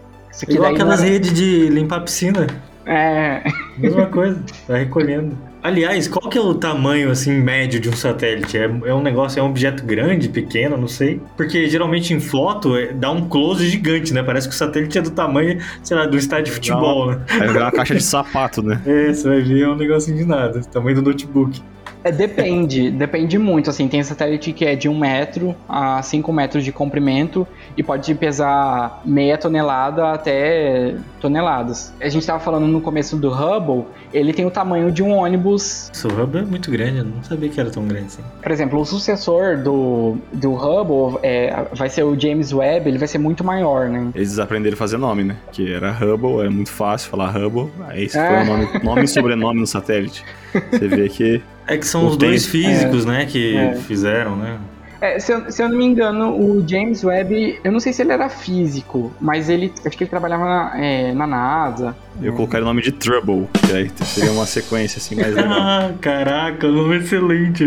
Igual 0.47 0.71
aquelas 0.73 1.01
era- 1.01 1.09
redes 1.11 1.33
de 1.33 1.67
limpar 1.69 1.97
a 1.97 2.01
piscina. 2.01 2.47
É. 2.85 3.43
Mesma 3.77 4.07
coisa, 4.11 4.41
tá 4.67 4.77
recolhendo. 4.77 5.37
Aliás, 5.63 6.09
qual 6.09 6.29
que 6.29 6.37
é 6.37 6.41
o 6.41 6.53
tamanho, 6.53 7.09
assim, 7.09 7.31
médio 7.31 7.79
de 7.79 7.87
um 7.87 7.93
satélite? 7.95 8.57
É, 8.57 8.63
é 8.65 8.93
um 8.93 9.01
negócio, 9.01 9.39
é 9.39 9.43
um 9.43 9.45
objeto 9.49 9.85
grande, 9.85 10.27
pequeno, 10.27 10.75
não 10.75 10.89
sei. 10.89 11.21
Porque 11.37 11.69
geralmente 11.69 12.13
em 12.13 12.19
foto 12.19 12.75
é- 12.77 12.91
dá 12.91 13.09
um 13.09 13.29
close 13.29 13.65
gigante, 13.69 14.13
né? 14.13 14.21
Parece 14.21 14.49
que 14.49 14.53
o 14.53 14.57
satélite 14.57 14.97
é 14.97 15.01
do 15.01 15.11
tamanho, 15.11 15.59
sei 15.81 15.95
lá, 15.95 16.05
do 16.05 16.17
estádio 16.17 16.45
de 16.45 16.51
futebol, 16.51 17.11
né? 17.11 17.21
Aí 17.29 17.47
virar 17.47 17.65
uma 17.65 17.71
caixa 17.71 17.95
de 17.95 18.03
sapato, 18.03 18.61
né? 18.61 18.81
É, 18.85 19.13
você 19.13 19.27
vai 19.27 19.41
ver, 19.41 19.61
é 19.63 19.69
um 19.69 19.75
negocinho 19.75 20.17
de 20.17 20.25
nada. 20.25 20.59
Tamanho 20.71 20.97
do 20.97 21.01
notebook. 21.01 21.61
É, 22.03 22.11
depende, 22.11 22.91
depende 22.91 23.37
muito, 23.37 23.69
assim, 23.69 23.87
tem 23.87 24.03
satélite 24.03 24.51
que 24.51 24.65
é 24.65 24.75
de 24.75 24.89
1 24.89 24.97
metro 24.97 25.55
a 25.69 26.01
5 26.01 26.31
metros 26.33 26.63
de 26.63 26.71
comprimento 26.71 27.47
e 27.77 27.83
pode 27.83 28.13
pesar 28.15 29.01
meia 29.05 29.37
tonelada 29.37 30.11
até 30.11 30.95
toneladas. 31.21 31.93
A 32.01 32.09
gente 32.09 32.25
tava 32.25 32.39
falando 32.39 32.67
no 32.67 32.81
começo 32.81 33.15
do 33.15 33.29
Hubble, 33.29 33.85
ele 34.13 34.33
tem 34.33 34.45
o 34.45 34.51
tamanho 34.51 34.91
de 34.91 35.01
um 35.01 35.11
ônibus, 35.11 35.89
Esse 35.93 36.07
Hubble 36.07 36.41
é 36.41 36.45
muito 36.45 36.69
grande, 36.69 36.97
eu 36.97 37.05
não 37.05 37.23
sabia 37.23 37.47
que 37.49 37.59
era 37.59 37.69
tão 37.69 37.85
grande 37.87 38.07
assim. 38.07 38.21
por 38.41 38.51
exemplo, 38.51 38.79
o 38.79 38.85
sucessor 38.85 39.57
do, 39.57 40.17
do 40.33 40.53
Hubble 40.53 41.19
é, 41.23 41.65
vai 41.73 41.89
ser 41.89 42.03
o 42.03 42.19
James 42.19 42.51
Webb, 42.53 42.89
ele 42.89 42.97
vai 42.97 43.07
ser 43.07 43.17
muito 43.17 43.43
maior, 43.43 43.87
né? 43.89 44.09
Eles 44.13 44.37
aprenderam 44.39 44.75
a 44.75 44.77
fazer 44.77 44.97
nome, 44.97 45.23
né? 45.23 45.37
Que 45.51 45.73
era 45.73 45.91
Hubble, 45.91 46.41
era 46.41 46.51
muito 46.51 46.69
fácil 46.71 47.09
falar 47.09 47.29
Hubble. 47.35 47.69
Aí 47.87 48.09
se 48.09 48.17
É. 48.17 48.27
foi 48.27 48.37
o 48.43 48.45
nome, 48.45 48.83
nome 48.83 49.03
e 49.03 49.07
sobrenome 49.07 49.59
no 49.61 49.67
satélite. 49.67 50.23
Você 50.71 50.87
vê 50.87 51.09
que 51.09 51.41
É 51.67 51.77
que 51.77 51.87
são 51.87 52.07
os 52.07 52.17
dois 52.17 52.45
físicos, 52.45 53.05
né, 53.05 53.25
que 53.25 53.55
É. 53.55 53.75
fizeram, 53.75 54.35
né? 54.35 54.57
É, 55.03 55.19
se, 55.19 55.33
eu, 55.33 55.51
se 55.51 55.61
eu 55.61 55.67
não 55.67 55.77
me 55.77 55.83
engano, 55.83 56.33
o 56.33 56.65
James 56.65 57.03
Webb, 57.03 57.59
eu 57.61 57.73
não 57.73 57.81
sei 57.81 57.91
se 57.91 58.01
ele 58.01 58.13
era 58.13 58.29
físico, 58.29 59.11
mas 59.19 59.49
ele, 59.49 59.73
acho 59.85 59.97
que 59.97 60.05
ele 60.05 60.09
trabalhava 60.09 60.45
na, 60.45 60.81
é, 60.81 61.13
na 61.13 61.27
NASA. 61.27 61.93
eu 62.21 62.31
colocaria 62.31 62.63
o 62.63 62.67
nome 62.69 62.81
de 62.81 62.93
Trouble, 62.93 63.49
que 63.67 63.73
aí 63.73 63.91
seria 64.05 64.31
uma 64.31 64.45
sequência 64.45 64.99
assim 64.99 65.15
mais 65.15 65.27
legal. 65.35 65.57
Ah, 65.59 65.91
caraca, 65.99 66.69
nome 66.69 66.99
excelente. 66.99 67.65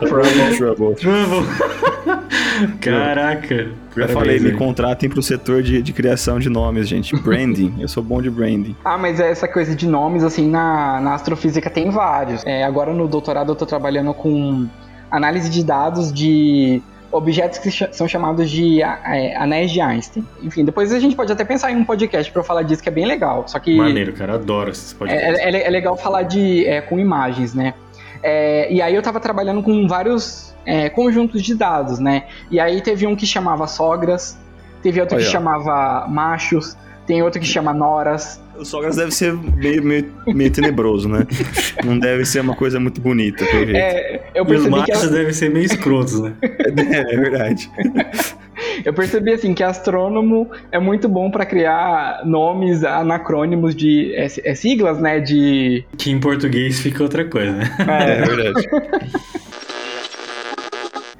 Trouble. 0.00 0.56
Trouble. 0.56 0.94
Trouble. 0.96 1.46
Caraca. 2.80 3.68
Já 3.96 4.08
falei, 4.08 4.38
me 4.38 4.52
contratem 4.52 5.08
pro 5.08 5.22
setor 5.22 5.62
de, 5.62 5.80
de 5.82 5.92
criação 5.92 6.38
de 6.38 6.48
nomes, 6.48 6.88
gente. 6.88 7.16
Branding. 7.16 7.74
Eu 7.78 7.88
sou 7.88 8.02
bom 8.02 8.20
de 8.20 8.30
branding. 8.30 8.76
Ah, 8.84 8.98
mas 8.98 9.20
essa 9.20 9.46
coisa 9.46 9.74
de 9.74 9.86
nomes, 9.86 10.24
assim, 10.24 10.48
na, 10.48 11.00
na 11.00 11.14
astrofísica 11.14 11.70
tem 11.70 11.90
vários. 11.90 12.44
É, 12.44 12.64
agora 12.64 12.92
no 12.92 13.06
doutorado 13.06 13.52
eu 13.52 13.56
tô 13.56 13.66
trabalhando 13.66 14.12
com 14.14 14.68
análise 15.10 15.48
de 15.50 15.64
dados 15.64 16.12
de 16.12 16.82
objetos 17.12 17.58
que 17.60 17.70
são 17.94 18.08
chamados 18.08 18.50
de 18.50 18.82
é, 18.82 19.36
anéis 19.36 19.70
de 19.70 19.80
Einstein. 19.80 20.26
Enfim, 20.42 20.64
depois 20.64 20.92
a 20.92 20.98
gente 20.98 21.14
pode 21.14 21.30
até 21.30 21.44
pensar 21.44 21.70
em 21.70 21.76
um 21.76 21.84
podcast 21.84 22.32
eu 22.34 22.42
falar 22.42 22.62
disso, 22.62 22.82
que 22.82 22.88
é 22.88 22.92
bem 22.92 23.06
legal. 23.06 23.44
Só 23.46 23.58
que 23.60 23.76
Maneiro, 23.76 24.12
cara, 24.14 24.34
adoro 24.34 24.70
esses 24.70 24.92
podcasts. 24.92 25.38
é, 25.38 25.50
é- 25.50 25.66
é 25.66 25.70
legal 25.70 25.96
falar 25.96 26.22
de 26.22 26.66
é, 26.66 26.80
com 26.80 26.98
imagens, 26.98 27.54
né? 27.54 27.74
É, 28.22 28.72
e 28.72 28.82
aí 28.82 28.94
eu 28.94 29.02
tava 29.02 29.20
trabalhando 29.20 29.62
com 29.62 29.86
vários 29.86 30.52
é, 30.66 30.88
conjuntos 30.88 31.42
de 31.42 31.54
dados, 31.54 31.98
né? 32.00 32.24
E 32.50 32.58
aí 32.58 32.80
teve 32.80 33.06
um 33.06 33.14
que 33.14 33.26
chamava 33.26 33.66
sogras, 33.68 34.36
teve 34.82 35.00
outro 35.00 35.16
que 35.16 35.22
Aí, 35.22 35.28
ó. 35.28 35.32
chamava 35.32 36.06
machos, 36.08 36.76
tem 37.06 37.22
outro 37.22 37.40
que 37.40 37.46
chama 37.46 37.72
noras. 37.72 38.40
O 38.56 38.64
Sogras 38.64 38.96
deve 38.96 39.10
ser 39.10 39.34
meio, 39.34 39.82
meio, 39.82 40.06
meio 40.28 40.50
tenebroso, 40.50 41.08
né? 41.08 41.26
Não 41.84 41.98
deve 41.98 42.24
ser 42.24 42.40
uma 42.40 42.54
coisa 42.54 42.78
muito 42.78 43.00
bonita, 43.00 43.44
pelo 43.44 43.64
jeito. 43.64 43.76
É, 43.76 44.22
eu 44.34 44.44
E 44.44 44.46
os 44.46 44.48
percebi 44.48 44.84
que 44.84 44.92
machos 44.92 45.10
devem 45.10 45.32
ser 45.32 45.50
meio 45.50 45.66
escrotos, 45.66 46.20
né? 46.20 46.32
É, 46.94 47.16
verdade. 47.16 47.70
eu 48.84 48.92
percebi 48.92 49.32
assim 49.32 49.54
que 49.54 49.62
astrônomo 49.62 50.50
é 50.70 50.78
muito 50.78 51.08
bom 51.08 51.30
pra 51.30 51.44
criar 51.44 52.22
nomes 52.24 52.84
anacrônimos 52.84 53.74
de 53.74 54.14
é, 54.14 54.26
é, 54.44 54.54
siglas, 54.54 55.00
né? 55.00 55.18
De 55.18 55.84
Que 55.96 56.10
em 56.10 56.20
português 56.20 56.80
fica 56.80 57.02
outra 57.02 57.24
coisa, 57.24 57.52
né? 57.52 57.70
É, 57.80 58.22
verdade. 58.22 58.68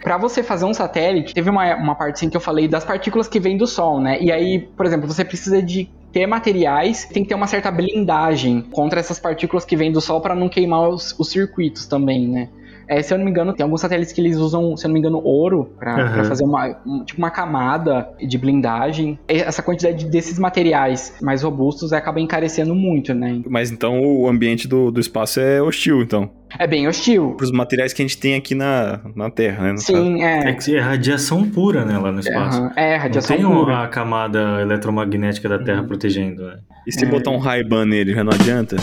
Pra 0.05 0.19
você 0.19 0.43
fazer 0.43 0.67
um 0.67 0.75
satélite, 0.75 1.33
teve 1.35 1.49
uma, 1.51 1.75
uma 1.77 1.95
parte 1.95 2.17
assim 2.17 2.29
que 2.31 2.37
eu 2.37 2.41
falei 2.41 2.69
das 2.69 2.85
partículas 2.85 3.27
que 3.27 3.41
vêm 3.41 3.57
do 3.57 3.67
Sol, 3.67 4.01
né? 4.01 4.21
E 4.21 4.31
aí, 4.31 4.59
por 4.77 4.85
exemplo, 4.87 5.09
você 5.09 5.25
precisa 5.25 5.63
de 5.63 5.89
ter 6.13 6.27
materiais, 6.27 7.07
tem 7.07 7.23
que 7.23 7.31
ter 7.31 7.35
uma 7.35 7.47
certa 7.47 7.71
blindagem 7.73 8.61
contra 8.71 9.01
essas 9.01 9.19
partículas 9.19 9.65
que 9.65 9.75
vêm 9.77 9.91
do 9.91 10.01
Sol 10.01 10.21
para 10.21 10.35
não 10.35 10.49
queimar 10.49 10.89
os, 10.89 11.19
os 11.19 11.31
circuitos 11.31 11.87
também, 11.87 12.29
né? 12.29 12.49
É, 12.87 13.01
se 13.01 13.15
eu 13.15 13.19
não 13.19 13.25
me 13.25 13.31
engano, 13.31 13.55
tem 13.55 13.65
alguns 13.65 13.81
satélites 13.81 14.13
que 14.13 14.21
eles 14.21 14.37
usam, 14.37 14.77
se 14.77 14.85
eu 14.85 14.89
não 14.89 14.93
me 14.93 15.01
engano, 15.01 15.19
ouro 15.25 15.73
pra 15.79 15.95
pra 15.95 16.03
Aham. 16.03 16.25
fazer 16.25 16.45
uma, 16.45 16.67
um- 16.87 17.03
tipo 17.03 17.19
uma 17.19 17.31
camada 17.31 18.11
de 18.21 18.37
blindagem. 18.37 19.19
E 19.29 19.39
Essa 19.41 19.63
quantidade 19.63 20.05
desses 20.05 20.39
materiais 20.39 21.15
mais 21.23 21.43
robustos 21.43 21.95
acaba 21.95 22.21
encarecendo 22.21 22.75
muito, 22.75 23.15
né? 23.15 23.41
Mas 23.49 23.71
então 23.71 24.01
o 24.03 24.29
ambiente 24.29 24.69
do, 24.69 24.91
do 24.91 25.01
espaço 25.01 25.41
é 25.41 25.63
hostil, 25.63 26.03
então. 26.03 26.31
É 26.59 26.67
bem 26.67 26.87
hostil. 26.89 27.35
Para 27.37 27.45
os 27.45 27.53
materiais 27.53 27.93
que 27.93 28.01
a 28.03 28.05
gente 28.05 28.17
tem 28.19 28.35
aqui 28.35 28.55
na, 28.55 29.01
na 29.17 29.31
Terra, 29.31 29.63
né? 29.65 29.69
no 29.73 29.77
caso. 29.77 29.87
Sim, 29.87 30.23
É 30.23 30.51
é. 30.51 30.53
que 30.55 30.77
é 30.77 30.81
radiação 30.81 31.49
pura, 31.49 31.85
né, 31.85 31.99
lá 31.99 32.13
no 32.13 32.21
espaço. 32.21 32.59
Aham, 32.61 32.73
É, 32.77 32.95
Não 32.97 33.03
radiação 33.03 33.37
tem 33.37 33.45
pura. 33.47 33.83
a 33.83 33.89
camada 33.89 34.61
eletromagnética 34.61 35.49
da 35.49 35.59
Terra 35.59 35.83
protegendo, 35.83 36.47
né? 36.47 36.59
E 36.87 36.93
se 36.93 37.05
botar 37.07 37.31
um 37.31 37.39
Ray-Ban 37.39 37.87
nele, 37.87 38.13
já 38.15 38.23
não 38.23 38.33
adianta? 38.33 38.77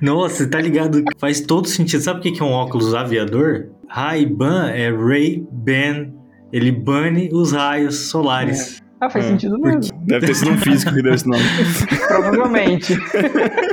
Não? 0.00 0.14
Nossa, 0.14 0.48
tá 0.48 0.60
ligado? 0.60 1.02
Faz 1.18 1.40
todo 1.40 1.66
sentido. 1.68 2.00
Sabe 2.00 2.20
o 2.20 2.22
que 2.22 2.40
é 2.40 2.44
um 2.44 2.52
óculos 2.52 2.94
aviador? 2.94 3.66
Ray-Ban 3.88 4.70
é 4.70 4.90
Ray-Ban. 4.90 6.12
Ele 6.52 6.70
bane 6.70 7.28
os 7.32 7.52
raios 7.52 8.08
solares. 8.08 8.80
Ah, 9.00 9.10
faz 9.10 9.26
É, 9.26 9.28
sentido 9.28 9.58
mesmo. 9.58 9.82
Deve 10.06 10.26
ter 10.26 10.34
sido 10.34 10.52
um 10.52 10.56
físico 10.56 10.94
que 10.94 11.02
deu 11.02 11.12
esse 11.12 11.28
nome. 11.28 11.42
Provavelmente. 12.08 12.96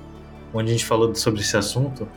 onde 0.54 0.70
a 0.70 0.72
gente 0.72 0.86
falou 0.86 1.14
sobre 1.14 1.42
esse 1.42 1.54
assunto. 1.54 2.08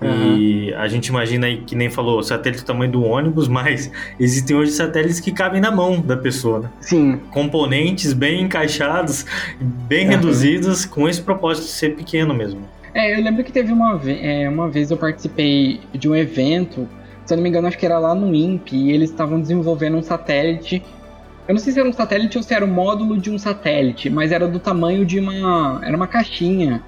E 0.00 0.72
a 0.74 0.86
gente 0.86 1.08
imagina 1.08 1.48
aí, 1.48 1.62
que 1.62 1.74
nem 1.74 1.90
falou, 1.90 2.22
satélite 2.22 2.62
do 2.62 2.66
tamanho 2.66 2.92
do 2.92 3.02
ônibus, 3.02 3.48
mas 3.50 3.90
existem 4.20 4.56
hoje 4.56 4.70
satélites 4.70 5.18
que 5.18 5.32
cabem 5.32 5.60
na 5.60 5.72
mão 5.72 6.00
da 6.00 6.16
pessoa, 6.16 6.60
né? 6.60 6.70
Sim, 6.80 7.18
Componentes 7.32 8.12
bem 8.12 8.42
encaixados, 8.42 9.26
bem 9.60 10.04
Aham. 10.06 10.10
reduzidos, 10.10 10.84
com 10.84 11.08
esse 11.08 11.20
propósito 11.20 11.64
de 11.64 11.70
ser 11.70 11.96
pequeno 11.96 12.32
mesmo. 12.32 12.75
É, 12.96 13.14
eu 13.14 13.22
lembro 13.22 13.44
que 13.44 13.52
teve 13.52 13.70
uma, 13.74 14.00
é, 14.10 14.48
uma 14.48 14.70
vez 14.70 14.90
eu 14.90 14.96
participei 14.96 15.82
de 15.92 16.08
um 16.08 16.16
evento, 16.16 16.88
se 17.26 17.34
eu 17.34 17.36
não 17.36 17.42
me 17.42 17.50
engano, 17.50 17.68
acho 17.68 17.76
que 17.76 17.84
era 17.84 17.98
lá 17.98 18.14
no 18.14 18.34
INPE, 18.34 18.74
e 18.74 18.90
eles 18.90 19.10
estavam 19.10 19.38
desenvolvendo 19.38 19.98
um 19.98 20.02
satélite. 20.02 20.82
Eu 21.46 21.52
não 21.52 21.60
sei 21.60 21.74
se 21.74 21.78
era 21.78 21.86
um 21.86 21.92
satélite 21.92 22.38
ou 22.38 22.42
se 22.42 22.54
era 22.54 22.64
o 22.64 22.68
módulo 22.68 23.18
de 23.18 23.30
um 23.30 23.36
satélite, 23.36 24.08
mas 24.08 24.32
era 24.32 24.48
do 24.48 24.58
tamanho 24.58 25.04
de 25.04 25.20
uma. 25.20 25.78
Era 25.84 25.94
uma 25.94 26.06
caixinha. 26.06 26.82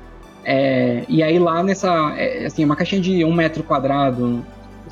É, 0.46 1.04
e 1.11 1.22
aí 1.22 1.38
lá 1.38 1.62
nessa. 1.62 2.14
é, 2.16 2.46
assim, 2.46 2.64
uma 2.64 2.74
caixinha 2.74 3.02
de 3.02 3.22
um 3.22 3.34
metro 3.34 3.62
quadrado, 3.62 4.42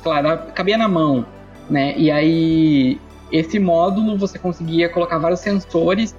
era- 0.05 0.37
cabia 0.37 0.77
na 0.77 0.87
mão, 0.87 1.25
né? 1.67 1.95
E 1.97 2.11
aí 2.11 3.01
esse 3.31 3.57
módulo 3.57 4.19
você 4.19 4.37
conseguia 4.37 4.87
colocar 4.87 5.17
vários 5.17 5.39
sensores 5.39 6.15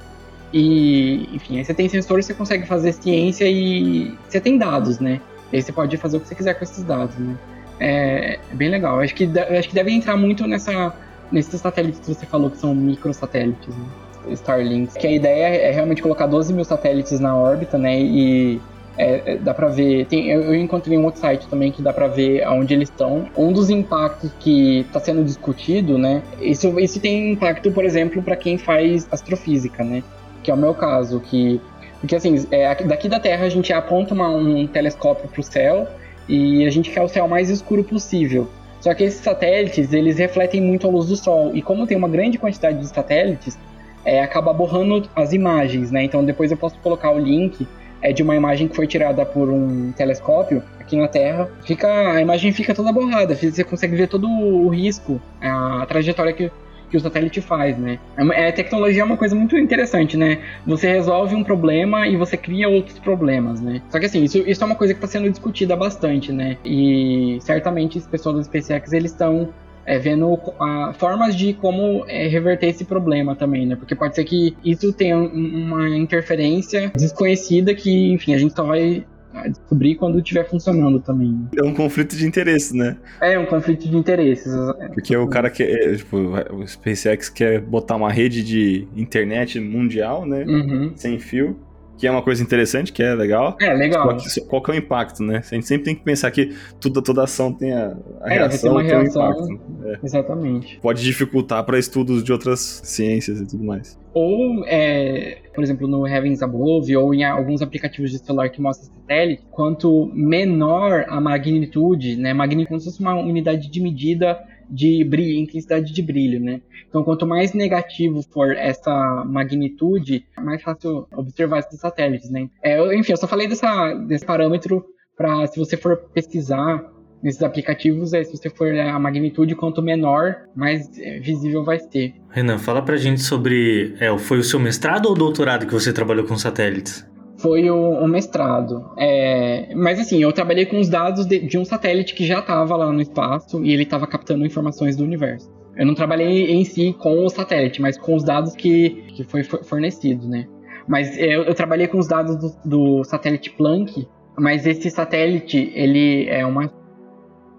e, 0.53 1.29
enfim, 1.35 1.59
aí 1.59 1.65
você 1.65 1.75
tem 1.75 1.89
sensores, 1.89 2.27
você 2.27 2.35
consegue 2.35 2.67
fazer 2.67 2.93
ciência 2.93 3.47
e 3.49 4.17
você 4.29 4.41
tem 4.41 4.57
dados, 4.57 4.99
né? 4.99 5.21
E 5.53 5.57
aí 5.57 5.63
você 5.63 5.73
pode 5.73 5.97
fazer 5.97 6.17
o 6.17 6.21
que 6.21 6.29
você 6.29 6.35
quiser 6.35 6.55
com 6.55 6.65
esses 6.65 6.83
dados, 6.85 7.17
né? 7.17 7.37
É, 7.81 8.39
é 8.51 8.55
bem 8.55 8.69
legal. 8.69 9.01
Acho 9.01 9.15
que, 9.15 9.29
acho 9.39 9.69
que 9.69 9.75
deve 9.75 9.93
entrar 9.93 10.17
muito 10.17 10.47
nessa, 10.47 10.95
nesses 11.31 11.61
satélites 11.61 12.01
que 12.01 12.07
você 12.07 12.27
falou 12.27 12.51
que 12.51 12.59
são 12.59 12.75
microsatélites, 12.75 13.75
né? 13.75 13.87
Starlinks. 14.31 14.97
Que 14.97 15.07
a 15.07 15.13
ideia 15.13 15.57
é 15.57 15.71
realmente 15.71 16.03
colocar 16.03 16.27
12 16.27 16.53
mil 16.53 16.65
satélites 16.65 17.19
na 17.21 17.37
órbita, 17.37 17.79
né? 17.79 17.99
E 17.99 18.61
é, 18.99 19.35
é, 19.35 19.37
dá 19.37 19.55
pra 19.55 19.69
ver. 19.69 20.07
Tem, 20.07 20.29
eu, 20.29 20.55
encontrei 20.55 20.99
um 20.99 21.05
outro 21.05 21.21
site 21.21 21.47
também 21.49 21.71
que 21.71 21.81
dá 21.81 21.93
pra 21.93 22.09
ver 22.09 22.43
aonde 22.43 22.75
eles 22.75 22.89
estão. 22.89 23.27
Um 23.37 23.53
dos 23.53 23.71
impactos 23.71 24.33
que 24.41 24.81
está 24.81 24.99
sendo 24.99 25.25
discutido, 25.25 25.97
né? 25.97 26.23
Isso, 26.41 26.79
isso 26.81 27.01
tem 27.01 27.33
impacto, 27.33 27.71
por 27.71 27.85
exemplo, 27.85 28.23
para 28.23 28.37
quem 28.37 28.59
faz 28.59 29.07
astrofísica, 29.11 29.85
né? 29.85 30.03
Que 30.49 30.53
é 30.53 30.55
o 30.55 30.57
meu 30.57 30.73
caso, 30.73 31.21
que 31.21 31.61
porque 32.01 32.17
assim, 32.17 32.47
é, 32.51 32.67
aqui- 32.69 32.85
daqui 32.85 33.07
da 33.07 33.21
Terra 33.21 33.45
a 33.45 33.51
gente 33.51 33.71
aponta 33.71 34.15
uma- 34.15 34.31
um 34.31 34.67
telescópio 34.67 35.29
para 35.29 35.41
o 35.41 35.43
céu 35.43 35.87
e 36.27 36.65
a 36.65 36.71
gente 36.71 36.89
quer 36.91 37.03
o 37.03 37.09
céu 37.09 37.29
mais 37.29 37.51
escuro 37.51 37.85
possível. 37.85 38.49
Só 38.81 38.95
que 38.95 39.05
esses 39.05 39.21
satélites, 39.21 39.93
eles 39.93 40.17
refletem 40.17 40.63
muito 40.63 40.87
a 40.87 40.91
luz 40.91 41.09
do 41.09 41.17
Sol. 41.17 41.51
E 41.53 41.61
como 41.61 41.87
tem 41.87 41.99
uma 41.99 42.09
grande 42.09 42.39
quantidade 42.39 42.79
de 42.79 42.87
satélites, 42.87 43.59
é, 44.07 44.23
acaba 44.23 44.51
borrando 44.55 45.07
as 45.15 45.35
imagens, 45.35 45.91
né? 45.91 46.03
Então 46.03 46.25
depois 46.25 46.51
eu 46.51 46.57
posso 46.57 46.79
colocar 46.79 47.11
o 47.11 47.19
link 47.19 47.69
é, 48.01 48.11
de 48.11 48.23
uma 48.23 48.35
imagem 48.35 48.69
que 48.69 48.75
foi 48.75 48.87
tirada 48.87 49.27
por 49.27 49.51
um 49.51 49.93
telescópio 49.93 50.63
aqui 50.81 50.97
na 50.97 51.09
Terra. 51.09 51.47
Fica, 51.67 51.89
a 52.13 52.23
imagem 52.23 52.53
fica 52.53 52.75
toda 52.75 52.91
borrada, 52.91 53.35
você 53.35 53.63
consegue 53.65 53.95
ver 53.95 54.09
todo 54.09 54.27
o 54.27 54.71
risco, 54.71 55.21
a 55.43 55.85
trajetória 55.87 56.33
que, 56.33 56.51
que 56.91 56.97
o 56.97 57.01
satélite 57.01 57.41
faz, 57.41 57.77
né? 57.79 57.99
É, 58.35 58.51
tecnologia 58.53 59.03
é 59.03 59.05
uma 59.05 59.17
coisa 59.17 59.35
muito 59.35 59.57
interessante, 59.57 60.17
né? 60.17 60.39
Você 60.67 60.89
resolve 60.89 61.35
um 61.35 61.45
problema 61.45 62.07
e 62.09 62.17
você 62.17 62.37
cria 62.37 62.69
outros 62.69 62.99
problemas, 62.99 63.61
né? 63.61 63.83
Só 63.91 63.99
que 63.99 64.07
assim, 64.07 64.23
isso, 64.25 64.39
isso 64.39 64.63
é 64.63 64.67
uma 64.67 64.75
coisa 64.77 64.95
que 64.95 64.99
está 64.99 65.07
sendo 65.07 65.31
discutida 65.31 65.77
bastante, 65.77 66.33
né? 66.33 66.57
E 66.65 67.39
certamente 67.41 67.99
as 67.99 68.07
pessoas 68.07 68.37
do 68.37 68.45
SpaceX 68.45 68.93
eles 68.93 69.11
estão 69.13 69.51
é, 69.87 69.99
vendo 69.99 70.39
a, 70.61 70.93
formas 70.99 71.35
de 71.35 71.55
como 71.55 72.05
é, 72.09 72.27
reverter 72.29 72.69
esse 72.69 72.85
problema 72.85 73.35
também, 73.35 73.65
né? 73.67 73.75
Porque 73.75 73.95
pode 73.95 74.15
ser 74.15 74.25
que 74.25 74.55
isso 74.63 74.93
tenha 74.93 75.17
um- 75.17 75.65
uma 75.65 75.89
interferência 75.97 76.93
desconhecida 76.95 77.75
que, 77.75 78.13
enfim, 78.13 78.35
a 78.35 78.39
gente 78.39 78.55
só 78.55 78.65
vai 78.65 79.05
descobrir 79.49 79.97
quando 79.97 80.19
estiver 80.19 80.49
funcionando 80.49 81.01
também. 81.01 81.33
né? 81.33 81.49
É 81.57 81.63
um 81.63 81.75
conflito 81.75 82.17
de 82.17 82.27
interesses, 82.27 82.73
né? 82.73 82.97
É 83.21 83.39
um 83.39 83.47
conflito 83.47 83.89
de 83.89 83.97
interesses. 83.97 84.53
Porque 84.95 85.17
o 85.17 85.27
cara 85.29 85.51
quer, 85.51 85.71
é, 85.71 85.95
tipo, 85.95 86.17
o 86.17 86.67
SpaceX 86.67 87.29
quer 87.29 87.61
botar 87.61 87.97
uma 87.97 88.11
rede 88.11 88.43
de 88.43 88.89
internet 88.97 89.61
mundial, 89.61 90.27
né? 90.27 90.45
Uhum. 90.45 90.93
Sem 90.97 91.19
fio, 91.19 91.57
que 91.99 92.07
é 92.07 92.11
uma 92.11 92.23
coisa 92.23 92.43
interessante, 92.43 92.93
que 92.93 93.03
é 93.03 93.15
legal. 93.15 93.57
É, 93.61 93.75
legal. 93.75 94.17
Que, 94.17 94.41
qual 94.43 94.63
que 94.63 94.71
é 94.71 94.75
o 94.75 94.77
impacto, 94.77 95.23
né? 95.23 95.43
A 95.51 95.55
gente 95.55 95.67
sempre 95.67 95.85
tem 95.85 95.95
que 95.95 96.03
pensar 96.03 96.31
que 96.31 96.55
tudo, 96.81 97.03
toda 97.03 97.25
ação 97.25 97.53
tem 97.53 97.73
a, 97.73 97.97
a 98.23 98.33
É, 98.33 98.39
reação, 98.39 98.77
tem 98.77 98.85
o 98.87 98.89
reação. 98.89 99.31
impacto. 99.31 99.61
É. 99.85 99.99
Exatamente. 100.03 100.79
Pode 100.81 101.03
dificultar 101.03 101.65
para 101.65 101.79
estudos 101.79 102.23
de 102.23 102.33
outras 102.33 102.81
ciências 102.85 103.41
e 103.41 103.47
tudo 103.47 103.65
mais. 103.65 103.99
ou, 104.15 104.65
é, 104.67 105.39
por 105.55 105.63
exemplo, 105.63 105.87
no 105.87 106.07
Heavens 106.07 106.43
Above, 106.43 106.97
ou 106.97 107.15
em 107.15 107.25
alguns 107.25 107.63
aplicativos 107.63 108.11
de 108.11 108.19
celular 108.19 108.49
que 108.49 108.61
mostram 108.61 108.91
satélite, 108.95 109.43
quanto 109.51 110.11
menor 110.15 111.05
a 111.09 111.21
magnitude, 111.21 112.17
né, 112.17 112.33
magnitude 112.33 112.69
como 112.69 112.81
se 112.81 112.87
fosse 112.87 113.01
uma 113.01 113.15
unidade 113.15 113.69
de 113.71 113.81
medida 113.81 114.39
de 114.69 115.05
brilho, 115.05 115.39
intensidade 115.39 115.93
de 115.93 116.03
brilho, 116.03 116.41
né? 116.41 116.61
Então, 116.89 117.05
quanto 117.05 117.27
mais 117.27 117.53
negativo 117.53 118.23
for 118.23 118.53
essa 118.57 119.25
magnitude, 119.27 120.25
mais 120.37 120.63
fácil 120.63 121.07
observar 121.13 121.61
esses 121.61 121.81
satélites, 121.81 122.31
né? 122.31 122.49
É, 122.63 122.97
enfim, 122.97 123.13
eu 123.13 123.17
só 123.17 123.27
falei 123.27 123.47
dessa, 123.47 123.95
desse 123.95 124.25
parâmetro 124.25 124.85
para, 125.17 125.47
se 125.47 125.59
você 125.59 125.77
for 125.77 125.97
pesquisar 126.15 126.83
nesses 127.23 127.43
aplicativos, 127.43 128.13
é, 128.13 128.23
se 128.23 128.37
você 128.37 128.49
for 128.49 128.69
a 128.73 128.99
magnitude, 128.99 129.55
quanto 129.55 129.83
menor, 129.83 130.37
mais 130.55 130.89
é, 130.99 131.19
visível 131.19 131.65
vai 131.65 131.79
ser. 131.79 132.15
Renan, 132.31 132.59
fala 132.59 132.83
pra 132.83 132.97
gente 132.97 133.21
sobre. 133.21 133.95
É, 133.99 134.17
foi 134.19 134.39
o 134.39 134.45
seu 134.45 134.61
mestrado 134.61 135.07
ou 135.07 135.15
doutorado 135.15 135.67
que 135.67 135.73
você 135.73 135.93
trabalhou 135.93 136.25
com 136.25 136.37
satélites? 136.37 137.07
Foi 137.39 137.71
o, 137.71 138.07
mestrado. 138.09 138.91
É, 138.99 139.73
mas 139.75 140.01
assim, 140.01 140.21
eu 140.21 140.33
trabalhei 140.33 140.67
com 140.67 140.79
os 140.79 140.89
dados 140.89 141.25
de, 141.25 141.39
de 141.39 141.57
um 141.57 141.65
satélite 141.65 142.15
que 142.15 142.27
já 142.27 142.41
estava 142.41 142.77
lá 142.77 142.93
no 142.93 143.01
espaço 143.01 143.65
e 143.65 143.73
ele 143.73 143.85
estava 143.85 144.07
captando 144.09 144.45
informações 144.45 144.97
do 144.97 145.05
universo. 145.05 145.49
Eu 145.77 145.87
não 145.87 145.95
trabalhei 145.95 146.51
em 146.51 146.65
si 146.65 146.93
com 146.99 147.25
o 147.25 147.29
satélite, 147.29 147.81
mas 147.81 147.97
com 147.97 148.17
os 148.17 148.25
dados 148.25 148.57
que, 148.57 149.05
que 149.15 149.23
foi 149.23 149.45
for- 149.45 149.63
fornecido, 149.63 150.27
né? 150.27 150.49
Mas 150.89 151.17
é, 151.17 151.37
eu, 151.37 151.45
eu 151.45 151.55
trabalhei 151.55 151.87
com 151.87 151.99
os 151.99 152.09
dados 152.09 152.37
do, 152.37 152.53
do 152.65 153.05
satélite 153.05 153.51
Planck, 153.51 154.09
mas 154.37 154.67
esse 154.67 154.91
satélite, 154.91 155.71
ele 155.75 156.29
é 156.29 156.45
uma 156.45 156.73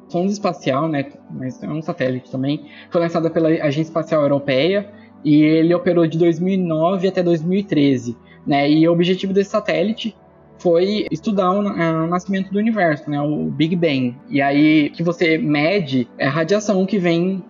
sonda 0.09 0.31
espacial, 0.31 0.89
né? 0.89 1.05
Mas 1.31 1.63
é 1.63 1.69
um 1.69 1.81
satélite 1.81 2.29
também. 2.29 2.65
Foi 2.91 2.99
lançada 2.99 3.29
pela 3.29 3.47
Agência 3.47 3.83
Espacial 3.89 4.23
Europeia 4.23 4.91
e 5.23 5.41
ele 5.41 5.73
operou 5.73 6.05
de 6.05 6.17
2009 6.17 7.07
até 7.07 7.23
2013 7.23 8.17
né? 8.45 8.69
E 8.69 8.87
o 8.87 8.91
objetivo 8.91 9.33
desse 9.33 9.51
satélite 9.51 10.15
foi 10.59 11.07
estudar 11.09 11.51
o, 11.51 11.59
o 11.59 12.07
nascimento 12.07 12.51
do 12.51 12.59
universo, 12.59 13.09
né? 13.09 13.19
O 13.21 13.45
Big 13.45 13.75
Bang. 13.75 14.15
E 14.29 14.41
aí 14.41 14.89
que 14.89 15.03
você 15.03 15.37
mede 15.37 16.07
é 16.17 16.27
a 16.27 16.29
radiação 16.29 16.85
que 16.85 16.97
vem 16.97 17.43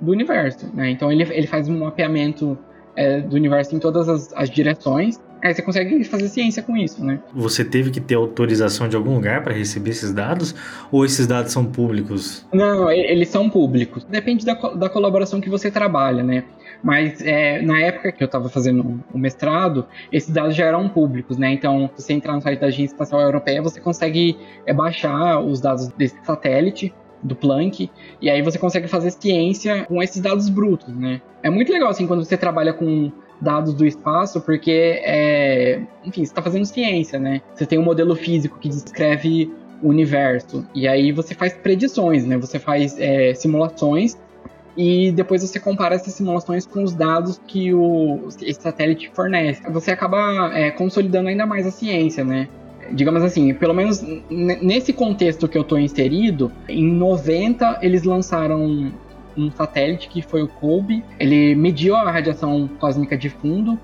do 0.00 0.12
universo, 0.12 0.70
né? 0.74 0.90
Então 0.90 1.10
ele, 1.10 1.22
ele 1.30 1.46
faz 1.46 1.68
um 1.68 1.78
mapeamento 1.78 2.58
é, 2.96 3.20
do 3.20 3.36
universo 3.36 3.74
em 3.74 3.78
todas 3.78 4.08
as, 4.08 4.32
as 4.34 4.50
direções. 4.50 5.18
Aí 5.42 5.54
você 5.54 5.62
consegue 5.62 6.04
fazer 6.04 6.28
ciência 6.28 6.62
com 6.62 6.76
isso, 6.76 7.02
né? 7.02 7.18
Você 7.34 7.64
teve 7.64 7.90
que 7.90 7.98
ter 7.98 8.14
autorização 8.14 8.86
de 8.86 8.94
algum 8.94 9.14
lugar 9.14 9.42
para 9.42 9.54
receber 9.54 9.90
esses 9.90 10.12
dados? 10.12 10.54
Ou 10.92 11.02
esses 11.02 11.26
dados 11.26 11.50
são 11.50 11.64
públicos? 11.64 12.46
Não, 12.52 12.90
eles 12.90 13.28
são 13.28 13.48
públicos. 13.48 14.04
Depende 14.04 14.44
da, 14.44 14.52
da 14.52 14.90
colaboração 14.90 15.40
que 15.40 15.48
você 15.48 15.70
trabalha, 15.70 16.22
né? 16.22 16.44
Mas 16.82 17.20
é, 17.22 17.60
na 17.62 17.78
época 17.80 18.12
que 18.12 18.22
eu 18.22 18.26
estava 18.26 18.48
fazendo 18.48 19.02
o 19.12 19.18
mestrado, 19.18 19.86
esses 20.10 20.30
dados 20.30 20.54
já 20.54 20.66
eram 20.66 20.88
públicos, 20.88 21.36
né? 21.36 21.52
Então, 21.52 21.90
se 21.94 22.02
você 22.02 22.12
entrar 22.12 22.34
no 22.34 22.40
site 22.40 22.58
da 22.58 22.66
Agência 22.66 22.94
Espacial 22.94 23.20
Europeia, 23.20 23.62
você 23.62 23.80
consegue 23.80 24.38
é, 24.66 24.72
baixar 24.72 25.40
os 25.40 25.60
dados 25.60 25.88
desse 25.88 26.16
satélite, 26.24 26.92
do 27.22 27.36
Planck, 27.36 27.90
e 28.20 28.30
aí 28.30 28.42
você 28.42 28.58
consegue 28.58 28.88
fazer 28.88 29.10
ciência 29.10 29.84
com 29.84 30.02
esses 30.02 30.20
dados 30.20 30.48
brutos, 30.48 30.88
né? 30.94 31.20
É 31.42 31.50
muito 31.50 31.72
legal, 31.72 31.90
assim, 31.90 32.06
quando 32.06 32.24
você 32.24 32.36
trabalha 32.36 32.72
com 32.72 33.12
dados 33.40 33.74
do 33.74 33.86
espaço, 33.86 34.40
porque, 34.40 35.00
é, 35.04 35.80
enfim, 36.04 36.24
você 36.24 36.30
está 36.32 36.42
fazendo 36.42 36.64
ciência, 36.64 37.18
né? 37.18 37.40
Você 37.54 37.66
tem 37.66 37.78
um 37.78 37.82
modelo 37.82 38.14
físico 38.14 38.58
que 38.58 38.68
descreve 38.68 39.52
o 39.82 39.88
universo, 39.88 40.66
e 40.74 40.86
aí 40.86 41.12
você 41.12 41.34
faz 41.34 41.54
predições, 41.54 42.26
né? 42.26 42.36
Você 42.38 42.58
faz 42.58 42.98
é, 42.98 43.34
simulações 43.34 44.16
e 44.76 45.12
depois 45.12 45.42
você 45.42 45.58
compara 45.58 45.94
essas 45.94 46.14
simulações 46.14 46.66
com 46.66 46.82
os 46.82 46.94
dados 46.94 47.40
que 47.46 47.72
o 47.74 48.28
esse 48.42 48.62
satélite 48.62 49.10
fornece. 49.14 49.62
Você 49.70 49.90
acaba 49.90 50.50
é, 50.54 50.70
consolidando 50.70 51.28
ainda 51.28 51.46
mais 51.46 51.66
a 51.66 51.70
ciência, 51.70 52.24
né? 52.24 52.48
digamos 52.92 53.22
assim, 53.22 53.54
pelo 53.54 53.72
menos 53.72 54.04
nesse 54.28 54.92
contexto 54.92 55.46
que 55.46 55.56
eu 55.56 55.62
estou 55.62 55.78
inserido, 55.78 56.50
em 56.68 56.84
90 56.92 57.78
eles 57.82 58.02
lançaram 58.02 58.92
um 59.36 59.50
satélite 59.52 60.08
que 60.08 60.22
foi 60.22 60.42
o 60.42 60.48
COBE. 60.48 61.04
Ele 61.18 61.54
mediu 61.54 61.94
a 61.94 62.10
radiação 62.10 62.68
cósmica 62.78 63.16
de 63.16 63.28
fundo 63.28 63.78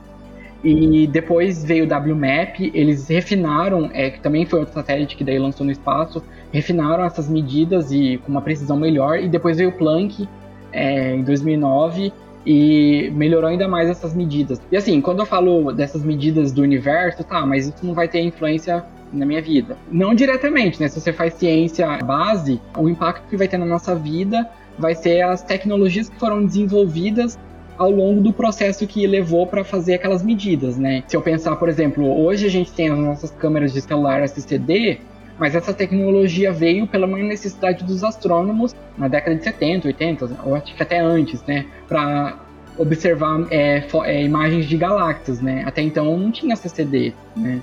e 0.65 1.07
depois 1.07 1.65
veio 1.65 1.85
o 1.85 1.89
WMAP, 1.89 2.73
eles 2.75 3.09
refinaram, 3.09 3.91
é, 3.93 4.11
que 4.11 4.21
também 4.21 4.45
foi 4.45 4.61
outro 4.61 4.75
satélite 4.75 5.17
que 5.17 5.23
daí 5.23 5.39
lançou 5.39 5.65
no 5.65 5.71
espaço, 5.71 6.23
refinaram 6.53 7.05
essas 7.05 7.29
medidas 7.29 7.93
e 7.93 8.19
com 8.25 8.33
uma 8.33 8.43
precisão 8.43 8.77
melhor, 8.77 9.21
e 9.21 9.29
depois 9.29 9.59
veio 9.59 9.69
o 9.69 9.73
Planck 9.73 10.29
é, 10.77 11.15
em 11.15 11.23
2009 11.23 12.13
e 12.45 13.11
melhorou 13.15 13.51
ainda 13.51 13.67
mais 13.67 13.89
essas 13.89 14.15
medidas. 14.15 14.61
E 14.71 14.77
assim, 14.77 15.01
quando 15.01 15.21
eu 15.21 15.27
falo 15.27 15.73
dessas 15.73 16.05
medidas 16.05 16.53
do 16.53 16.63
universo, 16.63 17.25
tá, 17.25 17.45
mas 17.45 17.67
isso 17.67 17.85
não 17.85 17.93
vai 17.93 18.07
ter 18.07 18.21
influência 18.21 18.85
na 19.13 19.27
minha 19.27 19.43
vida. 19.43 19.77
Não 19.91 20.15
diretamente, 20.15 20.81
né? 20.81 20.89
Se 20.89 21.01
você 21.01 21.13
faz 21.13 21.35
ciência 21.35 21.99
base, 21.99 22.61
o 22.77 22.89
impacto 22.89 23.29
que 23.29 23.37
vai 23.37 23.49
ter 23.49 23.59
na 23.59 23.67
nossa 23.67 23.95
vida 23.95 24.49
vai 24.79 24.95
ser 24.95 25.23
as 25.23 25.43
tecnologias 25.43 26.09
que 26.09 26.19
foram 26.19 26.45
desenvolvidas 26.45 27.39
ao 27.79 27.91
longo 27.91 28.21
do 28.21 28.33
processo 28.33 28.87
que 28.87 29.07
levou 29.07 29.47
para 29.47 29.65
fazer 29.65 29.95
aquelas 29.95 30.23
medidas, 30.23 30.79
né? 30.79 31.03
Se 31.07 31.17
eu 31.17 31.23
pensar, 31.23 31.57
por 31.57 31.69
exemplo, 31.69 32.07
hoje 32.25 32.47
a 32.47 32.51
gente 32.51 32.73
tem 32.73 32.89
as 32.89 32.99
nossas 32.99 33.31
câmeras 33.31 33.73
de 33.73 33.81
celular 33.81 34.23
SCD, 34.23 35.01
mas 35.39 35.55
essa 35.55 35.73
tecnologia 35.73 36.53
veio 36.53 36.87
pela 36.87 37.07
necessidade 37.07 37.85
dos 37.85 38.03
astrônomos 38.03 38.75
na 38.97 39.09
década 39.09 39.37
de 39.37 39.45
70, 39.45 39.89
80, 39.89 40.39
ou 40.45 40.55
acho 40.55 40.75
que 40.75 40.83
até 40.83 41.01
antes, 41.01 41.43
né? 41.45 41.67
Para 41.87 42.39
observar 42.79 43.47
é, 43.51 43.87
é, 44.05 44.23
imagens 44.23 44.67
de 44.67 44.77
galáxias, 44.77 45.41
né? 45.41 45.63
Até 45.67 45.83
então 45.83 46.17
não 46.17 46.31
tinha 46.31 46.57
CCD, 46.57 47.13
né? 47.37 47.61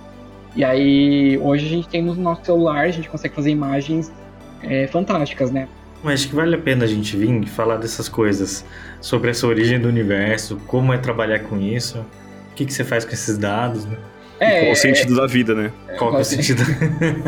E 0.55 0.63
aí 0.63 1.37
hoje 1.39 1.65
a 1.65 1.69
gente 1.69 1.87
tem 1.87 2.01
no 2.01 2.13
nosso 2.15 2.45
celular, 2.45 2.85
a 2.85 2.91
gente 2.91 3.09
consegue 3.09 3.33
fazer 3.33 3.49
imagens 3.49 4.11
é, 4.61 4.87
fantásticas, 4.87 5.51
né? 5.51 5.67
Mas 6.03 6.21
acho 6.21 6.29
que 6.29 6.35
vale 6.35 6.53
a 6.55 6.59
pena 6.59 6.83
a 6.83 6.87
gente 6.87 7.15
vir 7.15 7.45
falar 7.47 7.77
dessas 7.77 8.09
coisas, 8.09 8.65
sobre 8.99 9.31
essa 9.31 9.47
origem 9.47 9.79
do 9.79 9.87
universo, 9.87 10.57
como 10.67 10.93
é 10.93 10.97
trabalhar 10.97 11.39
com 11.39 11.57
isso, 11.59 11.99
o 12.51 12.55
que, 12.55 12.65
que 12.65 12.73
você 12.73 12.83
faz 12.83 13.05
com 13.05 13.13
esses 13.13 13.37
dados, 13.37 13.85
né? 13.85 13.97
É, 14.43 14.59
qual 14.61 14.71
o 14.71 14.75
sentido 14.75 15.13
é, 15.13 15.15
da 15.17 15.27
vida, 15.27 15.55
né? 15.55 15.71
Qual 15.97 16.17
é 16.17 16.21
o 16.21 16.23
sentido? 16.23 16.63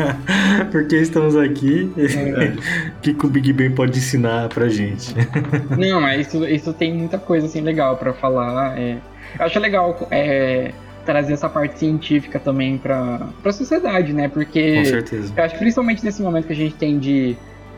Por 0.70 0.86
que 0.86 0.96
estamos 0.96 1.36
aqui? 1.36 1.92
É. 1.96 2.44
O 2.48 3.00
que, 3.00 3.14
que 3.14 3.26
o 3.26 3.28
Big 3.28 3.52
Bang 3.52 3.70
pode 3.70 3.98
ensinar 3.98 4.48
pra 4.48 4.68
gente? 4.68 5.14
Não, 5.76 6.00
mas 6.00 6.26
isso, 6.26 6.44
isso 6.46 6.72
tem 6.72 6.92
muita 6.94 7.18
coisa 7.18 7.46
assim 7.46 7.60
legal 7.60 7.96
para 7.96 8.12
falar. 8.12 8.78
É. 8.78 8.98
Eu 9.38 9.46
acho 9.46 9.58
legal 9.58 10.06
é, 10.10 10.72
trazer 11.04 11.32
essa 11.32 11.48
parte 11.48 11.78
científica 11.78 12.38
também 12.38 12.78
pra, 12.78 13.28
pra 13.42 13.52
sociedade, 13.52 14.12
né? 14.12 14.28
Porque 14.28 14.76
Com 14.76 14.84
certeza. 14.84 15.32
eu 15.36 15.44
acho 15.44 15.54
que 15.54 15.60
principalmente 15.60 16.04
nesse 16.04 16.22
momento 16.22 16.46
que 16.46 16.52
a 16.52 16.56
gente 16.56 16.74
tem 16.74 16.98
de 16.98 17.36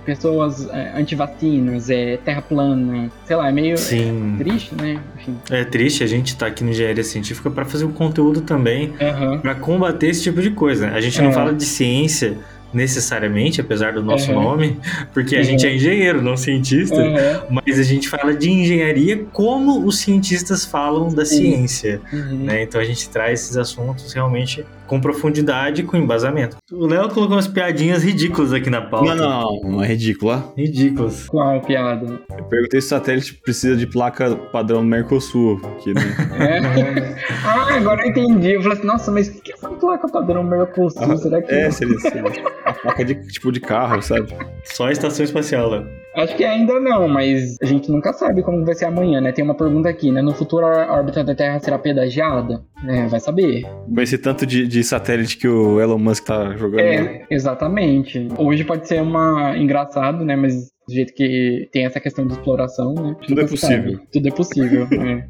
pessoas 0.09 0.67
é, 0.71 0.93
anti-vacinas, 0.97 1.91
é, 1.91 2.17
terra 2.17 2.41
plana, 2.41 3.11
sei 3.27 3.37
lá, 3.37 3.47
é 3.47 3.53
meio 3.53 3.77
Sim. 3.77 4.37
É, 4.37 4.43
triste, 4.43 4.75
né? 4.75 5.03
Enfim. 5.17 5.37
É 5.51 5.65
triste, 5.65 6.03
a 6.03 6.07
gente 6.07 6.35
tá 6.35 6.47
aqui 6.47 6.65
no 6.65 6.71
Engenharia 6.71 7.05
Científica 7.05 7.51
para 7.51 7.67
fazer 7.67 7.85
um 7.85 7.93
conteúdo 7.93 8.41
também 8.41 8.95
uhum. 8.99 9.39
para 9.41 9.55
combater 9.57 10.09
esse 10.09 10.23
tipo 10.23 10.41
de 10.41 10.51
coisa. 10.51 10.89
A 10.93 11.01
gente 11.03 11.21
não 11.21 11.31
fala 11.31 11.53
de 11.53 11.63
ciência 11.63 12.39
necessariamente, 12.73 13.61
apesar 13.61 13.93
do 13.93 14.03
nosso 14.03 14.33
uhum. 14.33 14.43
nome, 14.43 14.81
porque 15.13 15.37
a 15.37 15.43
gente 15.43 15.67
é 15.67 15.75
engenheiro, 15.75 16.23
não 16.23 16.39
cientista, 16.39 16.97
uhum. 16.97 17.61
mas 17.67 17.79
a 17.79 17.83
gente 17.83 18.09
fala 18.09 18.33
de 18.35 18.51
engenharia 18.51 19.27
como 19.31 19.87
os 19.87 19.99
cientistas 19.99 20.65
falam 20.65 21.13
da 21.13 21.27
ciência. 21.27 22.01
Uhum. 22.11 22.45
Né? 22.45 22.63
Então 22.63 22.81
a 22.81 22.85
gente 22.85 23.11
traz 23.11 23.43
esses 23.43 23.59
assuntos 23.59 24.11
realmente 24.15 24.65
com 24.89 25.01
profundidade 25.01 25.83
e 25.83 25.85
com 25.85 25.97
embasamento. 25.97 26.57
O 26.73 26.87
Léo 26.87 27.09
colocou 27.11 27.37
umas 27.37 27.47
piadinhas 27.47 28.03
ridículas 28.03 28.53
aqui 28.53 28.71
na 28.71 28.81
pauta. 28.81 29.15
Não, 29.15 29.61
não, 29.63 29.71
não 29.71 29.83
é 29.83 29.87
ridícula. 29.87 30.53
Ridículas. 30.57 31.29
Qual 31.29 31.61
piada? 31.61 32.21
Eu 32.37 32.45
perguntei 32.45 32.81
se 32.81 32.87
o 32.87 32.91
satélite 32.91 33.35
precisa 33.35 33.77
de 33.77 33.87
placa 33.87 34.35
padrão 34.35 34.83
Mercosul. 34.83 35.61
Aqui, 35.77 35.93
né? 35.95 36.03
é? 36.41 37.17
ah, 37.45 37.75
agora 37.75 38.03
eu 38.03 38.11
entendi. 38.11 38.55
Eu 38.55 38.63
falei 38.63 38.79
assim, 38.79 38.87
nossa, 38.87 39.11
mas 39.13 39.29
o 39.29 39.41
que 39.41 39.53
é 39.53 39.55
essa 39.55 39.69
placa 39.69 40.09
padrão 40.09 40.43
Mercosul? 40.43 41.03
Ah, 41.05 41.17
Será 41.17 41.43
que... 41.43 41.53
É, 41.55 41.71
seria, 41.71 41.99
seria. 42.01 42.25
A 42.65 42.73
placa 42.73 43.05
de 43.05 43.15
tipo 43.29 43.53
de 43.53 43.61
carro, 43.61 44.01
sabe? 44.01 44.35
Só 44.65 44.87
a 44.87 44.93
estação 44.93 45.25
espacial, 45.25 45.69
Léo. 45.71 45.87
Acho 46.19 46.35
que 46.35 46.45
ainda 46.45 46.81
não, 46.81 47.07
mas 47.07 47.57
a 47.63 47.67
gente 47.67 47.93
nunca 47.93 48.13
sabe 48.13 48.43
como 48.43 48.65
vai 48.65 48.75
ser 48.75 48.87
amanhã, 48.87 49.21
né? 49.21 49.31
Tem 49.31 49.45
uma 49.45 49.55
pergunta 49.55 49.89
aqui, 49.89 50.11
né? 50.11 50.21
No 50.21 50.35
futuro 50.35 50.67
a 50.67 50.93
órbita 50.93 51.23
da 51.23 51.33
Terra 51.33 51.61
será 51.61 51.79
pedagiada? 51.79 52.65
É, 52.87 53.07
vai 53.07 53.21
saber. 53.21 53.65
Com 53.65 54.01
esse 54.01 54.19
tanto 54.19 54.47
de, 54.47 54.67
de 54.67 54.85
satélite 54.85 55.37
que 55.37 55.49
o 55.49 55.81
Elon 55.81 55.99
Musk 55.99 56.25
tá 56.25 56.57
jogando. 56.57 56.81
É, 56.81 57.27
exatamente. 57.31 58.29
Hoje 58.39 58.65
pode 58.65 58.87
ser 58.87 59.03
uma 59.03 59.57
engraçado, 59.57 60.25
né? 60.25 60.37
Mas 60.37 60.71
do 60.87 60.95
jeito 60.95 61.13
que 61.13 61.69
tem 61.73 61.85
essa 61.85 62.01
questão 62.01 62.27
de 62.27 62.33
exploração, 62.33 62.95
né? 62.95 63.17
Tudo 63.27 63.41
é 63.41 63.47
possível. 63.47 63.93
Sabe. 63.93 64.09
Tudo 64.13 64.29
é 64.29 64.31
possível, 64.31 64.89
é. 64.93 65.29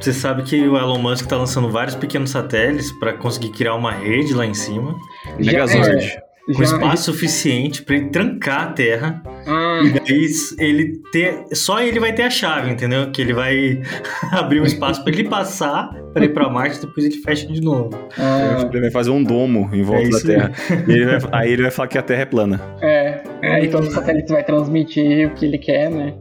Você 0.00 0.12
sabe 0.12 0.44
que 0.44 0.56
o 0.68 0.76
Elon 0.76 0.98
Musk 0.98 1.24
está 1.24 1.36
lançando 1.36 1.68
vários 1.68 1.96
pequenos 1.96 2.30
satélites 2.30 2.92
para 2.92 3.12
conseguir 3.14 3.50
criar 3.50 3.74
uma 3.74 3.92
rede 3.92 4.34
lá 4.34 4.46
em 4.46 4.54
cima. 4.54 4.96
Megazord. 5.38 6.04
É, 6.04 6.30
com 6.46 6.64
já, 6.64 6.74
espaço 6.74 7.12
suficiente 7.12 7.82
para 7.82 7.96
ele 7.96 8.08
trancar 8.08 8.62
a 8.62 8.72
Terra. 8.72 9.22
Ah. 9.46 9.59
E 9.82 9.90
daí 9.90 10.26
ele 10.58 11.00
ter. 11.12 11.44
Só 11.52 11.80
ele 11.80 12.00
vai 12.00 12.12
ter 12.12 12.22
a 12.22 12.30
chave, 12.30 12.70
entendeu? 12.70 13.10
Que 13.10 13.22
ele 13.22 13.32
vai 13.32 13.80
abrir 14.32 14.60
um 14.60 14.64
espaço 14.64 15.02
para 15.02 15.12
ele 15.12 15.28
passar 15.28 15.90
para 16.12 16.24
ir 16.24 16.30
para 16.30 16.48
Marte 16.48 16.78
e 16.78 16.80
depois 16.80 17.06
ele 17.06 17.16
fecha 17.16 17.46
de 17.46 17.60
novo. 17.60 17.90
Ah. 18.18 18.68
Ele 18.70 18.80
vai 18.80 18.90
fazer 18.90 19.10
um 19.10 19.22
domo 19.22 19.70
em 19.72 19.82
volta 19.82 20.06
é 20.06 20.10
da 20.10 20.20
Terra. 20.20 20.52
Ele 20.88 21.06
vai, 21.06 21.20
aí 21.32 21.52
ele 21.52 21.62
vai 21.62 21.70
falar 21.70 21.88
que 21.88 21.98
a 21.98 22.02
Terra 22.02 22.22
é 22.22 22.26
plana. 22.26 22.60
É, 22.80 23.22
é 23.42 23.64
então 23.64 23.80
o 23.80 23.90
satélite 23.90 24.32
vai 24.32 24.44
transmitir 24.44 25.28
o 25.28 25.34
que 25.34 25.44
ele 25.44 25.58
quer, 25.58 25.90
né? 25.90 26.14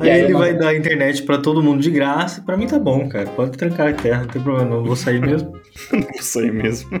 Aí, 0.00 0.10
aí 0.10 0.20
ele 0.22 0.32
vai 0.32 0.54
dar 0.54 0.74
internet 0.74 1.22
para 1.22 1.38
todo 1.38 1.62
mundo 1.62 1.80
de 1.80 1.90
graça. 1.90 2.42
Para 2.42 2.56
mim 2.56 2.66
tá 2.66 2.78
bom, 2.78 3.08
cara. 3.08 3.26
Pode 3.26 3.56
trancar 3.56 3.88
a 3.88 3.92
terra, 3.92 4.22
não 4.22 4.28
tem 4.28 4.42
problema, 4.42 4.70
não 4.70 4.84
vou 4.84 4.96
sair 4.96 5.20
mesmo. 5.20 5.52
não 5.92 6.00
vou 6.00 6.22
sair 6.22 6.52
mesmo. 6.52 7.00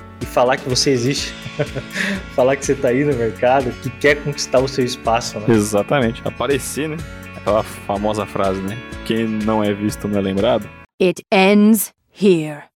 e 0.21 0.25
falar 0.25 0.57
que 0.57 0.69
você 0.69 0.91
existe, 0.91 1.33
falar 2.35 2.55
que 2.55 2.65
você 2.65 2.73
está 2.73 2.89
aí 2.89 3.03
no 3.03 3.13
mercado, 3.15 3.71
que 3.81 3.89
quer 3.89 4.23
conquistar 4.23 4.59
o 4.59 4.67
seu 4.67 4.85
espaço, 4.85 5.39
né? 5.39 5.45
Exatamente, 5.49 6.21
aparecer, 6.25 6.87
né? 6.87 6.97
Aquela 7.35 7.63
famosa 7.63 8.25
frase, 8.25 8.61
né? 8.61 8.77
Quem 9.05 9.27
não 9.27 9.63
é 9.63 9.73
visto 9.73 10.07
não 10.07 10.19
é 10.19 10.21
lembrado. 10.21 10.69
It 11.01 11.23
ends 11.33 11.91
here. 12.21 12.70